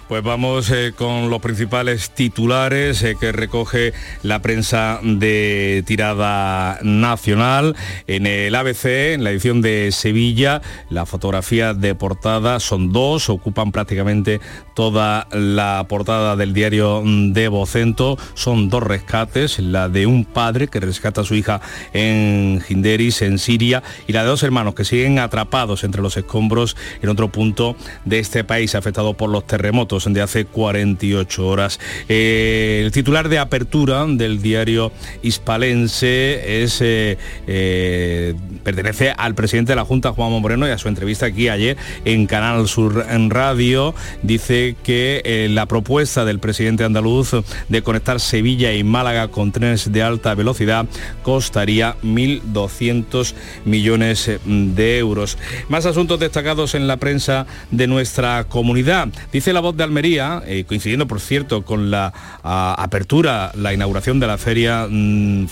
pues 0.07 0.23
vamos 0.23 0.69
eh, 0.71 0.93
con 0.95 1.29
los 1.29 1.41
principales 1.41 2.11
titulares 2.11 3.01
eh, 3.03 3.15
que 3.19 3.31
recoge 3.31 3.93
la 4.21 4.41
prensa 4.41 4.99
de 5.03 5.83
tirada 5.85 6.79
nacional. 6.81 7.75
En 8.07 8.27
el 8.27 8.55
ABC, 8.55 9.13
en 9.13 9.23
la 9.23 9.31
edición 9.31 9.61
de 9.61 9.91
Sevilla, 9.91 10.61
la 10.89 11.05
fotografía 11.05 11.73
de 11.73 11.95
portada 11.95 12.59
son 12.59 12.91
dos, 12.91 13.29
ocupan 13.29 13.71
prácticamente 13.71 14.41
toda 14.73 15.27
la 15.31 15.85
portada 15.87 16.35
del 16.35 16.53
diario 16.53 17.03
de 17.05 17.47
Vocento. 17.47 18.17
Son 18.33 18.69
dos 18.69 18.83
rescates, 18.83 19.59
la 19.59 19.89
de 19.89 20.05
un 20.05 20.25
padre 20.25 20.67
que 20.67 20.79
rescata 20.79 21.21
a 21.21 21.25
su 21.25 21.35
hija 21.35 21.61
en 21.93 22.61
Hinderis, 22.67 23.21
en 23.21 23.39
Siria, 23.39 23.83
y 24.07 24.13
la 24.13 24.23
de 24.23 24.29
dos 24.29 24.43
hermanos 24.43 24.75
que 24.75 24.85
siguen 24.85 25.19
atrapados 25.19 25.83
entre 25.83 26.01
los 26.01 26.17
escombros 26.17 26.75
en 27.01 27.09
otro 27.09 27.29
punto 27.29 27.75
de 28.05 28.19
este 28.19 28.43
país 28.43 28.75
afectado 28.75 29.13
por 29.13 29.29
los 29.29 29.45
terremotos 29.45 29.92
de 29.93 30.21
hace 30.21 30.45
48 30.45 31.47
horas. 31.47 31.79
Eh, 32.09 32.81
el 32.83 32.91
titular 32.91 33.29
de 33.29 33.37
apertura 33.37 34.05
del 34.07 34.41
diario 34.41 34.91
hispalense 35.21 36.63
es, 36.63 36.81
eh, 36.81 37.17
eh, 37.45 38.33
pertenece 38.63 39.13
al 39.15 39.35
presidente 39.35 39.73
de 39.73 39.75
la 39.75 39.85
Junta, 39.85 40.11
Juan 40.11 40.31
Moreno, 40.41 40.67
y 40.67 40.71
a 40.71 40.79
su 40.79 40.87
entrevista 40.87 41.27
aquí 41.27 41.47
ayer 41.47 41.77
en 42.05 42.25
Canal 42.25 42.67
Sur 42.67 43.05
en 43.07 43.29
Radio. 43.29 43.93
Dice 44.23 44.75
que 44.83 45.47
la 45.51 45.67
propuesta 45.67 46.25
del 46.25 46.39
presidente 46.39 46.83
andaluz 46.83 47.35
de 47.69 47.81
conectar 47.83 48.19
Sevilla 48.19 48.73
y 48.73 48.83
Málaga 48.83 49.27
con 49.27 49.51
trenes 49.51 49.91
de 49.91 50.01
alta 50.01 50.33
velocidad 50.33 50.87
costaría 51.21 51.95
1.200 52.01 53.35
millones 53.65 54.31
de 54.45 54.97
euros. 54.97 55.37
Más 55.69 55.85
asuntos 55.85 56.19
destacados 56.19 56.73
en 56.73 56.87
la 56.87 56.97
prensa 56.97 57.45
de 57.69 57.85
nuestra 57.85 58.45
comunidad. 58.45 59.09
Dice 59.31 59.53
la 59.53 59.59
voz 59.59 59.75
de 59.77 59.82
Almería, 59.84 60.41
eh, 60.45 60.63
coincidiendo 60.67 61.07
por 61.07 61.19
cierto 61.19 61.63
con 61.63 61.91
la 61.91 62.13
apertura, 62.43 63.51
la 63.55 63.73
inauguración 63.73 64.19
de 64.19 64.27
la 64.27 64.38
feria 64.38 64.88
mm, 64.89 65.47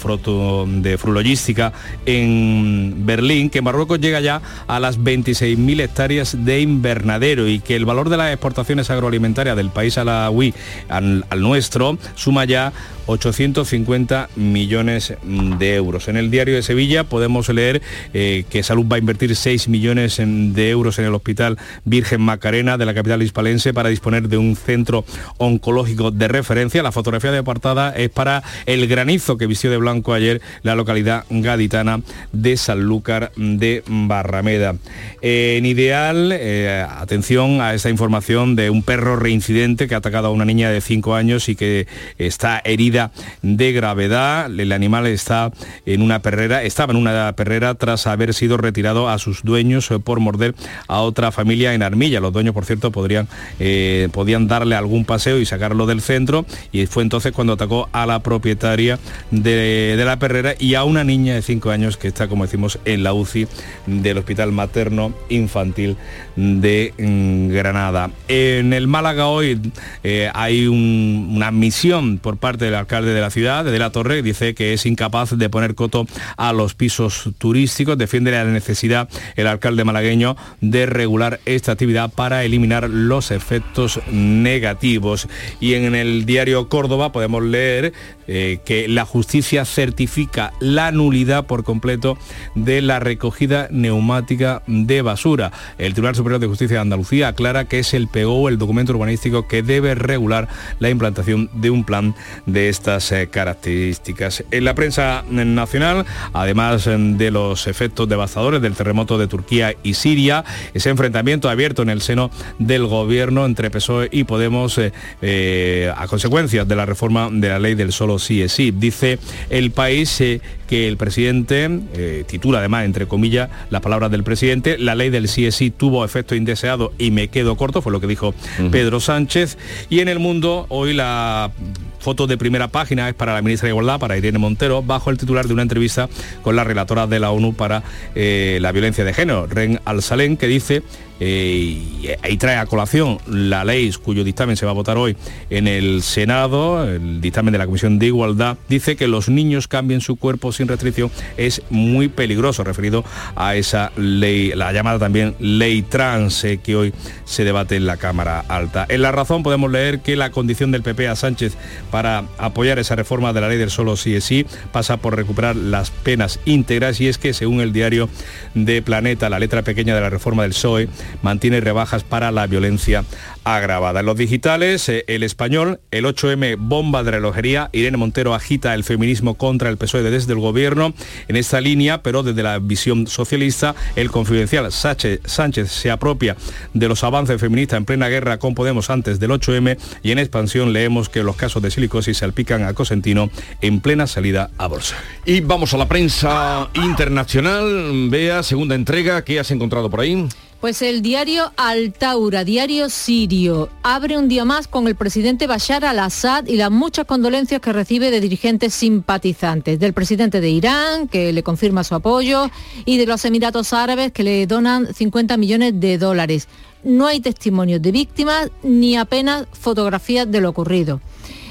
de 0.81 0.97
frulogística 0.97 1.73
en 2.05 3.05
Berlín, 3.05 3.49
que 3.49 3.61
Marruecos 3.61 3.99
llega 3.99 4.19
ya 4.19 4.41
a 4.67 4.79
las 4.79 4.99
26.000 4.99 5.81
hectáreas 5.81 6.45
de 6.45 6.61
invernadero 6.61 7.47
y 7.47 7.59
que 7.59 7.75
el 7.75 7.85
valor 7.85 8.09
de 8.09 8.17
las 8.17 8.31
exportaciones 8.31 8.89
agroalimentarias 8.89 9.55
del 9.55 9.69
país 9.69 9.97
a 9.97 10.03
la 10.03 10.29
UI 10.29 10.53
al 10.89 11.25
nuestro 11.41 11.97
suma 12.15 12.45
ya 12.45 12.73
850 13.07 14.29
millones 14.35 15.13
de 15.59 15.75
euros. 15.75 16.07
En 16.07 16.17
el 16.17 16.31
diario 16.31 16.55
de 16.55 16.63
Sevilla 16.63 17.03
podemos 17.03 17.49
leer 17.49 17.81
eh, 18.13 18.45
que 18.49 18.63
Salud 18.63 18.85
va 18.89 18.95
a 18.95 18.99
invertir 18.99 19.35
6 19.35 19.67
millones 19.67 20.17
de 20.17 20.69
euros 20.69 20.99
en 20.99 21.05
el 21.05 21.13
Hospital 21.13 21.57
Virgen 21.85 22.21
Macarena 22.21 22.77
de 22.77 22.85
la 22.85 22.93
capital 22.93 23.21
hispalense 23.21 23.73
para 23.73 23.89
disponer 23.89 24.20
de 24.27 24.37
un 24.37 24.55
centro 24.55 25.05
oncológico 25.37 26.11
de 26.11 26.27
referencia. 26.27 26.83
La 26.83 26.91
fotografía 26.91 27.31
de 27.31 27.43
portada 27.43 27.91
es 27.95 28.09
para 28.09 28.43
el 28.65 28.87
granizo 28.87 29.37
que 29.37 29.47
vistió 29.47 29.71
de 29.71 29.77
blanco 29.77 30.13
ayer 30.13 30.41
la 30.63 30.75
localidad 30.75 31.25
gaditana 31.29 32.01
de 32.31 32.57
Sanlúcar 32.57 33.31
de 33.35 33.83
Barrameda. 33.87 34.75
en 35.21 35.65
ideal, 35.65 36.31
eh, 36.33 36.85
atención 36.89 37.61
a 37.61 37.73
esta 37.73 37.89
información 37.89 38.55
de 38.55 38.69
un 38.69 38.83
perro 38.83 39.15
reincidente 39.15 39.87
que 39.87 39.95
ha 39.95 39.99
atacado 39.99 40.27
a 40.27 40.31
una 40.31 40.45
niña 40.45 40.69
de 40.69 40.81
5 40.81 41.15
años 41.15 41.49
y 41.49 41.55
que 41.55 41.87
está 42.17 42.61
herida 42.63 43.11
de 43.41 43.71
gravedad. 43.71 44.47
El 44.47 44.71
animal 44.71 45.07
está 45.07 45.51
en 45.85 46.01
una 46.01 46.21
perrera, 46.21 46.63
estaba 46.63 46.91
en 46.91 46.97
una 46.97 47.33
perrera 47.33 47.75
tras 47.75 48.07
haber 48.07 48.33
sido 48.33 48.57
retirado 48.57 49.09
a 49.09 49.17
sus 49.19 49.43
dueños 49.43 49.89
eh, 49.91 49.99
por 49.99 50.19
morder 50.19 50.55
a 50.87 51.01
otra 51.01 51.31
familia 51.31 51.73
en 51.73 51.83
Armilla. 51.83 52.19
Los 52.19 52.33
dueños, 52.33 52.53
por 52.53 52.65
cierto, 52.65 52.91
podrían, 52.91 53.27
eh, 53.59 54.09
podían 54.11 54.47
darle 54.47 54.75
algún 54.75 55.05
paseo 55.05 55.39
y 55.39 55.45
sacarlo 55.45 55.85
del 55.85 56.01
centro 56.01 56.45
y 56.71 56.85
fue 56.85 57.03
entonces 57.03 57.31
cuando 57.31 57.53
atacó 57.53 57.89
a 57.91 58.05
la 58.05 58.19
propietaria 58.19 58.99
de, 59.31 60.01
la 60.03 60.19
perrera 60.19 60.55
y 60.59 60.75
a 60.75 60.83
una 60.83 61.03
niña 61.03 61.35
de 61.35 61.41
5 61.41 61.71
años 61.71 61.97
que 61.97 62.07
está, 62.07 62.27
como 62.27 62.45
decimos, 62.45 62.79
en 62.85 63.03
la 63.03 63.13
UCI 63.13 63.47
del 63.85 64.17
Hospital 64.17 64.51
Materno 64.51 65.13
Infantil 65.29 65.97
de 66.35 66.93
mm, 66.97 67.49
Granada. 67.49 68.11
En 68.27 68.73
el 68.73 68.87
Málaga 68.87 69.27
hoy 69.27 69.59
eh, 70.03 70.29
hay 70.33 70.67
una 70.67 71.51
misión 71.51 72.17
por 72.17 72.37
parte 72.37 72.65
del 72.65 72.75
alcalde 72.75 73.13
de 73.13 73.21
la 73.21 73.29
ciudad, 73.29 73.65
de 73.65 73.79
la 73.79 73.91
Torre, 73.91 74.21
dice 74.21 74.53
que 74.53 74.73
es 74.73 74.85
incapaz 74.85 75.37
de 75.37 75.49
poner 75.49 75.75
coto 75.75 76.07
a 76.37 76.53
los 76.53 76.73
pisos 76.73 77.29
turísticos. 77.37 77.97
Defiende 77.97 78.31
la 78.31 78.43
necesidad 78.43 79.09
el 79.35 79.47
alcalde 79.47 79.83
malagueño 79.83 80.35
de 80.59 80.85
regular 80.85 81.39
esta 81.45 81.73
actividad 81.73 82.11
para 82.11 82.43
eliminar 82.43 82.89
los 82.89 83.31
efectos 83.31 83.99
negativos. 84.11 85.27
Y 85.59 85.73
en 85.73 85.95
el 85.95 86.25
diario 86.25 86.69
Córdoba 86.69 87.11
podemos 87.11 87.43
leer 87.43 87.93
eh, 88.27 88.59
que 88.63 88.87
la 88.87 89.03
justicia 89.03 89.65
certifica 89.65 90.53
la 90.61 90.91
nulidad 90.91 91.47
por 91.47 91.65
completo 91.65 92.17
de 92.55 92.81
la 92.81 92.99
recogida 92.99 93.67
neumática 93.71 94.63
de 94.67 95.01
basura. 95.01 95.51
El 95.77 95.93
Tribunal 95.93 96.15
Superior 96.15 96.39
de 96.39 96.47
Justicia 96.47 96.77
de 96.77 96.81
Andalucía 96.81 97.27
aclara 97.27 97.65
que 97.65 97.79
es 97.79 97.93
el 97.93 98.07
PO, 98.07 98.47
el 98.47 98.57
documento 98.57 98.93
urbanístico, 98.93 99.47
que 99.49 99.63
debe 99.63 99.95
regular 99.95 100.47
la 100.79 100.89
implantación 100.89 101.49
de 101.53 101.71
un 101.71 101.83
plan 101.83 102.15
de 102.45 102.69
estas 102.69 103.11
eh, 103.11 103.27
características. 103.29 104.45
En 104.49 104.63
la 104.63 104.75
prensa 104.75 105.25
nacional, 105.29 106.05
además 106.31 106.87
eh, 106.87 106.95
de 106.97 107.31
los 107.31 107.67
efectos 107.67 108.07
devastadores 108.07 108.61
del 108.61 108.75
terremoto 108.75 109.17
de 109.17 109.27
Turquía 109.27 109.75
y 109.83 109.95
Siria, 109.95 110.45
ese 110.73 110.89
enfrentamiento 110.89 111.49
abierto 111.49 111.81
en 111.81 111.89
el 111.89 112.01
seno 112.01 112.31
del 112.59 112.87
gobierno 112.87 113.45
entre 113.45 113.69
PSOE 113.69 113.90
y 114.11 114.23
Podemos 114.23 114.79
a 114.79 116.07
consecuencias 116.07 116.67
de 116.67 116.75
la 116.75 116.85
reforma 116.85 117.29
de 117.31 117.49
la 117.49 117.59
ley 117.59 117.75
del 117.75 117.91
solo 117.91 118.19
sí 118.19 118.41
es 118.41 118.51
sí. 118.53 118.71
Dice 118.71 119.19
el 119.49 119.71
país 119.71 120.19
eh, 120.21 120.41
que 120.67 120.87
el 120.87 120.97
presidente, 120.97 121.69
eh, 121.93 122.23
titula 122.27 122.59
además 122.59 122.85
entre 122.85 123.07
comillas 123.07 123.49
las 123.69 123.81
palabras 123.81 124.11
del 124.11 124.23
presidente, 124.23 124.77
la 124.77 124.95
ley 124.95 125.09
del 125.09 125.27
sí 125.27 125.45
es 125.45 125.55
sí 125.55 125.69
tuvo 125.69 126.05
efecto 126.05 126.35
indeseado 126.35 126.93
y 126.97 127.11
me 127.11 127.27
quedo 127.27 127.57
corto, 127.57 127.81
fue 127.81 127.91
lo 127.91 127.99
que 127.99 128.07
dijo 128.07 128.33
Pedro 128.71 128.99
Sánchez. 128.99 129.57
Y 129.89 129.99
en 129.99 130.07
el 130.07 130.19
mundo 130.19 130.65
hoy 130.69 130.93
la 130.93 131.51
foto 131.99 132.25
de 132.27 132.37
primera 132.37 132.67
página 132.67 133.09
es 133.09 133.15
para 133.15 133.33
la 133.33 133.41
ministra 133.41 133.67
de 133.67 133.71
Igualdad, 133.71 133.99
para 133.99 134.17
Irene 134.17 134.39
Montero, 134.39 134.81
bajo 134.81 135.09
el 135.09 135.17
titular 135.17 135.47
de 135.47 135.53
una 135.53 135.61
entrevista 135.61 136.09
con 136.41 136.55
la 136.55 136.63
relatora 136.63 137.07
de 137.07 137.19
la 137.19 137.31
ONU 137.31 137.53
para 137.53 137.83
eh, 138.15 138.57
la 138.61 138.71
violencia 138.71 139.03
de 139.03 139.13
género, 139.13 139.47
Ren 139.47 139.79
Al-Salem, 139.85 140.37
que 140.37 140.47
dice 140.47 140.81
eh, 141.23 141.53
y 141.53 142.07
ahí 142.23 142.35
trae 142.35 142.55
a 142.55 142.65
colación 142.65 143.19
la 143.27 143.63
ley 143.63 143.91
cuyo 144.03 144.23
dictamen 144.23 144.57
se 144.57 144.65
va 144.65 144.71
a 144.71 144.73
votar 144.73 144.97
hoy 144.97 145.15
en 145.51 145.67
el 145.67 146.01
Senado, 146.01 146.83
el 146.89 147.21
dictamen 147.21 147.51
de 147.51 147.59
la 147.59 147.67
Comisión 147.67 147.99
de 147.99 148.07
Igualdad, 148.07 148.57
dice 148.67 148.95
que 148.95 149.07
los 149.07 149.29
niños 149.29 149.67
cambien 149.67 150.01
su 150.01 150.15
cuerpo 150.15 150.51
sin 150.51 150.67
restricción 150.67 151.11
es 151.37 151.61
muy 151.69 152.07
peligroso, 152.07 152.63
referido 152.63 153.05
a 153.35 153.55
esa 153.55 153.91
ley, 153.97 154.51
la 154.55 154.73
llamada 154.73 154.97
también 154.97 155.35
ley 155.39 155.83
trans 155.83 156.43
eh, 156.43 156.59
que 156.61 156.75
hoy 156.75 156.93
se 157.23 157.43
debate 157.43 157.75
en 157.75 157.85
la 157.85 157.97
Cámara 157.97 158.43
Alta. 158.47 158.87
En 158.89 159.03
la 159.03 159.11
razón 159.11 159.43
podemos 159.43 159.71
leer 159.71 159.99
que 159.99 160.15
la 160.15 160.31
condición 160.31 160.71
del 160.71 160.81
PP 160.81 161.07
a 161.07 161.15
Sánchez 161.15 161.53
para 161.91 162.25
apoyar 162.39 162.79
esa 162.79 162.95
reforma 162.95 163.31
de 163.31 163.41
la 163.41 163.49
ley 163.49 163.59
del 163.59 163.69
solo 163.69 163.95
sí 163.95 164.15
es 164.15 164.23
sí 164.23 164.47
pasa 164.71 164.97
por 164.97 165.15
recuperar 165.15 165.55
las 165.55 165.91
penas 165.91 166.39
íntegras 166.45 166.99
y 166.99 167.07
es 167.07 167.19
que 167.19 167.33
según 167.33 167.61
el 167.61 167.73
diario 167.73 168.09
de 168.55 168.81
Planeta, 168.81 169.29
la 169.29 169.37
letra 169.37 169.61
pequeña 169.61 169.93
de 169.93 170.01
la 170.01 170.09
reforma 170.09 170.41
del 170.43 170.53
PSOE 170.53 170.89
mantiene 171.21 171.61
rebajas 171.61 172.03
para 172.03 172.31
la 172.31 172.47
violencia 172.47 173.03
agravada. 173.43 174.01
En 174.01 174.05
los 174.05 174.17
digitales, 174.17 174.87
eh, 174.89 175.03
el 175.07 175.23
español, 175.23 175.79
el 175.91 176.05
8M 176.05 176.57
bomba 176.59 177.03
de 177.03 177.11
relojería, 177.11 177.69
Irene 177.73 177.97
Montero 177.97 178.35
agita 178.35 178.73
el 178.73 178.83
feminismo 178.83 179.35
contra 179.35 179.69
el 179.69 179.77
PSOE 179.77 180.03
desde 180.03 180.33
el 180.33 180.39
gobierno 180.39 180.93
en 181.27 181.35
esta 181.35 181.61
línea, 181.61 182.03
pero 182.03 182.23
desde 182.23 182.43
la 182.43 182.59
visión 182.59 183.07
socialista, 183.07 183.75
el 183.95 184.11
confidencial 184.11 184.71
Sánchez, 184.71 185.21
Sánchez 185.25 185.71
se 185.71 185.89
apropia 185.89 186.35
de 186.73 186.87
los 186.87 187.03
avances 187.03 187.39
feministas 187.39 187.77
en 187.77 187.85
plena 187.85 188.09
guerra 188.09 188.37
con 188.37 188.55
Podemos 188.55 188.89
antes 188.89 189.19
del 189.19 189.31
8M 189.31 189.77
y 190.03 190.11
en 190.11 190.19
expansión 190.19 190.73
leemos 190.73 191.09
que 191.09 191.23
los 191.23 191.35
casos 191.35 191.61
de 191.61 191.71
silicosis 191.71 192.17
salpican 192.17 192.63
a 192.63 192.73
Cosentino 192.73 193.29
en 193.61 193.81
plena 193.81 194.07
salida 194.07 194.51
a 194.57 194.67
bolsa. 194.67 194.95
Y 195.25 195.41
vamos 195.41 195.73
a 195.73 195.77
la 195.77 195.87
prensa 195.87 196.69
internacional. 196.73 198.09
Vea, 198.09 198.43
segunda 198.43 198.75
entrega, 198.75 199.23
¿qué 199.23 199.39
has 199.39 199.51
encontrado 199.51 199.89
por 199.89 200.01
ahí? 200.01 200.27
Pues 200.61 200.83
el 200.83 201.01
diario 201.01 201.51
Altaura, 201.57 202.43
diario 202.43 202.87
sirio, 202.89 203.69
abre 203.81 204.15
un 204.19 204.27
día 204.27 204.45
más 204.45 204.67
con 204.67 204.87
el 204.87 204.93
presidente 204.93 205.47
Bashar 205.47 205.83
al-Assad 205.83 206.45
y 206.45 206.55
las 206.55 206.69
muchas 206.69 207.07
condolencias 207.07 207.59
que 207.61 207.73
recibe 207.73 208.11
de 208.11 208.21
dirigentes 208.21 208.75
simpatizantes, 208.75 209.79
del 209.79 209.93
presidente 209.93 210.39
de 210.39 210.51
Irán, 210.51 211.07
que 211.07 211.33
le 211.33 211.41
confirma 211.41 211.83
su 211.83 211.95
apoyo, 211.95 212.51
y 212.85 212.99
de 212.99 213.07
los 213.07 213.25
Emiratos 213.25 213.73
Árabes, 213.73 214.11
que 214.11 214.21
le 214.21 214.45
donan 214.45 214.93
50 214.93 215.35
millones 215.37 215.79
de 215.79 215.97
dólares. 215.97 216.47
No 216.83 217.07
hay 217.07 217.21
testimonios 217.21 217.81
de 217.81 217.91
víctimas 217.91 218.51
ni 218.61 218.97
apenas 218.97 219.47
fotografías 219.53 220.29
de 220.29 220.41
lo 220.41 220.49
ocurrido. 220.49 221.01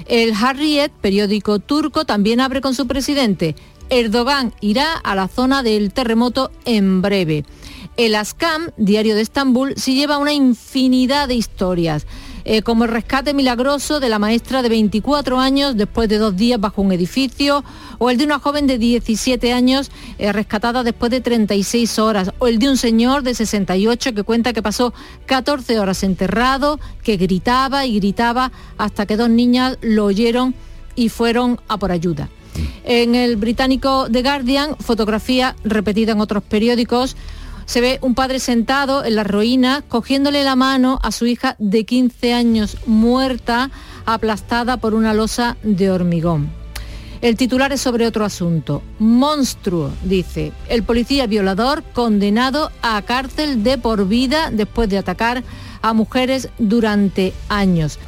El 0.07 0.35
Harriet, 0.35 0.93
periódico 0.93 1.59
turco, 1.59 2.05
también 2.05 2.41
abre 2.41 2.61
con 2.61 2.77
su 2.77 2.87
presidente. 2.87 3.57
Erdogan 3.89 4.55
irá 4.61 4.93
a 4.93 5.17
la 5.17 5.27
zona 5.27 5.65
del 5.65 5.93
terremoto 5.93 6.53
en 6.65 7.03
breve. 7.03 7.45
El 8.01 8.14
Askam, 8.14 8.70
diario 8.78 9.14
de 9.14 9.20
Estambul, 9.20 9.74
se 9.76 9.92
lleva 9.92 10.16
una 10.16 10.32
infinidad 10.32 11.28
de 11.28 11.34
historias. 11.34 12.07
eh, 12.46 12.62
como 12.62 12.84
el 12.84 12.90
rescate 12.90 13.34
milagroso 13.34 14.01
de 14.01 14.09
la 14.09 14.18
maestra 14.18 14.62
de 14.62 14.70
24 14.70 15.38
años 15.38 15.76
después 15.76 16.09
de 16.09 16.16
dos 16.16 16.34
días 16.34 16.59
bajo 16.59 16.80
un 16.80 16.92
edificio, 16.92 17.62
o 17.98 18.09
el 18.09 18.16
de 18.16 18.24
una 18.24 18.38
joven 18.38 18.66
de 18.66 18.78
17 18.78 19.53
años 19.53 19.90
eh, 20.16 20.32
rescatada 20.32 20.82
después 20.82 21.11
de 21.11 21.20
36 21.20 21.98
horas, 21.98 22.32
o 22.38 22.46
el 22.46 22.59
de 22.59 22.70
un 22.70 22.78
señor 22.78 23.22
de 23.22 23.34
68 23.34 24.14
que 24.14 24.22
cuenta 24.22 24.55
que 24.55 24.62
pasó 24.62 24.94
14 25.26 25.78
horas 25.78 26.03
enterrado, 26.03 26.80
que 27.03 27.18
gritaba 27.18 27.84
y 27.84 27.96
gritaba 28.01 28.51
hasta 28.78 29.05
que 29.05 29.18
dos 29.18 29.28
niñas 29.28 29.76
lo 29.82 30.07
oyeron 30.07 30.55
y 30.94 31.11
fueron 31.11 31.61
a 31.68 31.76
por 31.76 31.92
ayuda. 31.92 32.30
En 32.84 33.14
el 33.14 33.36
británico 33.36 34.09
The 34.11 34.22
Guardian, 34.22 34.76
fotografía 34.80 35.55
repetida 35.62 36.12
en 36.12 36.20
otros 36.20 36.42
periódicos, 36.42 37.16
se 37.71 37.81
ve 37.81 38.01
un 38.03 38.16
padre 38.16 38.41
sentado 38.41 39.05
en 39.05 39.14
las 39.14 39.29
ruinas 39.29 39.85
cogiéndole 39.87 40.43
la 40.43 40.57
mano 40.57 40.99
a 41.05 41.12
su 41.12 41.27
hija 41.27 41.55
de 41.61 41.85
15 41.85 42.35
años 42.35 42.77
muerta, 42.85 43.71
aplastada 44.07 44.79
por 44.79 44.93
una 44.93 45.14
losa 45.14 45.57
de 45.62 45.89
hormigón. 45.89 46.51
El 47.21 47.37
titular 47.37 47.71
es 47.71 47.81
sobre 47.81 48.09
otro 48.09 48.25
asunto. 48.25 48.83
Monstruo, 48.99 49.93
dice. 50.03 50.51
El 50.68 50.83
policía 50.83 51.29
violador 51.29 51.85
condenado 51.93 52.73
a 52.83 53.01
cárcel 53.03 53.62
de 53.62 53.79
por 53.79 54.09
vida 54.09 54.51
después 54.51 54.89
de 54.89 54.99
atacar 54.99 55.45
a 55.81 55.93
mujeres 55.93 56.49
durante 56.59 57.33
años. 57.49 58.01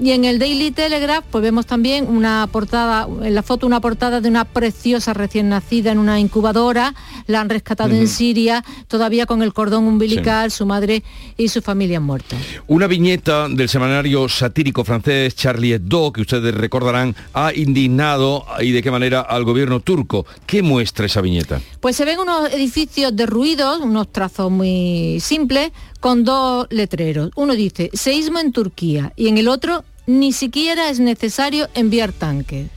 Y 0.00 0.12
en 0.12 0.24
el 0.24 0.38
Daily 0.38 0.70
Telegraph 0.70 1.24
pues 1.30 1.42
vemos 1.42 1.66
también 1.66 2.06
una 2.08 2.48
portada, 2.50 3.08
en 3.22 3.34
la 3.34 3.42
foto 3.42 3.66
una 3.66 3.80
portada 3.80 4.20
de 4.20 4.28
una 4.28 4.44
preciosa 4.44 5.12
recién 5.12 5.48
nacida 5.48 5.92
en 5.92 5.98
una 5.98 6.20
incubadora, 6.20 6.94
la 7.26 7.40
han 7.40 7.48
rescatado 7.48 7.94
en. 7.94 8.08
Siria, 8.08 8.64
todavía 8.88 9.26
con 9.26 9.42
el 9.42 9.52
cordón 9.52 9.84
umbilical, 9.84 10.50
su 10.50 10.66
madre 10.66 11.02
y 11.36 11.48
su 11.48 11.60
familia 11.62 11.98
han 11.98 12.04
muerto. 12.04 12.36
Una 12.66 12.86
viñeta 12.86 13.48
del 13.48 13.68
semanario 13.68 14.28
satírico 14.28 14.84
francés 14.84 15.34
Charlie 15.36 15.74
Hebdo, 15.74 16.12
que 16.12 16.22
ustedes 16.22 16.54
recordarán, 16.54 17.14
ha 17.34 17.52
indignado 17.54 18.46
y 18.60 18.72
de 18.72 18.82
qué 18.82 18.90
manera 18.90 19.20
al 19.20 19.44
gobierno 19.44 19.80
turco. 19.80 20.26
¿Qué 20.46 20.62
muestra 20.62 21.06
esa 21.06 21.20
viñeta? 21.20 21.60
Pues 21.80 21.96
se 21.96 22.04
ven 22.04 22.18
unos 22.18 22.50
edificios 22.52 23.14
derruidos, 23.14 23.80
unos 23.80 24.10
trazos 24.10 24.50
muy 24.50 25.18
simples, 25.20 25.70
con 26.00 26.24
dos 26.24 26.66
letreros. 26.70 27.30
Uno 27.36 27.54
dice, 27.54 27.90
seísmo 27.92 28.38
en 28.38 28.52
Turquía, 28.52 29.12
y 29.16 29.28
en 29.28 29.38
el 29.38 29.48
otro, 29.48 29.84
ni 30.06 30.32
siquiera 30.32 30.90
es 30.90 31.00
necesario 31.00 31.68
enviar 31.74 32.12
tanques. 32.12 32.70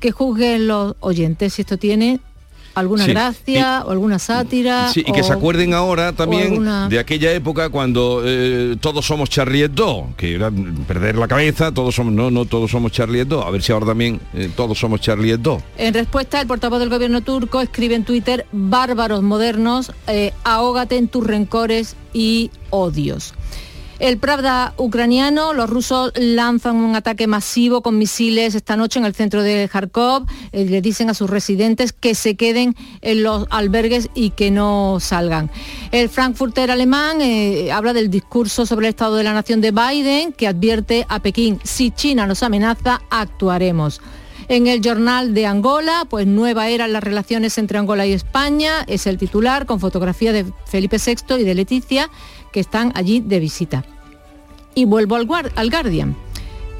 Que 0.00 0.10
juzguen 0.10 0.66
los 0.66 0.96
oyentes 1.00 1.54
si 1.54 1.62
esto 1.62 1.78
tiene 1.78 2.20
alguna 2.74 3.04
Sí. 3.04 3.10
gracia 3.12 3.82
o 3.86 3.90
alguna 3.90 4.18
sátira. 4.18 4.90
Sí, 4.92 5.00
y 5.06 5.12
que 5.12 5.20
o- 5.20 5.24
se 5.24 5.32
acuerden 5.32 5.74
ahora 5.74 6.12
también 6.12 6.48
alguna- 6.52 6.88
de 6.88 6.98
aquella 6.98 7.32
época 7.32 7.68
cuando 7.68 8.22
eh, 8.24 8.76
todos 8.80 9.06
somos 9.06 9.28
Charlie 9.30 9.62
Hebdo, 9.62 10.08
que 10.16 10.34
era 10.34 10.50
perder 10.86 11.16
la 11.16 11.28
cabeza, 11.28 11.72
todos 11.72 11.94
somos, 11.94 12.12
no, 12.12 12.30
no 12.30 12.44
todos 12.44 12.70
somos 12.70 12.92
Charlie 12.92 13.20
Hebdo, 13.20 13.44
a 13.46 13.50
ver 13.50 13.62
si 13.62 13.72
ahora 13.72 13.86
también 13.86 14.20
eh, 14.34 14.50
todos 14.56 14.78
somos 14.78 15.00
Charlie 15.00 15.32
Hebdo. 15.32 15.62
En 15.76 15.92
respuesta, 15.94 16.40
el 16.40 16.46
portavoz 16.46 16.80
del 16.80 16.88
gobierno 16.88 17.20
turco 17.20 17.60
escribe 17.60 17.94
en 17.94 18.04
Twitter, 18.04 18.46
bárbaros 18.52 19.22
modernos, 19.22 19.92
eh, 20.06 20.32
ahógate 20.44 20.96
en 20.96 21.08
tus 21.08 21.26
rencores 21.26 21.96
y 22.12 22.50
odios. 22.70 23.34
El 24.02 24.18
Pravda 24.18 24.74
ucraniano, 24.78 25.52
los 25.52 25.70
rusos 25.70 26.10
lanzan 26.16 26.74
un 26.74 26.96
ataque 26.96 27.28
masivo 27.28 27.82
con 27.82 27.98
misiles 27.98 28.56
esta 28.56 28.76
noche 28.76 28.98
en 28.98 29.04
el 29.04 29.14
centro 29.14 29.44
de 29.44 29.70
Kharkov. 29.72 30.26
Eh, 30.50 30.64
le 30.64 30.82
dicen 30.82 31.08
a 31.08 31.14
sus 31.14 31.30
residentes 31.30 31.92
que 31.92 32.16
se 32.16 32.34
queden 32.34 32.74
en 33.00 33.22
los 33.22 33.46
albergues 33.50 34.10
y 34.12 34.30
que 34.30 34.50
no 34.50 34.98
salgan. 34.98 35.52
El 35.92 36.08
Frankfurter 36.08 36.72
alemán 36.72 37.20
eh, 37.20 37.70
habla 37.70 37.92
del 37.92 38.10
discurso 38.10 38.66
sobre 38.66 38.88
el 38.88 38.90
estado 38.90 39.14
de 39.14 39.22
la 39.22 39.34
nación 39.34 39.60
de 39.60 39.70
Biden, 39.70 40.32
que 40.32 40.48
advierte 40.48 41.06
a 41.08 41.20
Pekín, 41.20 41.60
si 41.62 41.92
China 41.92 42.26
nos 42.26 42.42
amenaza, 42.42 43.02
actuaremos. 43.08 44.00
En 44.48 44.66
el 44.66 44.82
jornal 44.82 45.32
de 45.32 45.46
Angola, 45.46 46.06
pues 46.10 46.26
nueva 46.26 46.68
era 46.68 46.86
en 46.86 46.92
las 46.92 47.04
relaciones 47.04 47.56
entre 47.56 47.78
Angola 47.78 48.04
y 48.04 48.12
España, 48.12 48.82
es 48.88 49.06
el 49.06 49.16
titular 49.16 49.64
con 49.64 49.78
fotografía 49.78 50.32
de 50.32 50.44
Felipe 50.66 50.96
VI 50.98 51.36
y 51.38 51.44
de 51.44 51.54
Leticia, 51.54 52.10
que 52.52 52.58
están 52.58 52.92
allí 52.96 53.20
de 53.20 53.38
visita. 53.38 53.84
Y 54.74 54.84
vuelvo 54.86 55.16
al, 55.16 55.26
Guar- 55.26 55.52
al 55.56 55.70
Guardian, 55.70 56.16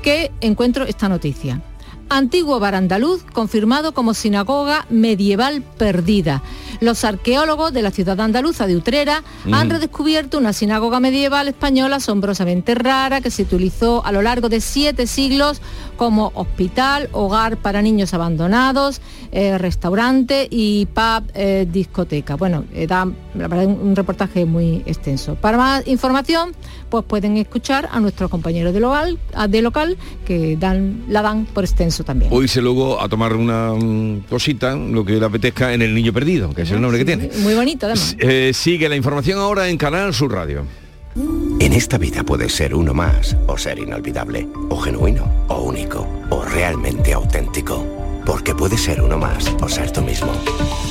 que 0.02 0.30
encuentro 0.40 0.84
esta 0.84 1.08
noticia. 1.08 1.60
Antiguo 2.08 2.60
bar 2.60 2.74
andaluz 2.74 3.22
confirmado 3.32 3.94
como 3.94 4.12
sinagoga 4.12 4.84
medieval 4.90 5.62
perdida. 5.62 6.42
Los 6.80 7.04
arqueólogos 7.04 7.72
de 7.72 7.80
la 7.80 7.90
ciudad 7.90 8.20
andaluza 8.20 8.66
de 8.66 8.76
Utrera 8.76 9.22
han 9.50 9.68
Mm. 9.68 9.70
redescubierto 9.70 10.36
una 10.36 10.52
sinagoga 10.52 11.00
medieval 11.00 11.48
española 11.48 11.96
asombrosamente 11.96 12.74
rara 12.74 13.22
que 13.22 13.30
se 13.30 13.42
utilizó 13.44 14.04
a 14.04 14.12
lo 14.12 14.20
largo 14.20 14.50
de 14.50 14.60
siete 14.60 15.06
siglos 15.06 15.62
como 16.02 16.32
hospital, 16.34 17.08
hogar 17.12 17.58
para 17.58 17.80
niños 17.80 18.12
abandonados, 18.12 19.00
eh, 19.30 19.56
restaurante 19.56 20.48
y 20.50 20.86
pub 20.86 21.30
eh, 21.32 21.64
discoteca. 21.70 22.34
Bueno, 22.34 22.64
eh, 22.74 22.88
da 22.88 23.04
la 23.04 23.46
verdad, 23.46 23.66
un, 23.66 23.94
reportaje 23.94 24.44
muy 24.44 24.82
extenso. 24.84 25.36
Para 25.36 25.58
más 25.58 25.86
información, 25.86 26.56
pues 26.90 27.04
pueden 27.04 27.36
escuchar 27.36 27.88
a 27.92 28.00
nuestros 28.00 28.30
compañeros 28.30 28.74
de 28.74 28.80
local, 28.80 29.20
de 29.48 29.62
local 29.62 29.96
que 30.26 30.56
dan, 30.56 31.04
la 31.06 31.22
dan 31.22 31.44
por 31.44 31.62
extenso 31.62 32.02
también. 32.02 32.32
O 32.34 32.42
irse 32.42 32.60
luego 32.60 33.00
a 33.00 33.08
tomar 33.08 33.36
una 33.36 33.72
mm, 33.72 34.24
cosita, 34.28 34.74
lo 34.74 35.04
que 35.04 35.20
le 35.20 35.24
apetezca, 35.24 35.72
en 35.72 35.82
El 35.82 35.94
Niño 35.94 36.12
Perdido, 36.12 36.52
que 36.52 36.62
es 36.62 36.70
el 36.72 36.80
nombre 36.80 36.98
que 36.98 37.04
tiene. 37.04 37.30
Muy 37.44 37.54
bonito 37.54 37.86
además. 37.86 38.16
Sigue 38.54 38.88
la 38.88 38.96
información 38.96 39.38
ahora 39.38 39.68
en 39.68 39.78
Canal 39.78 40.12
Sur 40.12 40.32
Radio. 40.32 40.81
En 41.14 41.72
esta 41.72 41.98
vida 41.98 42.22
puedes 42.22 42.54
ser 42.54 42.74
uno 42.74 42.94
más 42.94 43.36
o 43.46 43.58
ser 43.58 43.78
inolvidable, 43.78 44.48
o 44.70 44.80
genuino, 44.80 45.30
o 45.48 45.62
único, 45.62 46.06
o 46.30 46.42
realmente 46.42 47.12
auténtico. 47.12 48.01
Porque 48.24 48.54
puedes 48.54 48.82
ser 48.82 49.00
uno 49.00 49.18
más 49.18 49.52
o 49.60 49.68
ser 49.68 49.90
tú 49.90 50.02
mismo. 50.02 50.32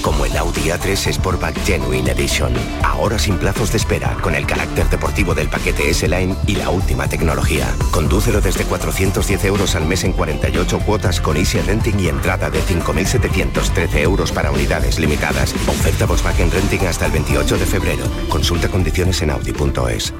Como 0.02 0.26
el 0.26 0.36
Audi 0.36 0.70
A3 0.70 1.14
Sportback 1.14 1.58
Genuine 1.66 2.12
Edition. 2.12 2.54
Ahora 2.84 3.20
sin 3.20 3.38
plazos 3.38 3.72
de 3.72 3.78
espera, 3.78 4.18
con 4.22 4.36
el 4.36 4.46
carácter 4.46 4.90
deportivo 4.90 5.34
del 5.34 5.50
paquete 5.50 5.90
S-Line 5.90 6.36
y 6.48 6.56
la 6.56 6.70
última 6.70 7.08
tecnología. 7.08 7.68
Condúcelo 7.92 8.42
desde 8.42 8.64
410 8.64 9.46
euros 9.46 9.76
al 9.76 9.86
mes 9.86 10.04
en 10.04 10.14
48 10.14 10.80
cuotas 10.80 11.22
con 11.22 11.38
Easy 11.38 11.60
Renting 11.60 12.00
y 12.00 12.08
entrada 12.08 12.50
de 12.50 12.62
5.713 12.62 13.98
euros 14.00 14.32
para 14.32 14.52
unidades 14.52 15.00
limitadas. 15.00 15.54
Oferta 15.68 16.06
Volkswagen 16.06 16.52
Renting 16.52 16.86
hasta 16.88 17.06
el 17.06 17.12
28 17.12 17.58
de 17.58 17.66
febrero. 17.66 18.06
Consulta 18.30 18.70
condiciones 18.70 19.22
en 19.22 19.32
audi.es. 19.32 20.14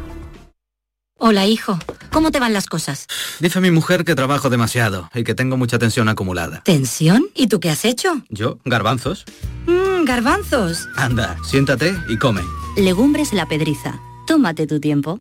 Hola, 1.24 1.46
hijo. 1.46 1.78
¿Cómo 2.12 2.32
te 2.32 2.40
van 2.40 2.52
las 2.52 2.66
cosas? 2.66 3.06
Dice 3.40 3.62
mi 3.62 3.70
mujer 3.70 4.06
que 4.06 4.16
trabajo 4.16 4.50
demasiado 4.50 5.08
y 5.14 5.24
que 5.24 5.36
tengo 5.36 5.56
mucha 5.56 5.78
tensión 5.78 6.10
acumulada. 6.10 6.64
¿Tensión? 6.64 7.28
¿Y 7.36 7.46
tú 7.46 7.60
qué 7.60 7.70
has 7.70 7.86
hecho? 7.86 8.24
¿Yo? 8.30 8.58
¿Garbanzos? 8.66 9.26
Mmm, 9.68 10.04
garbanzos. 10.04 10.90
Anda, 10.96 11.38
siéntate 11.48 11.96
y 12.10 12.18
come. 12.18 12.42
Legumbres 12.76 13.34
la 13.34 13.48
pedriza. 13.48 14.00
Tómate 14.26 14.66
tu 14.66 14.80
tiempo. 14.80 15.20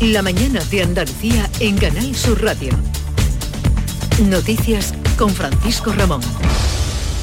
La 0.00 0.22
mañana 0.22 0.64
de 0.70 0.84
Andalucía 0.84 1.50
en 1.60 1.76
Canal 1.76 2.16
Sur 2.16 2.42
Radio. 2.42 2.72
Noticias 4.24 4.94
con 5.18 5.28
Francisco 5.28 5.92
Ramón. 5.92 6.22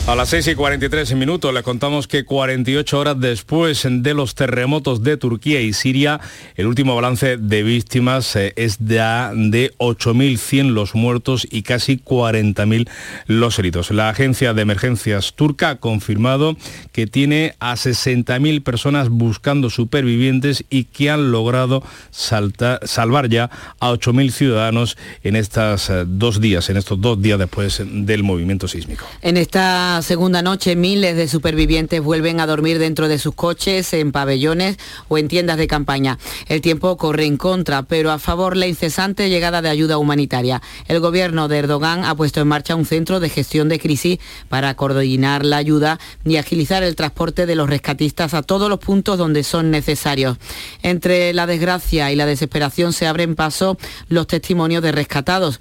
A 0.08 0.14
las 0.14 0.30
6 0.30 0.50
y 0.50 0.56
43 0.56 1.16
minutos 1.16 1.52
le 1.52 1.64
contamos 1.64 2.08
que 2.08 2.26
48 2.26 3.00
horas 3.00 3.20
después 3.20 3.88
de 3.90 4.14
los 4.14 4.36
terremotos 4.36 5.02
de 5.02 5.18
Turquía 5.18 5.62
y 5.62 5.74
Siria, 5.74 6.22
el 6.56 6.68
último 6.68 6.96
balance 6.96 7.38
de 7.38 7.64
víctimas 7.64 8.36
eh, 8.36 8.54
es 8.56 8.78
de, 8.78 8.98
de 8.98 9.74
8.100 9.80 10.74
los 10.74 10.94
muertos 10.94 11.48
y 11.50 11.64
casi 11.64 11.98
40.000 11.98 12.88
los 13.26 13.58
heridos. 13.58 13.90
La 13.90 14.10
agencia 14.10 14.54
de 14.54 14.62
emergencias 14.62 15.34
turca 15.34 15.72
ha 15.72 15.76
confirmado 15.78 16.56
que 16.92 17.08
tiene 17.08 17.56
a 17.60 17.74
60.000 17.74 18.62
personas 18.62 19.10
buscando 19.10 19.72
supervivientes 19.72 20.66
y 20.70 20.84
que 20.84 21.10
han 21.10 21.32
logrado 21.32 21.82
salvar 22.12 23.28
ya 23.28 23.50
a 23.80 23.92
8.000 23.92 24.30
ciudadanos 24.30 24.98
en 25.24 25.36
estos 25.36 25.90
eh, 25.90 26.04
dos 26.06 26.40
días, 26.40 26.70
en 26.70 26.78
estos 26.78 27.02
dos 27.02 27.20
días 27.20 27.40
después 27.40 27.82
del 27.84 28.22
movimiento 28.22 28.68
sísmico. 28.68 29.08
En 29.24 29.38
esta 29.38 29.95
segunda 30.02 30.42
noche 30.42 30.76
miles 30.76 31.16
de 31.16 31.28
supervivientes 31.28 32.02
vuelven 32.02 32.40
a 32.40 32.48
dormir 32.48 32.80
dentro 32.80 33.08
de 33.08 33.20
sus 33.20 33.36
coches, 33.36 33.94
en 33.94 34.12
pabellones 34.12 34.78
o 35.08 35.18
en 35.18 35.28
tiendas 35.28 35.58
de 35.58 35.68
campaña. 35.68 36.18
El 36.48 36.62
tiempo 36.62 36.98
corre 36.98 37.26
en 37.26 37.38
contra, 37.38 37.84
pero 37.84 38.12
a 38.12 38.20
favor 38.20 38.58
la 38.58 38.68
incesante 38.68 39.30
llegada 39.30 39.62
de 39.62 39.70
ayuda 39.70 39.98
humanitaria. 39.98 40.62
El 40.88 41.00
gobierno 41.00 41.48
de 41.48 41.60
Erdogan 41.60 42.04
ha 42.04 42.16
puesto 42.16 42.42
en 42.42 42.48
marcha 42.48 42.76
un 42.76 42.86
centro 42.86 43.20
de 43.20 43.30
gestión 43.30 43.70
de 43.70 43.80
crisis 43.80 44.20
para 44.50 44.76
coordinar 44.76 45.46
la 45.46 45.58
ayuda 45.58 46.00
y 46.24 46.38
agilizar 46.38 46.84
el 46.84 46.96
transporte 46.96 47.46
de 47.46 47.56
los 47.56 47.70
rescatistas 47.70 48.34
a 48.34 48.42
todos 48.42 48.70
los 48.70 48.80
puntos 48.80 49.18
donde 49.18 49.44
son 49.44 49.72
necesarios. 49.72 50.38
Entre 50.82 51.34
la 51.34 51.48
desgracia 51.48 52.12
y 52.12 52.16
la 52.16 52.26
desesperación 52.26 52.94
se 52.94 53.08
abren 53.08 53.36
paso 53.36 53.78
los 54.10 54.28
testimonios 54.28 54.84
de 54.84 54.92
rescatados. 54.92 55.60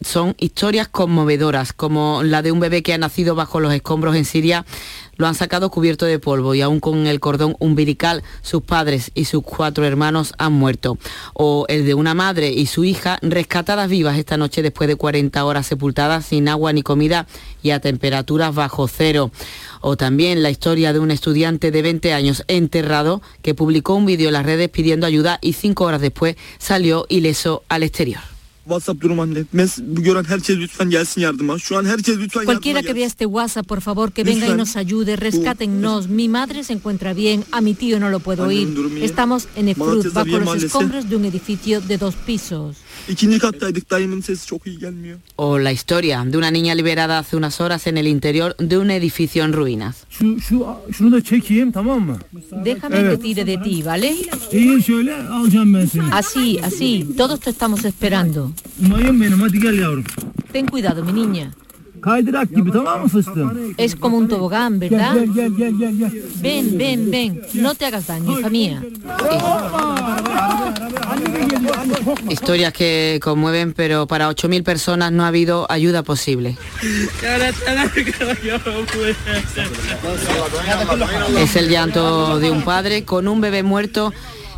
Son 0.00 0.34
historias 0.38 0.88
conmovedoras, 0.88 1.72
como 1.72 2.22
la 2.22 2.42
de 2.42 2.52
un 2.52 2.60
bebé 2.60 2.82
que 2.82 2.94
ha 2.94 2.98
nacido 2.98 3.34
bajo 3.34 3.60
los 3.60 3.73
escombros 3.74 4.16
en 4.16 4.24
Siria 4.24 4.64
lo 5.16 5.26
han 5.26 5.34
sacado 5.34 5.70
cubierto 5.70 6.06
de 6.06 6.18
polvo 6.18 6.54
y 6.54 6.62
aún 6.62 6.80
con 6.80 7.06
el 7.06 7.20
cordón 7.20 7.56
umbilical 7.58 8.22
sus 8.42 8.62
padres 8.62 9.10
y 9.14 9.26
sus 9.26 9.42
cuatro 9.42 9.84
hermanos 9.84 10.34
han 10.38 10.52
muerto. 10.52 10.98
O 11.34 11.66
el 11.68 11.86
de 11.86 11.94
una 11.94 12.14
madre 12.14 12.50
y 12.50 12.66
su 12.66 12.84
hija 12.84 13.18
rescatadas 13.22 13.88
vivas 13.88 14.18
esta 14.18 14.36
noche 14.36 14.62
después 14.62 14.88
de 14.88 14.96
40 14.96 15.44
horas 15.44 15.66
sepultadas 15.66 16.26
sin 16.26 16.48
agua 16.48 16.72
ni 16.72 16.82
comida 16.82 17.26
y 17.62 17.70
a 17.70 17.80
temperaturas 17.80 18.54
bajo 18.54 18.88
cero. 18.88 19.30
O 19.80 19.96
también 19.96 20.42
la 20.42 20.50
historia 20.50 20.92
de 20.92 20.98
un 20.98 21.10
estudiante 21.10 21.70
de 21.70 21.82
20 21.82 22.12
años 22.12 22.44
enterrado 22.48 23.22
que 23.42 23.54
publicó 23.54 23.94
un 23.94 24.06
vídeo 24.06 24.28
en 24.28 24.34
las 24.34 24.46
redes 24.46 24.68
pidiendo 24.70 25.06
ayuda 25.06 25.38
y 25.42 25.52
cinco 25.52 25.84
horas 25.84 26.00
después 26.00 26.36
salió 26.58 27.06
ileso 27.08 27.62
al 27.68 27.82
exterior. 27.82 28.33
Cualquiera 32.46 32.82
que 32.82 32.94
vea 32.94 33.06
este 33.06 33.26
WhatsApp, 33.26 33.66
por 33.66 33.80
favor, 33.80 34.12
que 34.12 34.24
venga 34.24 34.46
y 34.48 34.54
nos 34.56 34.76
ayude, 34.76 35.16
rescátennos. 35.16 36.08
Mi 36.08 36.28
madre 36.28 36.64
se 36.64 36.72
encuentra 36.72 37.12
bien, 37.12 37.44
a 37.52 37.60
mi 37.60 37.74
tío 37.74 38.00
no 38.00 38.08
lo 38.10 38.20
puedo 38.20 38.44
oír. 38.44 38.68
Estamos 39.02 39.48
en 39.56 39.68
Efrut, 39.68 40.12
bajo 40.12 40.26
los 40.38 40.62
escombros 40.62 41.08
de 41.10 41.16
un 41.16 41.24
edificio 41.26 41.80
de 41.80 41.98
dos 41.98 42.14
pisos. 42.14 42.76
O 45.36 45.58
la 45.58 45.72
historia 45.72 46.24
de 46.24 46.38
una 46.38 46.50
niña 46.50 46.74
liberada 46.74 47.18
hace 47.18 47.36
unas 47.36 47.60
horas 47.60 47.86
en 47.86 47.98
el 47.98 48.06
interior 48.06 48.56
de 48.58 48.78
un 48.78 48.90
edificio 48.90 49.44
en 49.44 49.52
ruinas. 49.52 50.06
Déjame 52.62 53.10
que 53.10 53.18
tire 53.18 53.44
de 53.44 53.58
ti, 53.58 53.82
¿vale? 53.82 54.14
Así, 56.12 56.58
así, 56.62 57.06
todos 57.16 57.40
te 57.40 57.50
estamos 57.50 57.84
esperando. 57.84 58.52
Ten 60.52 60.66
cuidado, 60.66 61.04
mi 61.04 61.12
niña. 61.12 61.52
Es 63.76 63.96
como 63.96 64.18
un 64.18 64.28
tobogán, 64.28 64.78
¿verdad? 64.78 65.14
Ven, 66.40 66.78
ven, 66.78 67.10
ven. 67.10 67.42
No 67.54 67.74
te 67.74 67.86
hagas 67.86 68.06
daño, 68.08 68.38
hija 68.38 68.50
mía. 68.50 68.82
Historias 72.28 72.72
que 72.72 73.20
conmueven, 73.22 73.72
pero 73.72 74.06
para 74.06 74.28
8.000 74.30 74.62
personas 74.62 75.12
no 75.12 75.24
ha 75.24 75.28
habido 75.28 75.66
ayuda 75.70 76.02
posible. 76.02 76.56
Es 81.38 81.56
el 81.56 81.68
llanto 81.68 82.38
de 82.38 82.50
un 82.50 82.62
padre 82.62 83.04
con 83.04 83.28
un 83.28 83.40
bebé 83.40 83.62
muerto 83.62 84.12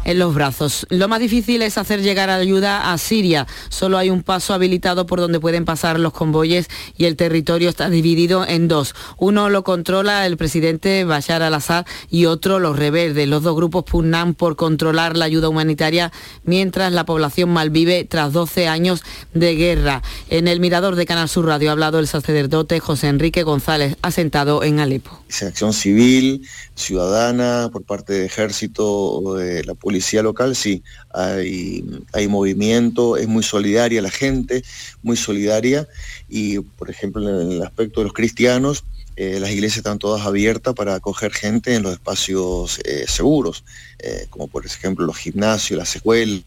en 0.07 0.21
los 0.21 0.35
brazos. 0.35 0.87
Lo 0.89 1.09
más 1.09 1.21
difícil 1.21 1.61
es 1.63 1.77
hacer 1.77 2.01
llegar 2.01 2.31
ayuda 2.31 2.93
a 2.93 2.99
Siria. 2.99 3.47
Solo 3.69 3.99
hay 3.99 4.09
un 4.09 4.23
paso 4.23 4.55
habilitado 4.55 5.05
por 5.05 5.21
donde 5.21 5.41
pueden 5.41 5.65
pasar 5.65 5.99
los 5.99 6.13
convoyes 6.13 6.69
y 6.97 7.05
el 7.07 7.17
territorio 7.17 7.69
está 7.69 7.91
dividido 7.91 8.47
en 8.47 8.69
dos. 8.69 8.95
Uno 9.19 9.51
lo 9.51 9.65
controla 9.65 10.25
el 10.27 10.37
presidente 10.37 11.05
Bashar 11.05 11.43
al-Assad 11.43 11.87
y 12.09 12.27
otro 12.27 12.61
los 12.61 12.77
rebeldes. 12.77 13.29
Los 13.29 13.43
dos 13.43 13.57
grupos 13.57 13.85
pugnan 13.85 14.35
por 14.35 14.55
controlar 14.55 15.17
la 15.17 15.25
ayuda 15.25 15.49
humanitaria 15.49 16.13
mientras 16.45 16.93
la 16.93 17.05
población 17.05 17.51
malvive 17.51 18.05
tras 18.05 18.33
12 18.33 18.69
años 18.69 19.03
de 19.35 19.57
guerra. 19.57 20.03
En 20.29 20.47
el 20.47 20.61
mirador 20.61 20.95
de 20.95 21.05
Canal 21.05 21.29
Sur 21.29 21.47
Radio 21.47 21.71
ha 21.71 21.73
hablado 21.73 21.99
el 21.99 22.07
sacerdote 22.07 22.79
José 22.79 23.09
Enrique 23.09 23.43
González, 23.43 23.97
asentado 24.03 24.63
en 24.63 24.79
Alepo. 24.79 25.21
Acción 25.43 25.73
civil, 25.73 26.47
ciudadana, 26.77 27.71
por 27.73 27.83
parte 27.83 28.13
del 28.13 28.27
ejército 28.27 29.35
de 29.35 29.65
la 29.65 29.75
policía 29.75 30.23
local, 30.23 30.55
sí, 30.55 30.83
hay, 31.13 31.85
hay 32.13 32.29
movimiento, 32.29 33.17
es 33.17 33.27
muy 33.27 33.43
solidaria 33.43 34.03
la 34.03 34.11
gente, 34.11 34.63
muy 35.03 35.17
solidaria 35.17 35.89
y, 36.29 36.61
por 36.61 36.91
ejemplo, 36.91 37.29
en 37.29 37.53
el 37.53 37.63
aspecto 37.63 38.01
de 38.01 38.05
los 38.05 38.13
cristianos, 38.13 38.85
eh, 39.17 39.41
las 39.41 39.51
iglesias 39.51 39.79
están 39.79 39.99
todas 39.99 40.27
abiertas 40.27 40.75
para 40.75 40.95
acoger 40.95 41.33
gente 41.33 41.75
en 41.75 41.83
los 41.83 41.95
espacios 41.95 42.79
eh, 42.85 43.07
seguros, 43.09 43.65
eh, 43.99 44.27
como 44.29 44.47
por 44.47 44.67
ejemplo 44.67 45.07
los 45.07 45.17
gimnasios, 45.17 45.79
las 45.79 45.97
escuelas. 45.97 46.43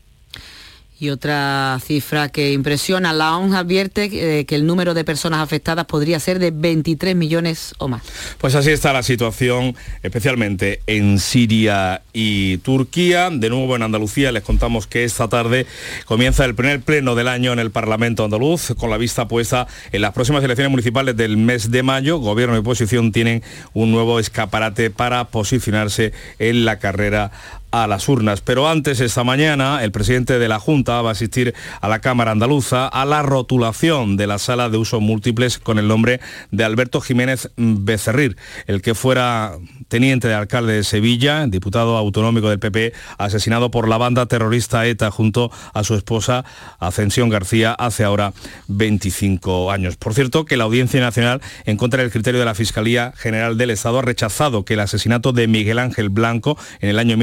Y 0.99 1.11
otra 1.11 1.79
cifra 1.81 2.27
que 2.27 2.51
impresiona, 2.51 3.13
la 3.13 3.37
ONG 3.37 3.55
advierte 3.55 4.45
que 4.45 4.55
el 4.55 4.65
número 4.65 4.93
de 4.93 5.05
personas 5.05 5.39
afectadas 5.39 5.85
podría 5.85 6.19
ser 6.19 6.39
de 6.39 6.51
23 6.51 7.15
millones 7.15 7.73
o 7.77 7.87
más. 7.87 8.03
Pues 8.37 8.53
así 8.55 8.71
está 8.71 8.91
la 8.91 9.01
situación, 9.01 9.75
especialmente 10.03 10.81
en 10.87 11.19
Siria 11.19 12.01
y 12.11 12.57
Turquía. 12.57 13.29
De 13.31 13.49
nuevo 13.49 13.77
en 13.77 13.83
Andalucía 13.83 14.33
les 14.33 14.43
contamos 14.43 14.87
que 14.87 15.05
esta 15.05 15.29
tarde 15.29 15.65
comienza 16.05 16.43
el 16.43 16.53
primer 16.55 16.81
pleno 16.81 17.15
del 17.15 17.29
año 17.29 17.53
en 17.53 17.59
el 17.59 17.71
Parlamento 17.71 18.25
andaluz, 18.25 18.73
con 18.77 18.89
la 18.89 18.97
vista 18.97 19.27
puesta 19.27 19.67
en 19.91 20.01
las 20.01 20.13
próximas 20.13 20.43
elecciones 20.43 20.71
municipales 20.71 21.15
del 21.15 21.37
mes 21.37 21.71
de 21.71 21.81
mayo. 21.81 22.17
Gobierno 22.17 22.55
y 22.55 22.59
oposición 22.59 23.13
tienen 23.13 23.41
un 23.73 23.91
nuevo 23.91 24.19
escaparate 24.19 24.89
para 24.89 25.25
posicionarse 25.29 26.11
en 26.39 26.65
la 26.65 26.79
carrera 26.79 27.31
a 27.71 27.87
las 27.87 28.07
urnas. 28.09 28.41
Pero 28.41 28.67
antes, 28.67 28.99
esta 28.99 29.23
mañana, 29.23 29.83
el 29.83 29.91
presidente 29.91 30.39
de 30.39 30.47
la 30.47 30.59
Junta 30.59 31.01
va 31.01 31.09
a 31.09 31.11
asistir 31.13 31.53
a 31.81 31.87
la 31.87 31.99
Cámara 31.99 32.31
Andaluza 32.31 32.87
a 32.87 33.05
la 33.05 33.21
rotulación 33.21 34.17
de 34.17 34.27
la 34.27 34.39
sala 34.39 34.69
de 34.69 34.77
uso 34.77 34.99
múltiples 34.99 35.59
con 35.59 35.79
el 35.79 35.87
nombre 35.87 36.19
de 36.51 36.63
Alberto 36.63 37.01
Jiménez 37.01 37.51
Becerril, 37.57 38.37
el 38.67 38.81
que 38.81 38.95
fuera 38.95 39.53
teniente 39.87 40.27
de 40.27 40.35
alcalde 40.35 40.73
de 40.73 40.83
Sevilla, 40.83 41.45
diputado 41.47 41.97
autonómico 41.97 42.49
del 42.49 42.59
PP, 42.59 42.93
asesinado 43.17 43.71
por 43.71 43.87
la 43.87 43.97
banda 43.97 44.25
terrorista 44.25 44.85
ETA 44.85 45.11
junto 45.11 45.51
a 45.73 45.83
su 45.83 45.95
esposa 45.95 46.45
Ascensión 46.79 47.29
García 47.29 47.73
hace 47.73 48.03
ahora 48.03 48.33
25 48.67 49.71
años. 49.71 49.97
Por 49.97 50.13
cierto, 50.13 50.45
que 50.45 50.57
la 50.57 50.65
Audiencia 50.65 50.99
Nacional, 50.99 51.41
en 51.65 51.77
contra 51.77 52.01
del 52.01 52.11
criterio 52.11 52.39
de 52.39 52.45
la 52.45 52.55
Fiscalía 52.55 53.13
General 53.15 53.57
del 53.57 53.71
Estado, 53.71 53.99
ha 53.99 54.03
rechazado 54.03 54.65
que 54.65 54.75
el 54.75 54.79
asesinato 54.79 55.31
de 55.31 55.47
Miguel 55.47 55.79
Ángel 55.79 56.09
Blanco 56.09 56.57
en 56.79 56.89
el 56.89 56.99
año 56.99 57.17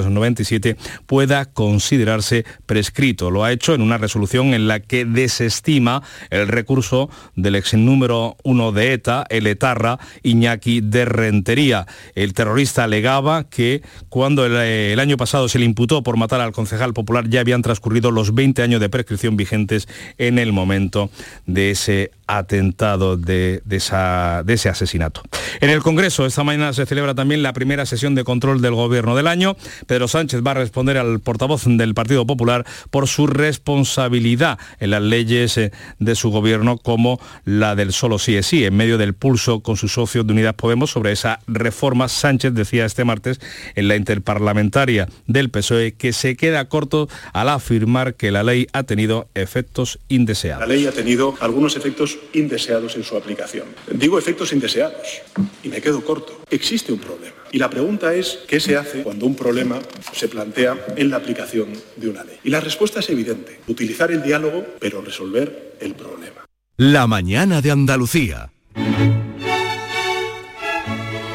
1997 0.00 0.76
pueda 1.06 1.44
considerarse 1.44 2.44
prescrito. 2.66 3.30
Lo 3.30 3.44
ha 3.44 3.52
hecho 3.52 3.74
en 3.74 3.82
una 3.82 3.98
resolución 3.98 4.54
en 4.54 4.68
la 4.68 4.80
que 4.80 5.04
desestima 5.04 6.02
el 6.30 6.48
recurso 6.48 7.10
del 7.36 7.56
ex 7.56 7.74
número 7.74 8.36
uno 8.42 8.72
de 8.72 8.94
ETA, 8.94 9.26
el 9.28 9.46
etarra 9.46 9.98
Iñaki 10.22 10.80
de 10.80 11.04
Rentería. 11.04 11.86
El 12.14 12.32
terrorista 12.34 12.84
alegaba 12.84 13.44
que 13.44 13.82
cuando 14.08 14.46
el, 14.46 14.98
año 14.98 15.16
pasado 15.16 15.48
se 15.48 15.58
le 15.58 15.64
imputó 15.64 16.02
por 16.02 16.16
matar 16.16 16.40
al 16.40 16.52
concejal 16.52 16.94
popular 16.94 17.28
ya 17.28 17.40
habían 17.40 17.62
transcurrido 17.62 18.10
los 18.10 18.34
20 18.34 18.62
años 18.62 18.80
de 18.80 18.88
prescripción 18.88 19.36
vigentes 19.36 19.88
en 20.18 20.38
el 20.38 20.52
momento 20.52 21.10
de 21.46 21.72
ese 21.72 22.10
atentado 22.38 23.16
de, 23.16 23.62
ese 23.68 24.68
asesinato. 24.68 25.22
En 25.60 25.70
el 25.70 25.82
Congreso 25.82 26.26
esta 26.26 26.44
mañana 26.44 26.72
se 26.72 26.86
celebra 26.86 27.14
también 27.14 27.42
la 27.42 27.52
primera 27.52 27.86
sesión 27.86 28.14
de 28.14 28.24
control 28.24 28.62
del 28.62 28.74
Gobierno 28.74 29.14
del 29.14 29.26
año. 29.26 29.56
Pedro 29.86 30.08
Sánchez 30.08 30.40
va 30.46 30.52
a 30.52 30.54
responder 30.54 30.98
al 30.98 31.20
portavoz 31.20 31.64
del 31.66 31.94
Partido 31.94 32.26
Popular 32.26 32.64
por 32.90 33.06
su 33.08 33.26
responsabilidad 33.26 34.58
en 34.80 34.90
las 34.90 35.02
leyes 35.02 35.58
eh, 35.58 35.72
de 35.98 36.14
su 36.14 36.30
gobierno 36.30 36.78
como 36.78 37.20
la 37.44 37.74
del 37.74 37.92
solo 37.92 38.18
sí 38.18 38.36
es 38.36 38.46
sí, 38.46 38.64
en 38.64 38.76
medio 38.76 38.98
del 38.98 39.14
pulso 39.14 39.60
con 39.60 39.76
sus 39.76 39.92
socios 39.92 40.26
de 40.26 40.32
Unidas 40.32 40.54
Podemos 40.54 40.90
sobre 40.90 41.12
esa 41.12 41.40
reforma. 41.46 42.08
Sánchez 42.08 42.54
decía 42.54 42.84
este 42.84 43.04
martes 43.04 43.40
en 43.74 43.88
la 43.88 43.96
interparlamentaria 43.96 45.08
del 45.26 45.50
PSOE 45.50 45.92
que 45.92 46.12
se 46.12 46.36
queda 46.36 46.68
corto 46.68 47.08
al 47.32 47.48
afirmar 47.48 48.14
que 48.14 48.30
la 48.30 48.42
ley 48.42 48.66
ha 48.72 48.82
tenido 48.84 49.28
efectos 49.34 49.98
indeseados. 50.08 50.60
La 50.60 50.74
ley 50.74 50.86
ha 50.86 50.92
tenido 50.92 51.34
algunos 51.40 51.76
efectos 51.76 52.18
indeseados 52.32 52.96
en 52.96 53.04
su 53.04 53.16
aplicación. 53.16 53.66
Digo 53.90 54.18
efectos 54.18 54.52
indeseados 54.52 55.22
y 55.62 55.68
me 55.68 55.80
quedo 55.80 56.04
corto. 56.04 56.40
Existe 56.50 56.92
un 56.92 56.98
problema. 56.98 57.34
Y 57.52 57.58
la 57.58 57.68
pregunta 57.68 58.14
es, 58.14 58.40
¿qué 58.48 58.60
se 58.60 58.76
hace 58.76 59.02
cuando 59.02 59.26
un 59.26 59.36
problema 59.36 59.78
se 60.12 60.28
plantea 60.28 60.86
en 60.96 61.10
la 61.10 61.18
aplicación 61.18 61.68
de 61.96 62.08
una 62.08 62.24
ley? 62.24 62.38
Y 62.44 62.50
la 62.50 62.60
respuesta 62.60 63.00
es 63.00 63.10
evidente. 63.10 63.60
Utilizar 63.68 64.10
el 64.10 64.22
diálogo, 64.22 64.64
pero 64.78 65.02
resolver 65.02 65.76
el 65.80 65.94
problema. 65.94 66.46
La 66.78 67.06
mañana 67.06 67.60
de 67.60 67.70
Andalucía. 67.70 68.50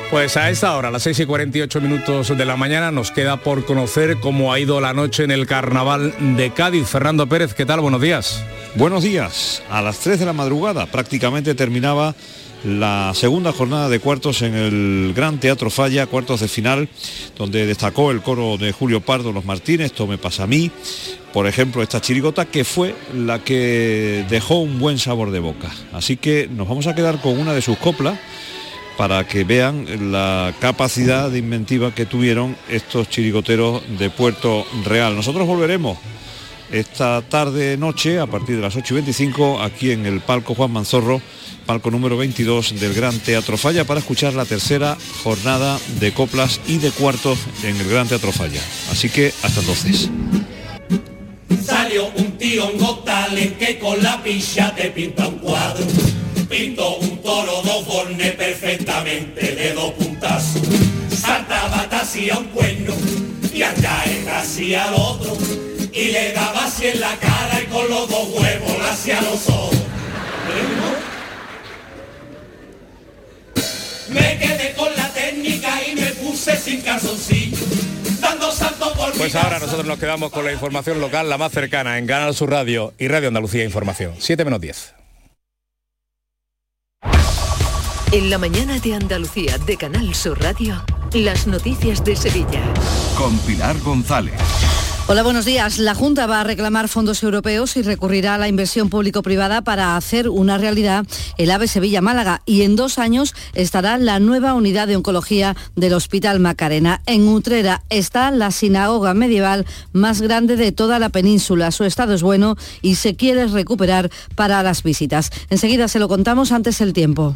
Pues 0.10 0.38
a 0.38 0.49
esta 0.49 0.78
hora, 0.78 0.88
a 0.88 0.91
las 0.91 1.03
6 1.03 1.20
y 1.20 1.26
48 1.26 1.82
minutos 1.82 2.38
de 2.38 2.45
la 2.45 2.55
mañana, 2.55 2.91
nos 2.91 3.12
queda 3.12 3.36
por 3.36 3.66
conocer 3.66 4.22
cómo 4.22 4.53
ha 4.53 4.60
ido 4.60 4.80
la 4.80 4.93
noche 4.93 5.26
en 5.26 5.32
el 5.32 5.45
carnaval 5.45 6.14
de 6.38 6.53
Cádiz. 6.53 6.88
Fernando 6.88 7.28
Pérez, 7.28 7.53
¿qué 7.53 7.66
tal? 7.66 7.82
Buenos 7.82 8.01
días. 8.01 8.41
Buenos 8.76 9.03
días. 9.03 9.62
A 9.70 9.82
las 9.82 9.99
3 9.99 10.20
de 10.20 10.26
la 10.26 10.32
madrugada 10.32 10.86
prácticamente 10.86 11.55
terminaba 11.55 12.16
la 12.64 13.12
segunda 13.16 13.51
jornada 13.51 13.89
de 13.89 13.99
cuartos 13.99 14.41
en 14.43 14.55
el 14.55 15.14
Gran 15.14 15.41
Teatro 15.41 15.70
Falla, 15.70 16.08
cuartos 16.08 16.39
de 16.39 16.47
final, 16.47 16.88
donde 17.38 17.66
destacó 17.66 18.12
el 18.12 18.22
coro 18.22 18.58
de 18.58 18.72
Julio 18.72 19.01
Pardo 19.01 19.34
Los 19.34 19.43
Martínez, 19.43 19.91
Tome 19.91 20.18
pasa 20.18 20.43
a 20.43 20.47
mí, 20.47 20.72
por 21.34 21.47
ejemplo, 21.47 21.84
esta 21.84 21.99
chirigota 21.99 22.45
que 22.45 22.64
fue 22.64 22.95
la 23.14 23.39
que 23.39 24.26
dejó 24.30 24.60
un 24.60 24.80
buen 24.80 24.99
sabor 24.99 25.32
de 25.32 25.39
boca. 25.39 25.70
Así 25.91 26.16
que 26.16 26.47
nos 26.49 26.68
vamos 26.70 26.88
a 26.88 26.95
quedar 26.95 27.20
con 27.20 27.38
una 27.38 27.53
de 27.53 27.62
sus 27.62 27.78
coplas 27.78 28.18
para 28.97 29.25
que 29.27 29.43
vean 29.43 30.11
la 30.11 30.53
capacidad 30.59 31.29
de 31.29 31.37
inventiva 31.37 31.93
que 31.93 32.05
tuvieron 32.05 32.57
estos 32.67 33.09
chirigoteros 33.09 33.83
de 33.99 34.09
Puerto 34.09 34.65
Real. 34.83 35.15
Nosotros 35.15 35.45
volveremos 35.45 35.97
esta 36.71 37.21
tarde 37.21 37.77
noche 37.77 38.19
a 38.19 38.25
partir 38.25 38.55
de 38.57 38.61
las 38.61 38.75
8 38.75 38.93
y 38.93 38.95
25 38.95 39.61
aquí 39.61 39.91
en 39.91 40.05
el 40.05 40.19
palco 40.19 40.55
Juan 40.55 40.71
Manzorro, 40.71 41.21
palco 41.65 41.91
número 41.91 42.17
22 42.17 42.79
del 42.79 42.93
Gran 42.93 43.17
Teatro 43.19 43.55
Falla 43.57 43.85
para 43.85 43.99
escuchar 43.99 44.33
la 44.33 44.45
tercera 44.45 44.97
jornada 45.23 45.79
de 45.99 46.11
coplas 46.11 46.59
y 46.67 46.77
de 46.77 46.91
cuartos 46.91 47.39
en 47.63 47.77
el 47.77 47.87
Gran 47.87 48.07
Teatro 48.07 48.31
Falla. 48.31 48.61
Así 48.91 49.09
que 49.09 49.31
hasta 49.43 49.59
entonces. 49.61 50.09
Pinto 56.49 56.97
un 56.97 57.21
toro 57.21 57.61
dos 57.61 57.85
bornes 57.85 58.31
perfectamente 58.35 59.55
de 59.55 59.73
dos 59.73 59.91
puntazos. 59.93 60.61
Saltaba 61.09 61.87
casi 61.89 62.29
a 62.29 62.37
un 62.37 62.45
cuerno 62.47 62.93
y 63.53 63.63
allá 63.63 64.03
casi 64.25 64.73
al 64.75 64.93
otro. 64.93 65.35
Y 65.91 66.05
le 66.11 66.31
daba 66.31 66.65
así 66.65 66.87
en 66.87 66.99
la 67.01 67.15
cara 67.17 67.61
y 67.61 67.65
con 67.65 67.89
los 67.89 68.09
dos 68.09 68.29
huevos 68.29 68.77
hacia 68.89 69.21
los 69.21 69.49
ojos. 69.49 69.75
Me 74.09 74.37
quedé 74.37 74.73
con 74.75 74.95
la 74.95 75.09
técnica 75.09 75.69
y 75.85 75.95
me 75.95 76.07
puse 76.11 76.55
sin 76.55 76.81
calzoncillo. 76.81 77.57
Dando 78.21 78.51
salto 78.51 78.93
por 78.93 79.11
Pues 79.13 79.35
ahora 79.35 79.59
nosotros 79.59 79.85
nos 79.85 79.99
quedamos 79.99 80.31
con 80.31 80.45
la 80.45 80.53
información 80.53 81.01
local, 81.01 81.29
la 81.29 81.37
más 81.37 81.51
cercana, 81.51 81.97
en 81.97 82.07
Canal 82.07 82.33
Sur 82.33 82.51
Radio 82.51 82.93
y 82.97 83.09
Radio 83.09 83.27
Andalucía 83.27 83.63
Información. 83.63 84.15
7 84.17 84.45
menos 84.45 84.61
10. 84.61 84.93
En 88.14 88.30
la 88.30 88.38
mañana 88.38 88.80
de 88.80 88.93
Andalucía 88.93 89.58
de 89.58 89.76
Canal 89.76 90.16
Sur 90.16 90.41
Radio, 90.41 90.82
las 91.14 91.45
noticias 91.45 92.05
de 92.05 92.16
Sevilla. 92.16 92.64
Con 93.18 93.38
Pilar 93.39 93.78
González. 93.82 94.39
Hola, 95.10 95.24
buenos 95.24 95.45
días. 95.45 95.80
La 95.80 95.95
Junta 95.95 96.28
va 96.28 96.41
a 96.41 96.43
reclamar 96.43 96.89
fondos 96.89 97.24
europeos 97.24 97.78
y 97.78 97.82
recurrirá 97.82 98.36
a 98.36 98.38
la 98.38 98.49
inversión 98.49 98.89
público-privada 98.89 99.62
para 99.62 99.95
hacer 99.95 100.28
una 100.28 100.58
realidad 100.58 101.05
el 101.38 101.49
AVE 101.49 101.70
Sevilla-Málaga 101.70 102.41
y 102.45 102.64
en 102.64 102.76
dos 102.76 102.99
años 102.99 103.34
estará 103.53 103.97
la 103.99 104.20
nueva 104.20 104.53
unidad 104.53 104.86
de 104.86 104.97
oncología 104.97 105.55
del 105.78 105.93
Hospital 105.93 106.41
Macarena. 106.41 107.01
En 107.05 107.26
Utrera 107.30 107.84
está 107.89 108.32
la 108.32 108.51
sinagoga 108.51 109.14
medieval 109.14 109.66
más 109.93 110.22
grande 110.22 110.58
de 110.58 110.74
toda 110.74 110.99
la 110.99 111.08
península. 111.08 111.72
Su 111.72 111.86
estado 111.86 112.14
es 112.14 112.22
bueno 112.22 112.58
y 112.82 112.95
se 112.95 113.16
quiere 113.16 113.47
recuperar 113.47 114.12
para 114.36 114.62
las 114.62 114.84
visitas. 114.84 115.32
Enseguida 115.49 115.88
se 115.88 115.99
lo 115.99 116.10
contamos 116.10 116.51
antes 116.51 116.82
el 116.82 116.91
tiempo. 116.91 117.34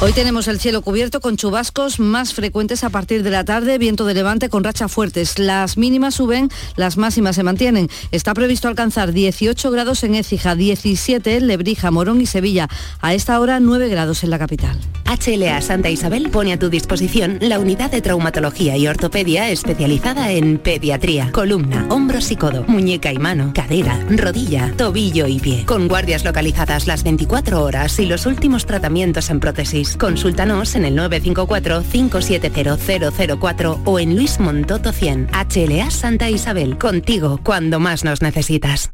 Hoy 0.00 0.12
tenemos 0.12 0.46
el 0.46 0.60
cielo 0.60 0.80
cubierto 0.80 1.20
con 1.20 1.36
chubascos 1.36 1.98
más 1.98 2.32
frecuentes 2.32 2.84
a 2.84 2.88
partir 2.88 3.24
de 3.24 3.30
la 3.30 3.44
tarde, 3.44 3.78
viento 3.78 4.04
de 4.04 4.14
levante 4.14 4.48
con 4.48 4.62
rachas 4.62 4.92
fuertes. 4.92 5.40
Las 5.40 5.76
mínimas 5.76 6.14
suben, 6.14 6.50
las 6.76 6.87
máximas 6.96 7.36
se 7.36 7.42
mantienen. 7.42 7.88
Está 8.12 8.34
previsto 8.34 8.68
alcanzar 8.68 9.12
18 9.12 9.70
grados 9.70 10.02
en 10.04 10.14
Écija, 10.14 10.54
17 10.54 11.36
en 11.36 11.46
Lebrija, 11.46 11.90
Morón 11.90 12.20
y 12.20 12.26
Sevilla. 12.26 12.68
A 13.00 13.14
esta 13.14 13.38
hora 13.40 13.60
9 13.60 13.88
grados 13.88 14.24
en 14.24 14.30
la 14.30 14.38
capital. 14.38 14.78
HLA 15.04 15.60
Santa 15.62 15.88
Isabel 15.90 16.30
pone 16.30 16.52
a 16.52 16.58
tu 16.58 16.68
disposición 16.68 17.38
la 17.40 17.58
unidad 17.58 17.90
de 17.90 18.02
traumatología 18.02 18.76
y 18.76 18.86
ortopedia 18.86 19.50
especializada 19.50 20.32
en 20.32 20.58
pediatría, 20.58 21.32
columna, 21.32 21.86
hombros 21.88 22.30
y 22.30 22.36
codo, 22.36 22.64
muñeca 22.64 23.12
y 23.12 23.18
mano, 23.18 23.52
cadera, 23.54 23.98
rodilla, 24.10 24.72
tobillo 24.76 25.26
y 25.26 25.40
pie. 25.40 25.64
Con 25.66 25.88
guardias 25.88 26.24
localizadas 26.24 26.86
las 26.86 27.04
24 27.04 27.62
horas 27.62 27.98
y 27.98 28.06
los 28.06 28.26
últimos 28.26 28.66
tratamientos 28.66 29.30
en 29.30 29.40
prótesis. 29.40 29.96
Consúltanos 29.96 30.74
en 30.74 30.84
el 30.84 30.94
954 30.94 31.82
570 31.90 33.38
004 33.38 33.80
o 33.84 33.98
en 33.98 34.16
Luis 34.16 34.38
Montoto 34.40 34.92
100. 34.92 35.28
HLA 35.32 35.90
Santa 35.90 36.30
Isabel 36.30 36.77
contigo 36.78 37.40
cuando 37.42 37.80
más 37.80 38.04
nos 38.04 38.22
necesitas. 38.22 38.92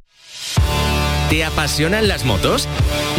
¿Te 1.30 1.45
apasionan 1.45 2.07
las 2.07 2.24
motos? 2.24 2.68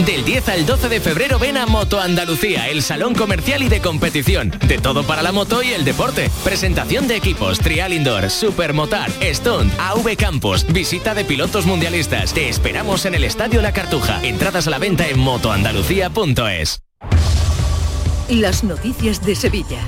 Del 0.05 0.24
10 0.24 0.49
al 0.49 0.66
12 0.66 0.89
de 0.89 1.01
febrero 1.01 1.39
ven 1.39 1.57
a 1.57 1.66
Moto 1.66 1.99
Andalucía, 1.99 2.70
el 2.70 2.82
salón 2.82 3.16
comercial 3.16 3.63
y 3.63 3.68
de 3.68 3.82
competición. 3.82 4.53
De 4.68 4.78
todo 4.78 5.03
para 5.03 5.24
la 5.24 5.32
moto 5.32 5.63
y 5.63 5.70
el 5.70 5.84
deporte. 5.84 6.30
Presentación 6.43 7.07
de 7.07 7.16
equipos, 7.16 7.59
trial 7.59 7.93
indoor, 7.93 8.30
supermotar, 8.30 9.09
stunt, 9.22 9.74
AV 9.80 10.16
Campos, 10.18 10.66
visita 10.72 11.16
de 11.16 11.26
pilotos 11.26 11.66
mundialistas. 11.66 12.34
Te 12.34 12.47
esperamos 12.47 13.05
en 13.05 13.16
el 13.16 13.24
Estadio 13.24 13.61
La 13.61 13.74
Cartuja. 13.74 14.22
Entradas 14.24 14.68
a 14.68 14.70
la 14.70 14.80
venta 14.80 15.07
en 15.07 15.20
motoandalucía.es. 15.20 16.82
Las 18.30 18.63
noticias 18.63 19.26
de 19.26 19.36
Sevilla. 19.36 19.80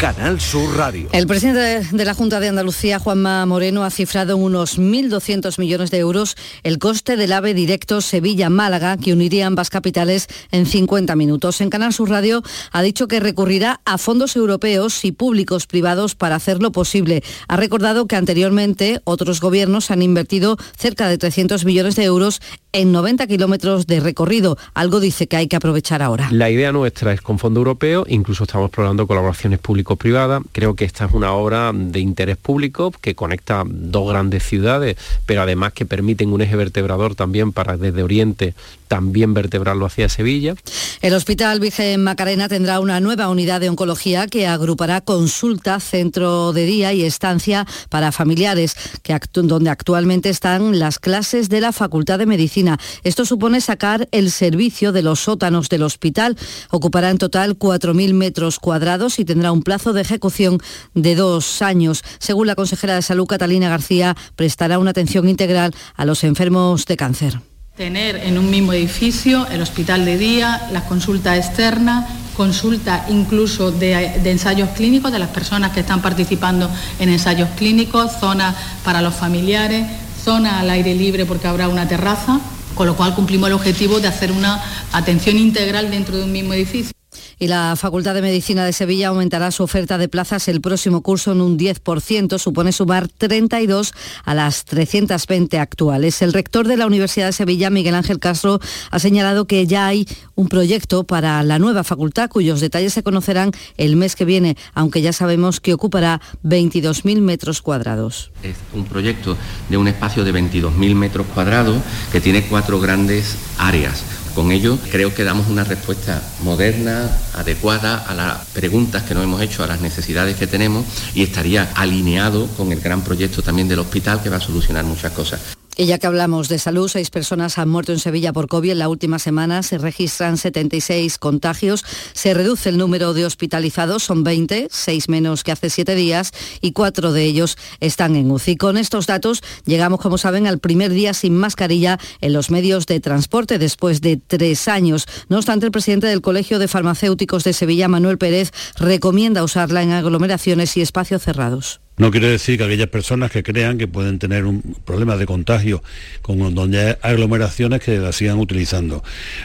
Canal 0.00 0.40
Sur 0.40 0.78
Radio. 0.78 1.10
El 1.12 1.26
presidente 1.26 1.86
de 1.94 2.04
la 2.06 2.14
Junta 2.14 2.40
de 2.40 2.48
Andalucía, 2.48 2.98
Juanma 2.98 3.44
Moreno, 3.44 3.84
ha 3.84 3.90
cifrado 3.90 4.34
en 4.34 4.42
unos 4.42 4.78
1.200 4.78 5.58
millones 5.58 5.90
de 5.90 5.98
euros 5.98 6.38
el 6.62 6.78
coste 6.78 7.18
del 7.18 7.34
AVE 7.34 7.52
directo 7.52 8.00
Sevilla-Málaga, 8.00 8.96
que 8.96 9.12
uniría 9.12 9.46
ambas 9.46 9.68
capitales 9.68 10.28
en 10.52 10.64
50 10.64 11.16
minutos. 11.16 11.60
En 11.60 11.68
Canal 11.68 11.92
Sur 11.92 12.08
Radio 12.08 12.42
ha 12.72 12.80
dicho 12.80 13.08
que 13.08 13.20
recurrirá 13.20 13.82
a 13.84 13.98
fondos 13.98 14.36
europeos 14.36 15.04
y 15.04 15.12
públicos 15.12 15.66
privados 15.66 16.14
para 16.14 16.36
hacerlo 16.36 16.72
posible. 16.72 17.22
Ha 17.48 17.58
recordado 17.58 18.06
que 18.06 18.16
anteriormente 18.16 19.02
otros 19.04 19.38
gobiernos 19.42 19.90
han 19.90 20.00
invertido 20.00 20.56
cerca 20.78 21.08
de 21.08 21.18
300 21.18 21.66
millones 21.66 21.96
de 21.96 22.04
euros 22.04 22.40
en 22.72 22.92
90 22.92 23.26
kilómetros 23.26 23.86
de 23.86 24.00
recorrido. 24.00 24.56
Algo 24.72 25.00
dice 25.00 25.26
que 25.26 25.36
hay 25.36 25.48
que 25.48 25.56
aprovechar 25.56 26.00
ahora. 26.00 26.28
La 26.30 26.48
idea 26.48 26.72
nuestra 26.72 27.12
es 27.12 27.20
con 27.20 27.38
fondo 27.38 27.60
europeo, 27.60 28.06
incluso 28.08 28.44
estamos 28.44 28.68
explorando 28.68 29.06
colaboraciones 29.06 29.58
público-privadas. 29.96 30.42
Creo 30.52 30.74
que 30.74 30.84
esta 30.84 31.06
es 31.06 31.12
una 31.12 31.32
obra 31.32 31.72
de 31.74 32.00
interés 32.00 32.36
público 32.36 32.92
que 33.00 33.14
conecta 33.14 33.64
dos 33.66 34.08
grandes 34.08 34.44
ciudades, 34.44 34.96
pero 35.26 35.42
además 35.42 35.72
que 35.72 35.84
permiten 35.84 36.32
un 36.32 36.42
eje 36.42 36.56
vertebrador 36.56 37.14
también 37.14 37.52
para 37.52 37.76
desde 37.76 38.02
Oriente 38.02 38.54
también 38.90 39.34
vertebrarlo 39.34 39.86
hacia 39.86 40.08
Sevilla. 40.08 40.56
El 41.00 41.14
Hospital 41.14 41.60
Virgen 41.60 42.02
Macarena 42.02 42.48
tendrá 42.48 42.80
una 42.80 42.98
nueva 42.98 43.28
unidad 43.28 43.60
de 43.60 43.68
oncología 43.68 44.26
que 44.26 44.48
agrupará 44.48 45.00
consulta, 45.00 45.78
centro 45.78 46.52
de 46.52 46.64
día 46.64 46.92
y 46.92 47.04
estancia 47.04 47.68
para 47.88 48.10
familiares, 48.10 48.74
que 49.04 49.16
donde 49.32 49.70
actualmente 49.70 50.28
están 50.28 50.80
las 50.80 50.98
clases 50.98 51.48
de 51.48 51.60
la 51.60 51.72
Facultad 51.72 52.18
de 52.18 52.26
Medicina. 52.26 52.80
Esto 53.04 53.24
supone 53.24 53.60
sacar 53.60 54.08
el 54.10 54.32
servicio 54.32 54.90
de 54.90 55.02
los 55.02 55.20
sótanos 55.20 55.68
del 55.68 55.84
hospital. 55.84 56.36
Ocupará 56.70 57.10
en 57.10 57.18
total 57.18 57.56
4.000 57.56 58.12
metros 58.12 58.58
cuadrados 58.58 59.20
y 59.20 59.24
tendrá 59.24 59.52
un 59.52 59.62
plazo 59.62 59.79
de 59.84 60.02
ejecución 60.02 60.58
de 60.94 61.14
dos 61.14 61.62
años. 61.62 62.02
Según 62.18 62.46
la 62.46 62.54
consejera 62.54 62.94
de 62.94 63.02
Salud, 63.02 63.26
Catalina 63.26 63.68
García, 63.68 64.16
prestará 64.36 64.78
una 64.78 64.90
atención 64.90 65.28
integral 65.28 65.74
a 65.96 66.04
los 66.04 66.22
enfermos 66.24 66.84
de 66.86 66.96
cáncer 66.96 67.40
tener 67.76 68.16
en 68.16 68.36
un 68.36 68.50
mismo 68.50 68.74
edificio 68.74 69.46
el 69.46 69.62
hospital 69.62 70.04
de 70.04 70.18
día, 70.18 70.68
la 70.70 70.84
consulta 70.84 71.38
externa, 71.38 72.06
consulta 72.36 73.06
incluso 73.08 73.72
de, 73.72 74.20
de, 74.22 74.30
ensayos 74.30 74.68
clínicos 74.76 75.10
de 75.10 75.18
las 75.18 75.30
personas 75.30 75.72
que 75.72 75.80
están 75.80 76.02
participando 76.02 76.70
en 76.98 77.08
ensayos 77.08 77.48
clínicos, 77.56 78.12
zona 78.20 78.54
para 78.84 79.00
los 79.00 79.14
familiares, 79.14 79.86
zona 80.22 80.60
al 80.60 80.68
aire 80.68 80.94
libre 80.94 81.24
porque 81.24 81.48
habrá 81.48 81.68
una 81.68 81.88
terraza, 81.88 82.38
con 82.74 82.86
lo 82.86 82.96
cual 82.96 83.14
cumplimos 83.14 83.48
el 83.48 83.54
objetivo 83.54 83.98
de 83.98 84.08
hacer 84.08 84.30
una 84.30 84.62
atención 84.92 85.38
integral 85.38 85.90
dentro 85.90 86.18
de 86.18 86.24
un 86.24 86.32
mismo 86.32 86.52
edificio. 86.52 86.99
Y 87.38 87.48
la 87.48 87.74
Facultad 87.76 88.14
de 88.14 88.22
Medicina 88.22 88.64
de 88.64 88.72
Sevilla 88.72 89.08
aumentará 89.08 89.50
su 89.50 89.62
oferta 89.62 89.98
de 89.98 90.08
plazas 90.08 90.48
el 90.48 90.60
próximo 90.60 91.02
curso 91.02 91.32
en 91.32 91.40
un 91.40 91.58
10%, 91.58 92.38
supone 92.38 92.72
sumar 92.72 93.08
32 93.08 93.92
a 94.24 94.34
las 94.34 94.64
320 94.64 95.58
actuales. 95.58 96.22
El 96.22 96.32
rector 96.32 96.68
de 96.68 96.76
la 96.76 96.86
Universidad 96.86 97.26
de 97.26 97.32
Sevilla, 97.32 97.70
Miguel 97.70 97.94
Ángel 97.94 98.18
Castro, 98.18 98.60
ha 98.90 98.98
señalado 98.98 99.46
que 99.46 99.66
ya 99.66 99.86
hay 99.86 100.06
un 100.34 100.48
proyecto 100.48 101.04
para 101.04 101.42
la 101.42 101.58
nueva 101.58 101.84
facultad 101.84 102.30
cuyos 102.30 102.60
detalles 102.60 102.92
se 102.92 103.02
conocerán 103.02 103.52
el 103.76 103.96
mes 103.96 104.16
que 104.16 104.24
viene, 104.24 104.56
aunque 104.74 105.02
ya 105.02 105.12
sabemos 105.12 105.60
que 105.60 105.74
ocupará 105.74 106.20
22.000 106.44 107.20
metros 107.20 107.62
cuadrados. 107.62 108.30
Es 108.42 108.56
un 108.74 108.84
proyecto 108.84 109.36
de 109.68 109.76
un 109.76 109.88
espacio 109.88 110.24
de 110.24 110.32
22.000 110.32 110.94
metros 110.94 111.26
cuadrados 111.34 111.78
que 112.12 112.20
tiene 112.20 112.46
cuatro 112.46 112.80
grandes 112.80 113.36
áreas 113.58 114.19
con 114.34 114.52
ello 114.52 114.78
creo 114.90 115.14
que 115.14 115.24
damos 115.24 115.48
una 115.48 115.64
respuesta 115.64 116.22
moderna, 116.42 117.10
adecuada 117.34 118.04
a 118.06 118.14
las 118.14 118.46
preguntas 118.46 119.02
que 119.02 119.14
nos 119.14 119.24
hemos 119.24 119.42
hecho, 119.42 119.62
a 119.64 119.66
las 119.66 119.80
necesidades 119.80 120.36
que 120.36 120.46
tenemos 120.46 120.84
y 121.14 121.22
estaría 121.22 121.70
alineado 121.74 122.46
con 122.56 122.72
el 122.72 122.80
gran 122.80 123.02
proyecto 123.02 123.42
también 123.42 123.68
del 123.68 123.80
hospital 123.80 124.22
que 124.22 124.30
va 124.30 124.36
a 124.36 124.40
solucionar 124.40 124.84
muchas 124.84 125.12
cosas. 125.12 125.59
Y 125.80 125.86
ya 125.86 125.96
que 125.96 126.06
hablamos 126.06 126.50
de 126.50 126.58
salud, 126.58 126.90
seis 126.90 127.08
personas 127.08 127.56
han 127.56 127.70
muerto 127.70 127.92
en 127.92 127.98
Sevilla 127.98 128.34
por 128.34 128.48
COVID 128.48 128.72
en 128.72 128.78
la 128.80 128.90
última 128.90 129.18
semana. 129.18 129.62
Se 129.62 129.78
registran 129.78 130.36
76 130.36 131.16
contagios. 131.16 131.86
Se 132.12 132.34
reduce 132.34 132.68
el 132.68 132.76
número 132.76 133.14
de 133.14 133.24
hospitalizados, 133.24 134.02
son 134.02 134.22
20, 134.22 134.68
seis 134.70 135.08
menos 135.08 135.42
que 135.42 135.52
hace 135.52 135.70
siete 135.70 135.94
días, 135.94 136.32
y 136.60 136.72
cuatro 136.72 137.14
de 137.14 137.24
ellos 137.24 137.56
están 137.80 138.14
en 138.14 138.30
UCI. 138.30 138.56
Con 138.56 138.76
estos 138.76 139.06
datos 139.06 139.40
llegamos, 139.64 140.00
como 140.00 140.18
saben, 140.18 140.46
al 140.46 140.58
primer 140.58 140.92
día 140.92 141.14
sin 141.14 141.34
mascarilla 141.34 141.98
en 142.20 142.34
los 142.34 142.50
medios 142.50 142.84
de 142.84 143.00
transporte 143.00 143.58
después 143.58 144.02
de 144.02 144.18
tres 144.18 144.68
años. 144.68 145.06
No 145.30 145.38
obstante, 145.38 145.64
el 145.64 145.72
presidente 145.72 146.08
del 146.08 146.20
Colegio 146.20 146.58
de 146.58 146.68
Farmacéuticos 146.68 147.42
de 147.42 147.54
Sevilla, 147.54 147.88
Manuel 147.88 148.18
Pérez, 148.18 148.52
recomienda 148.76 149.42
usarla 149.42 149.82
en 149.82 149.92
aglomeraciones 149.92 150.76
y 150.76 150.82
espacios 150.82 151.22
cerrados. 151.22 151.80
No 152.00 152.10
quiere 152.10 152.30
decir 152.30 152.56
que 152.56 152.64
aquellas 152.64 152.88
personas 152.88 153.30
que 153.30 153.42
crean 153.42 153.76
que 153.76 153.86
pueden 153.86 154.18
tener 154.18 154.46
un 154.46 154.62
problema 154.86 155.18
de 155.18 155.26
contagio 155.26 155.82
con 156.22 156.54
donde 156.54 156.80
hay 156.80 156.94
aglomeraciones 157.02 157.82
que 157.82 157.98
la 157.98 158.10
sigan 158.12 158.38
utilizando. 158.38 159.04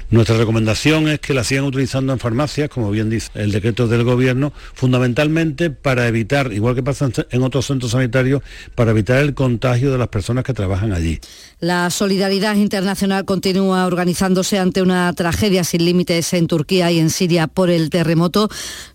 Nuestra 0.10 0.38
recomendación 0.38 1.10
es 1.10 1.20
que 1.20 1.34
la 1.34 1.44
sigan 1.44 1.66
utilizando 1.66 2.14
en 2.14 2.20
farmacias, 2.20 2.70
como 2.70 2.92
bien 2.92 3.10
dice 3.10 3.30
el 3.34 3.52
decreto 3.52 3.90
del 3.90 4.06
gobierno, 4.06 4.54
fundamentalmente 4.74 5.70
para 5.70 6.08
evitar, 6.08 6.54
igual 6.54 6.76
que 6.76 6.84
pasa 6.84 7.10
en 7.30 7.44
otros 7.44 7.66
centros 7.66 7.92
sanitarios, 7.92 8.42
para 8.74 8.92
evitar 8.92 9.18
el 9.18 9.34
contagio 9.34 9.92
de 9.92 9.98
las 9.98 10.08
personas 10.08 10.46
que 10.46 10.54
trabajan 10.54 10.94
allí. 10.94 11.20
La 11.60 11.90
solidaridad 11.90 12.56
internacional 12.56 13.26
continúa 13.26 13.86
organizándose 13.86 14.60
ante 14.60 14.82
una 14.82 15.12
tragedia 15.12 15.66
sin 15.66 15.84
límites 15.84 16.32
en 16.32 16.48
Turquía 16.48 16.90
y 16.90 17.00
en 17.00 17.10
Siria 17.10 17.48
por 17.48 17.70
el 17.70 17.90
terremoto. 17.90 18.48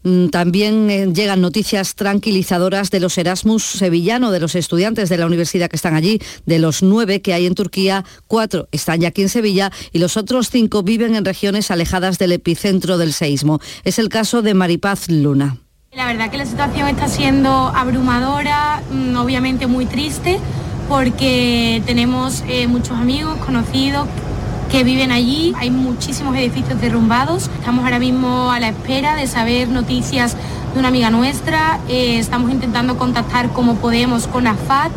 Mm, 0.02 0.28
también 0.28 0.88
eh, 0.88 1.12
llegan 1.12 1.42
noticias 1.42 1.94
tranquilizadoras 1.94 2.90
de 2.90 3.00
los 3.00 3.18
Erasmus 3.18 3.49
sevillano 3.58 4.30
de 4.30 4.40
los 4.40 4.54
estudiantes 4.54 5.08
de 5.08 5.16
la 5.18 5.26
universidad 5.26 5.68
que 5.68 5.76
están 5.76 5.94
allí. 5.94 6.20
De 6.46 6.58
los 6.58 6.82
nueve 6.82 7.22
que 7.22 7.34
hay 7.34 7.46
en 7.46 7.54
Turquía, 7.54 8.04
cuatro 8.26 8.68
están 8.70 9.00
ya 9.00 9.08
aquí 9.08 9.22
en 9.22 9.28
Sevilla 9.28 9.72
y 9.92 9.98
los 9.98 10.16
otros 10.16 10.50
cinco 10.50 10.82
viven 10.82 11.14
en 11.14 11.24
regiones 11.24 11.70
alejadas 11.70 12.18
del 12.18 12.32
epicentro 12.32 12.98
del 12.98 13.12
seísmo. 13.12 13.60
Es 13.84 13.98
el 13.98 14.08
caso 14.08 14.42
de 14.42 14.54
Maripaz 14.54 15.08
Luna. 15.08 15.56
La 15.92 16.06
verdad 16.06 16.30
que 16.30 16.38
la 16.38 16.46
situación 16.46 16.86
está 16.86 17.08
siendo 17.08 17.50
abrumadora, 17.50 18.80
mm, 18.92 19.16
obviamente 19.16 19.66
muy 19.66 19.86
triste, 19.86 20.38
porque 20.88 21.82
tenemos 21.84 22.44
eh, 22.46 22.68
muchos 22.68 22.96
amigos, 22.96 23.36
conocidos 23.44 24.06
que 24.70 24.84
viven 24.84 25.10
allí. 25.10 25.52
Hay 25.56 25.70
muchísimos 25.70 26.36
edificios 26.36 26.80
derrumbados. 26.80 27.50
Estamos 27.58 27.84
ahora 27.84 27.98
mismo 27.98 28.52
a 28.52 28.60
la 28.60 28.68
espera 28.68 29.16
de 29.16 29.26
saber 29.26 29.68
noticias 29.68 30.36
de 30.72 30.78
una 30.78 30.88
amiga 30.88 31.10
nuestra. 31.10 31.80
Eh, 31.88 32.18
estamos 32.18 32.50
intentando 32.50 32.96
contactar 32.96 33.50
como 33.50 33.76
podemos 33.76 34.26
con 34.26 34.46
AFAD, 34.46 34.90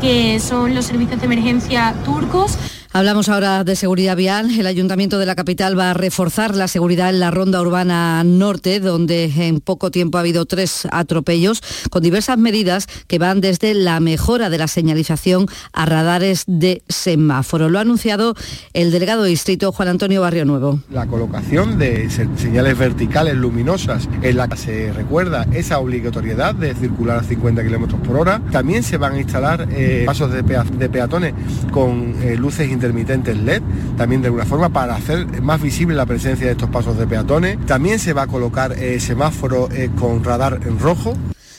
que 0.00 0.40
son 0.40 0.74
los 0.74 0.86
servicios 0.86 1.20
de 1.20 1.26
emergencia 1.26 1.94
turcos. 2.04 2.58
Hablamos 2.90 3.28
ahora 3.28 3.64
de 3.64 3.76
seguridad 3.76 4.16
vial. 4.16 4.58
El 4.58 4.66
Ayuntamiento 4.66 5.18
de 5.18 5.26
la 5.26 5.34
capital 5.34 5.78
va 5.78 5.90
a 5.90 5.94
reforzar 5.94 6.56
la 6.56 6.68
seguridad 6.68 7.10
en 7.10 7.20
la 7.20 7.30
ronda 7.30 7.60
urbana 7.60 8.24
norte, 8.24 8.80
donde 8.80 9.24
en 9.24 9.60
poco 9.60 9.90
tiempo 9.90 10.16
ha 10.16 10.22
habido 10.22 10.46
tres 10.46 10.88
atropellos, 10.90 11.62
con 11.90 12.02
diversas 12.02 12.38
medidas 12.38 12.86
que 13.06 13.18
van 13.18 13.42
desde 13.42 13.74
la 13.74 14.00
mejora 14.00 14.48
de 14.48 14.56
la 14.56 14.68
señalización 14.68 15.46
a 15.74 15.84
radares 15.84 16.44
de 16.46 16.82
semáforo. 16.88 17.68
Lo 17.68 17.78
ha 17.78 17.82
anunciado 17.82 18.34
el 18.72 18.90
delegado 18.90 19.22
de 19.22 19.30
distrito 19.30 19.70
Juan 19.70 19.88
Antonio 19.88 20.22
Barrio 20.22 20.46
Nuevo. 20.46 20.80
La 20.90 21.06
colocación 21.06 21.78
de 21.78 22.08
señales 22.08 22.78
verticales 22.78 23.36
luminosas 23.36 24.08
en 24.22 24.38
la 24.38 24.48
que 24.48 24.56
se 24.56 24.92
recuerda 24.94 25.46
esa 25.52 25.78
obligatoriedad 25.78 26.54
de 26.54 26.74
circular 26.74 27.18
a 27.18 27.22
50 27.22 27.62
km 27.64 28.00
por 28.00 28.16
hora. 28.16 28.40
También 28.50 28.82
se 28.82 28.96
van 28.96 29.12
a 29.12 29.18
instalar 29.18 29.68
eh, 29.72 30.04
pasos 30.06 30.32
de, 30.32 30.42
peatones 30.88 31.34
con 31.70 32.16
eh, 32.22 32.36
luces 32.36 32.77
intermitentes 32.78 33.36
LED, 33.36 33.60
también 33.96 34.22
de 34.22 34.28
alguna 34.28 34.44
forma 34.44 34.68
para 34.68 34.94
hacer 34.94 35.42
más 35.42 35.60
visible 35.60 35.96
la 35.96 36.06
presencia 36.06 36.46
de 36.46 36.52
estos 36.52 36.70
pasos 36.70 36.96
de 36.96 37.06
peatones. 37.06 37.58
También 37.66 37.98
se 37.98 38.12
va 38.12 38.22
a 38.22 38.26
colocar 38.28 38.72
eh, 38.72 39.00
semáforo 39.00 39.68
eh, 39.72 39.90
con 39.98 40.22
radar 40.22 40.60
en 40.64 40.78
rojo. 40.78 41.14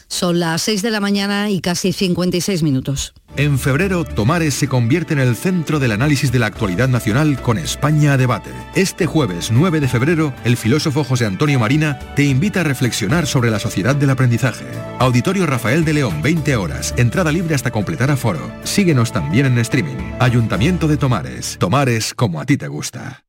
Son 0.09 0.39
las 0.39 0.63
6 0.63 0.81
de 0.81 0.89
la 0.89 0.99
mañana 0.99 1.51
y 1.51 1.61
casi 1.61 1.93
56 1.93 2.63
minutos. 2.63 3.13
En 3.37 3.59
febrero, 3.59 4.03
Tomares 4.03 4.55
se 4.55 4.67
convierte 4.67 5.13
en 5.13 5.19
el 5.19 5.35
centro 5.35 5.79
del 5.79 5.91
análisis 5.91 6.31
de 6.31 6.39
la 6.39 6.47
actualidad 6.47 6.89
nacional 6.89 7.39
con 7.41 7.59
España 7.59 8.13
a 8.13 8.17
debate. 8.17 8.49
Este 8.75 9.05
jueves 9.05 9.51
9 9.51 9.79
de 9.79 9.87
febrero, 9.87 10.33
el 10.43 10.57
filósofo 10.57 11.03
José 11.03 11.27
Antonio 11.27 11.59
Marina 11.59 11.99
te 12.15 12.23
invita 12.23 12.61
a 12.61 12.63
reflexionar 12.63 13.27
sobre 13.27 13.51
la 13.51 13.59
sociedad 13.59 13.95
del 13.95 14.09
aprendizaje. 14.09 14.65
Auditorio 14.97 15.45
Rafael 15.45 15.85
de 15.85 15.93
León, 15.93 16.21
20 16.23 16.55
horas, 16.55 16.93
entrada 16.97 17.31
libre 17.31 17.53
hasta 17.53 17.71
completar 17.71 18.09
aforo. 18.09 18.51
Síguenos 18.63 19.13
también 19.13 19.45
en 19.45 19.59
streaming. 19.59 20.13
Ayuntamiento 20.19 20.87
de 20.87 20.97
Tomares. 20.97 21.57
Tomares 21.59 22.15
como 22.15 22.41
a 22.41 22.45
ti 22.45 22.57
te 22.57 22.67
gusta. 22.67 23.23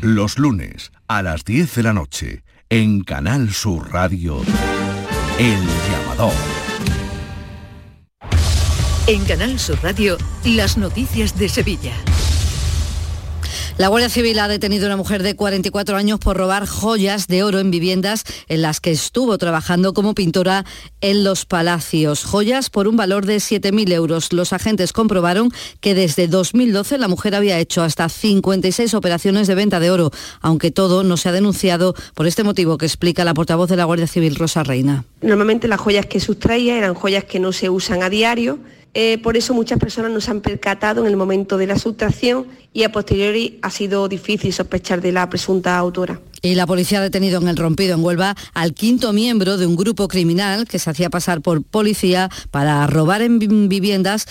Los 0.00 0.38
lunes 0.38 0.92
a 1.08 1.22
las 1.22 1.44
10 1.44 1.74
de 1.74 1.82
la 1.82 1.92
noche, 1.92 2.44
en 2.70 3.02
Canal 3.02 3.52
Sur 3.52 3.92
Radio, 3.92 4.40
El 5.40 5.56
Llamador. 5.90 6.34
En 9.06 9.24
Canal 9.24 9.58
Sur 9.58 9.82
Radio, 9.82 10.18
las 10.44 10.76
noticias 10.76 11.38
de 11.38 11.48
Sevilla. 11.48 11.94
La 13.80 13.88
Guardia 13.88 14.10
Civil 14.10 14.38
ha 14.40 14.46
detenido 14.46 14.84
a 14.84 14.88
una 14.88 14.98
mujer 14.98 15.22
de 15.22 15.34
44 15.34 15.96
años 15.96 16.18
por 16.18 16.36
robar 16.36 16.66
joyas 16.66 17.28
de 17.28 17.42
oro 17.42 17.60
en 17.60 17.70
viviendas 17.70 18.24
en 18.48 18.60
las 18.60 18.78
que 18.78 18.90
estuvo 18.90 19.38
trabajando 19.38 19.94
como 19.94 20.14
pintora 20.14 20.66
en 21.00 21.24
los 21.24 21.46
palacios. 21.46 22.26
Joyas 22.26 22.68
por 22.68 22.86
un 22.86 22.98
valor 22.98 23.24
de 23.24 23.36
7.000 23.36 23.90
euros. 23.94 24.34
Los 24.34 24.52
agentes 24.52 24.92
comprobaron 24.92 25.50
que 25.80 25.94
desde 25.94 26.28
2012 26.28 26.98
la 26.98 27.08
mujer 27.08 27.34
había 27.34 27.58
hecho 27.58 27.80
hasta 27.80 28.10
56 28.10 28.92
operaciones 28.92 29.46
de 29.46 29.54
venta 29.54 29.80
de 29.80 29.90
oro, 29.90 30.10
aunque 30.42 30.70
todo 30.70 31.02
no 31.02 31.16
se 31.16 31.30
ha 31.30 31.32
denunciado 31.32 31.94
por 32.14 32.26
este 32.26 32.44
motivo 32.44 32.76
que 32.76 32.84
explica 32.84 33.24
la 33.24 33.32
portavoz 33.32 33.70
de 33.70 33.76
la 33.76 33.84
Guardia 33.84 34.06
Civil, 34.06 34.36
Rosa 34.36 34.62
Reina. 34.62 35.06
Normalmente 35.22 35.68
las 35.68 35.80
joyas 35.80 36.04
que 36.04 36.20
sustraía 36.20 36.76
eran 36.76 36.92
joyas 36.92 37.24
que 37.24 37.40
no 37.40 37.50
se 37.50 37.70
usan 37.70 38.02
a 38.02 38.10
diario 38.10 38.58
eh, 38.94 39.18
por 39.22 39.36
eso 39.36 39.54
muchas 39.54 39.78
personas 39.78 40.10
no 40.10 40.20
se 40.20 40.30
han 40.30 40.40
percatado 40.40 41.02
en 41.02 41.06
el 41.06 41.16
momento 41.16 41.56
de 41.56 41.66
la 41.66 41.78
sustracción 41.78 42.46
y 42.72 42.82
a 42.82 42.92
posteriori 42.92 43.58
ha 43.62 43.70
sido 43.70 44.08
difícil 44.08 44.52
sospechar 44.52 45.00
de 45.00 45.12
la 45.12 45.28
presunta 45.28 45.78
autora. 45.78 46.20
Y 46.42 46.54
la 46.54 46.66
policía 46.66 46.98
ha 46.98 47.02
detenido 47.02 47.40
en 47.40 47.48
el 47.48 47.56
rompido 47.56 47.94
en 47.94 48.02
Huelva 48.02 48.34
al 48.54 48.72
quinto 48.72 49.12
miembro 49.12 49.58
de 49.58 49.66
un 49.66 49.76
grupo 49.76 50.08
criminal 50.08 50.66
que 50.66 50.78
se 50.78 50.90
hacía 50.90 51.10
pasar 51.10 51.42
por 51.42 51.62
policía 51.62 52.30
para 52.50 52.86
robar 52.86 53.22
en 53.22 53.38
viviendas 53.68 54.26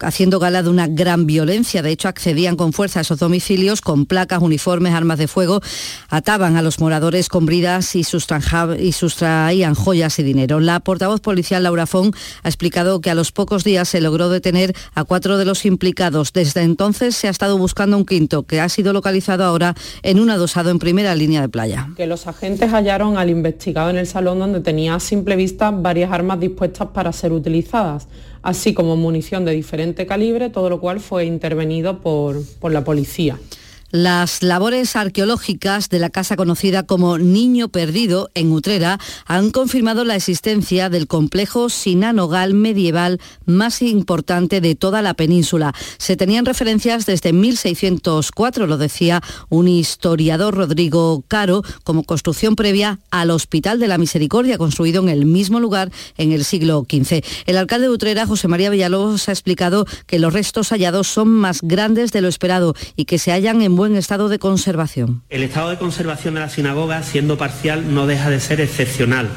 haciendo 0.00 0.38
gala 0.38 0.62
de 0.62 0.70
una 0.70 0.86
gran 0.86 1.26
violencia. 1.26 1.82
De 1.82 1.90
hecho, 1.90 2.08
accedían 2.08 2.56
con 2.56 2.72
fuerza 2.72 3.00
a 3.00 3.02
esos 3.02 3.18
domicilios 3.18 3.80
con 3.80 4.06
placas, 4.06 4.42
uniformes, 4.42 4.94
armas 4.94 5.18
de 5.18 5.28
fuego, 5.28 5.60
ataban 6.08 6.56
a 6.56 6.62
los 6.62 6.80
moradores 6.80 7.28
con 7.28 7.46
bridas 7.46 7.94
y, 7.94 8.00
y 8.00 8.92
sustraían 8.92 9.74
joyas 9.74 10.18
y 10.18 10.22
dinero. 10.22 10.60
La 10.60 10.80
portavoz 10.80 11.20
policial 11.20 11.62
Laura 11.62 11.86
Fong 11.86 12.14
ha 12.42 12.48
explicado 12.48 13.00
que 13.00 13.10
a 13.10 13.14
los 13.14 13.32
pocos 13.32 13.64
días 13.64 13.88
se 13.88 14.00
logró 14.00 14.28
detener 14.28 14.74
a 14.94 15.04
cuatro 15.04 15.38
de 15.38 15.44
los 15.44 15.64
implicados. 15.64 16.32
Desde 16.32 16.62
entonces 16.62 17.16
se 17.16 17.28
ha 17.28 17.30
estado 17.30 17.58
buscando 17.58 17.96
un 17.96 18.04
quinto 18.04 18.42
que 18.44 18.60
ha 18.60 18.68
sido 18.68 18.92
localizado 18.92 19.44
ahora 19.44 19.74
en 20.02 20.20
un 20.20 20.30
adosado 20.30 20.70
en 20.70 20.78
primera 20.78 21.14
línea 21.14 21.40
de 21.40 21.48
playa. 21.48 21.88
Que 21.96 22.06
los 22.06 22.26
agentes 22.26 22.70
hallaron 22.72 23.18
al 23.18 23.30
investigado 23.30 23.90
en 23.90 23.96
el 23.96 24.06
salón 24.06 24.38
donde 24.38 24.60
tenía 24.60 24.94
a 24.94 25.00
simple 25.00 25.36
vista 25.36 25.70
varias 25.70 26.12
armas 26.12 26.40
dispuestas 26.40 26.88
para 26.88 27.12
ser 27.12 27.32
utilizadas 27.32 28.08
así 28.42 28.74
como 28.74 28.96
munición 28.96 29.44
de 29.44 29.52
diferente 29.52 30.06
calibre, 30.06 30.50
todo 30.50 30.70
lo 30.70 30.80
cual 30.80 31.00
fue 31.00 31.24
intervenido 31.24 32.00
por, 32.00 32.42
por 32.60 32.72
la 32.72 32.84
policía. 32.84 33.38
Las 33.90 34.42
labores 34.42 34.96
arqueológicas 34.96 35.88
de 35.88 35.98
la 35.98 36.10
casa 36.10 36.36
conocida 36.36 36.82
como 36.82 37.16
Niño 37.16 37.68
Perdido 37.68 38.28
en 38.34 38.52
Utrera 38.52 39.00
han 39.24 39.50
confirmado 39.50 40.04
la 40.04 40.14
existencia 40.14 40.90
del 40.90 41.06
complejo 41.06 41.70
sinanogal 41.70 42.52
medieval 42.52 43.18
más 43.46 43.80
importante 43.80 44.60
de 44.60 44.74
toda 44.74 45.00
la 45.00 45.14
península. 45.14 45.72
Se 45.96 46.18
tenían 46.18 46.44
referencias 46.44 47.06
desde 47.06 47.32
1604, 47.32 48.66
lo 48.66 48.76
decía 48.76 49.22
un 49.48 49.68
historiador 49.68 50.54
Rodrigo 50.54 51.24
Caro, 51.26 51.62
como 51.82 52.02
construcción 52.02 52.56
previa 52.56 52.98
al 53.10 53.30
Hospital 53.30 53.80
de 53.80 53.88
la 53.88 53.96
Misericordia, 53.96 54.58
construido 54.58 55.02
en 55.02 55.08
el 55.08 55.24
mismo 55.24 55.60
lugar 55.60 55.90
en 56.18 56.32
el 56.32 56.44
siglo 56.44 56.86
XV. 56.86 57.24
El 57.46 57.56
alcalde 57.56 57.86
de 57.86 57.94
Utrera, 57.94 58.26
José 58.26 58.48
María 58.48 58.68
Villalobos, 58.68 59.30
ha 59.30 59.32
explicado 59.32 59.86
que 60.06 60.18
los 60.18 60.34
restos 60.34 60.68
hallados 60.72 61.08
son 61.08 61.28
más 61.28 61.60
grandes 61.62 62.12
de 62.12 62.20
lo 62.20 62.28
esperado 62.28 62.74
y 62.94 63.06
que 63.06 63.18
se 63.18 63.32
hallan 63.32 63.62
en 63.62 63.77
buen 63.78 63.94
estado 63.94 64.28
de 64.28 64.40
conservación. 64.40 65.22
El 65.30 65.44
estado 65.44 65.70
de 65.70 65.78
conservación 65.78 66.34
de 66.34 66.40
la 66.40 66.48
sinagoga, 66.48 67.00
siendo 67.04 67.38
parcial, 67.38 67.94
no 67.94 68.08
deja 68.08 68.28
de 68.28 68.40
ser 68.40 68.60
excepcional, 68.60 69.28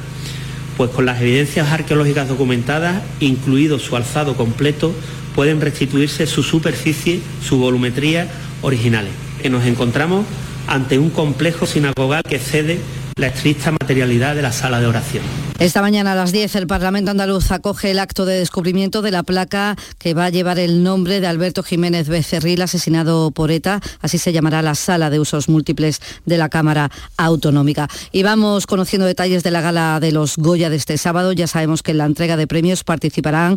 pues 0.78 0.90
con 0.90 1.06
las 1.06 1.22
evidencias 1.22 1.72
arqueológicas 1.72 2.28
documentadas, 2.28 3.04
incluido 3.20 3.78
su 3.78 3.96
alzado 3.96 4.36
completo, 4.36 4.94
pueden 5.36 5.62
restituirse 5.62 6.26
su 6.26 6.42
superficie, 6.42 7.22
su 7.44 7.60
volumetría 7.60 8.30
originales. 8.64 9.12
Que 9.44 9.52
nos 9.52 9.64
encontramos 9.66 10.26
ante 10.66 10.98
un 10.98 11.12
complejo 11.12 11.68
sinagogal 11.68 12.24
que 12.24 12.40
cede 12.40 12.80
la 13.18 13.28
estricta 13.28 13.72
materialidad 13.72 14.34
de 14.36 14.42
la 14.42 14.52
sala 14.52 14.80
de 14.80 14.88
oración. 14.88 15.24
Esta 15.62 15.84
mañana 15.84 16.14
a 16.14 16.16
las 16.16 16.32
10 16.32 16.56
el 16.56 16.66
Parlamento 16.66 17.12
andaluz 17.12 17.52
acoge 17.52 17.92
el 17.92 18.00
acto 18.00 18.26
de 18.26 18.40
descubrimiento 18.40 19.04
de 19.04 19.12
la 19.12 19.22
placa 19.22 19.78
que 20.00 20.16
va 20.16 20.26
a 20.26 20.30
llevar 20.32 20.58
el 20.58 20.82
nombre 20.82 21.22
de 21.22 21.28
Alberto 21.28 21.62
Jiménez 21.62 22.08
Becerril, 22.08 22.64
asesinado 22.64 23.30
por 23.30 23.52
ETA. 23.52 23.80
Así 24.02 24.18
se 24.18 24.34
llamará 24.34 24.64
la 24.64 24.74
sala 24.74 25.12
de 25.12 25.20
usos 25.20 25.50
múltiples 25.50 26.02
de 26.26 26.40
la 26.40 26.50
Cámara 26.50 26.90
Autonómica. 27.16 27.88
Y 28.12 28.24
vamos 28.24 28.66
conociendo 28.66 29.06
detalles 29.06 29.44
de 29.44 29.52
la 29.52 29.62
gala 29.62 30.00
de 30.00 30.12
los 30.12 30.38
Goya 30.38 30.72
de 30.72 30.78
este 30.78 30.98
sábado. 30.98 31.32
Ya 31.32 31.46
sabemos 31.46 31.84
que 31.84 31.92
en 31.92 32.00
la 32.00 32.06
entrega 32.06 32.38
de 32.38 32.48
premios 32.48 32.84
participarán 32.84 33.56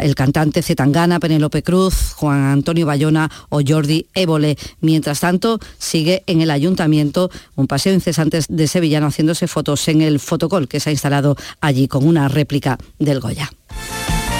el 0.00 0.14
cantante 0.14 0.62
Zetangana, 0.62 1.20
Penélope 1.20 1.62
Cruz, 1.62 2.14
Juan 2.16 2.44
Antonio 2.44 2.86
Bayona 2.86 3.30
o 3.50 3.60
Jordi 3.60 4.06
Évole. 4.14 4.56
Mientras 4.80 5.20
tanto, 5.20 5.58
sigue 5.76 6.22
en 6.26 6.40
el 6.40 6.50
ayuntamiento 6.50 7.30
un 7.56 7.66
paseo 7.66 7.92
incesante 7.92 8.40
de 8.48 8.66
Sevillano 8.68 9.08
haciéndose 9.08 9.48
fotos 9.48 9.86
en 9.88 10.00
el 10.00 10.18
fotocol 10.18 10.66
que 10.66 10.80
se 10.80 10.88
ha 10.88 10.92
instalado 10.92 11.36
allí 11.60 11.88
con 11.88 12.06
una 12.06 12.28
réplica 12.28 12.78
del 12.98 13.20
Goya. 13.20 13.50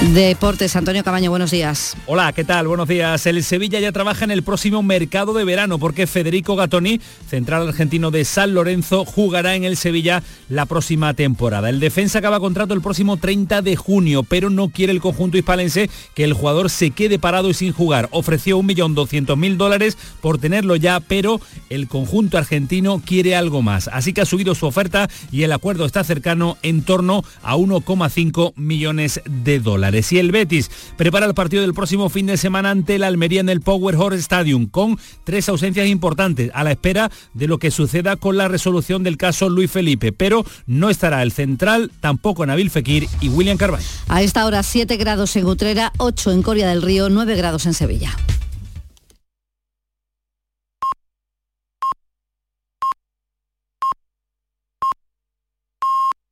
Deportes, 0.01 0.75
Antonio 0.75 1.03
Cabaño, 1.03 1.29
buenos 1.29 1.49
días. 1.51 1.95
Hola, 2.07 2.33
¿qué 2.33 2.43
tal? 2.43 2.67
Buenos 2.67 2.87
días. 2.87 3.25
El 3.25 3.41
Sevilla 3.41 3.79
ya 3.79 3.91
trabaja 3.91 4.25
en 4.25 4.31
el 4.31 4.43
próximo 4.43 4.83
mercado 4.83 5.33
de 5.33 5.45
verano 5.45 5.79
porque 5.79 6.07
Federico 6.07 6.55
Gatoni, 6.55 6.99
central 7.27 7.67
argentino 7.67 8.11
de 8.11 8.25
San 8.25 8.53
Lorenzo, 8.53 9.05
jugará 9.05 9.55
en 9.55 9.63
el 9.63 9.77
Sevilla 9.77 10.21
la 10.49 10.65
próxima 10.65 11.13
temporada. 11.13 11.69
El 11.69 11.79
defensa 11.79 12.19
acaba 12.19 12.41
contrato 12.41 12.73
el 12.73 12.81
próximo 12.81 13.17
30 13.17 13.61
de 13.61 13.75
junio, 13.75 14.23
pero 14.23 14.49
no 14.49 14.69
quiere 14.69 14.91
el 14.91 15.01
conjunto 15.01 15.37
hispalense 15.37 15.89
que 16.13 16.25
el 16.25 16.33
jugador 16.33 16.69
se 16.69 16.91
quede 16.91 17.17
parado 17.17 17.49
y 17.49 17.53
sin 17.53 17.71
jugar. 17.71 18.09
Ofreció 18.11 18.59
1.200.000 18.59 19.55
dólares 19.55 19.97
por 20.21 20.37
tenerlo 20.37 20.75
ya, 20.75 20.99
pero 20.99 21.39
el 21.69 21.87
conjunto 21.87 22.37
argentino 22.37 23.01
quiere 23.03 23.35
algo 23.35 23.61
más. 23.61 23.87
Así 23.87 24.13
que 24.13 24.21
ha 24.21 24.25
subido 24.25 24.53
su 24.53 24.67
oferta 24.67 25.09
y 25.31 25.43
el 25.43 25.53
acuerdo 25.53 25.85
está 25.85 26.03
cercano 26.03 26.57
en 26.61 26.83
torno 26.83 27.23
a 27.41 27.55
1,5 27.55 28.53
millones 28.57 29.21
de 29.25 29.59
dólares. 29.83 30.11
Y 30.13 30.19
el 30.19 30.31
Betis 30.31 30.71
prepara 30.95 31.25
el 31.25 31.33
partido 31.33 31.61
del 31.61 31.73
próximo 31.73 32.09
fin 32.09 32.25
de 32.25 32.37
semana 32.37 32.71
ante 32.71 32.95
el 32.95 33.03
Almería 33.03 33.41
en 33.41 33.49
el 33.49 33.61
Power 33.61 33.95
Horse 33.95 34.19
Stadium 34.19 34.67
con 34.67 34.97
tres 35.23 35.49
ausencias 35.49 35.87
importantes 35.87 36.51
a 36.53 36.63
la 36.63 36.71
espera 36.71 37.11
de 37.33 37.47
lo 37.47 37.57
que 37.57 37.69
suceda 37.71 38.15
con 38.15 38.37
la 38.37 38.47
resolución 38.47 39.03
del 39.03 39.17
caso 39.17 39.49
Luis 39.49 39.69
Felipe. 39.69 40.13
Pero 40.13 40.45
no 40.67 40.89
estará 40.89 41.21
el 41.21 41.31
central, 41.31 41.91
tampoco 41.99 42.45
Nabil 42.45 42.69
Fekir 42.69 43.07
y 43.19 43.29
William 43.29 43.57
Carvalho. 43.57 43.83
A 44.07 44.21
esta 44.21 44.45
hora 44.45 44.63
7 44.63 44.95
grados 44.97 45.35
en 45.35 45.45
Utrera, 45.45 45.91
8 45.97 46.31
en 46.31 46.41
Coria 46.43 46.69
del 46.69 46.81
Río, 46.81 47.09
9 47.09 47.35
grados 47.35 47.65
en 47.65 47.73
Sevilla. 47.73 48.15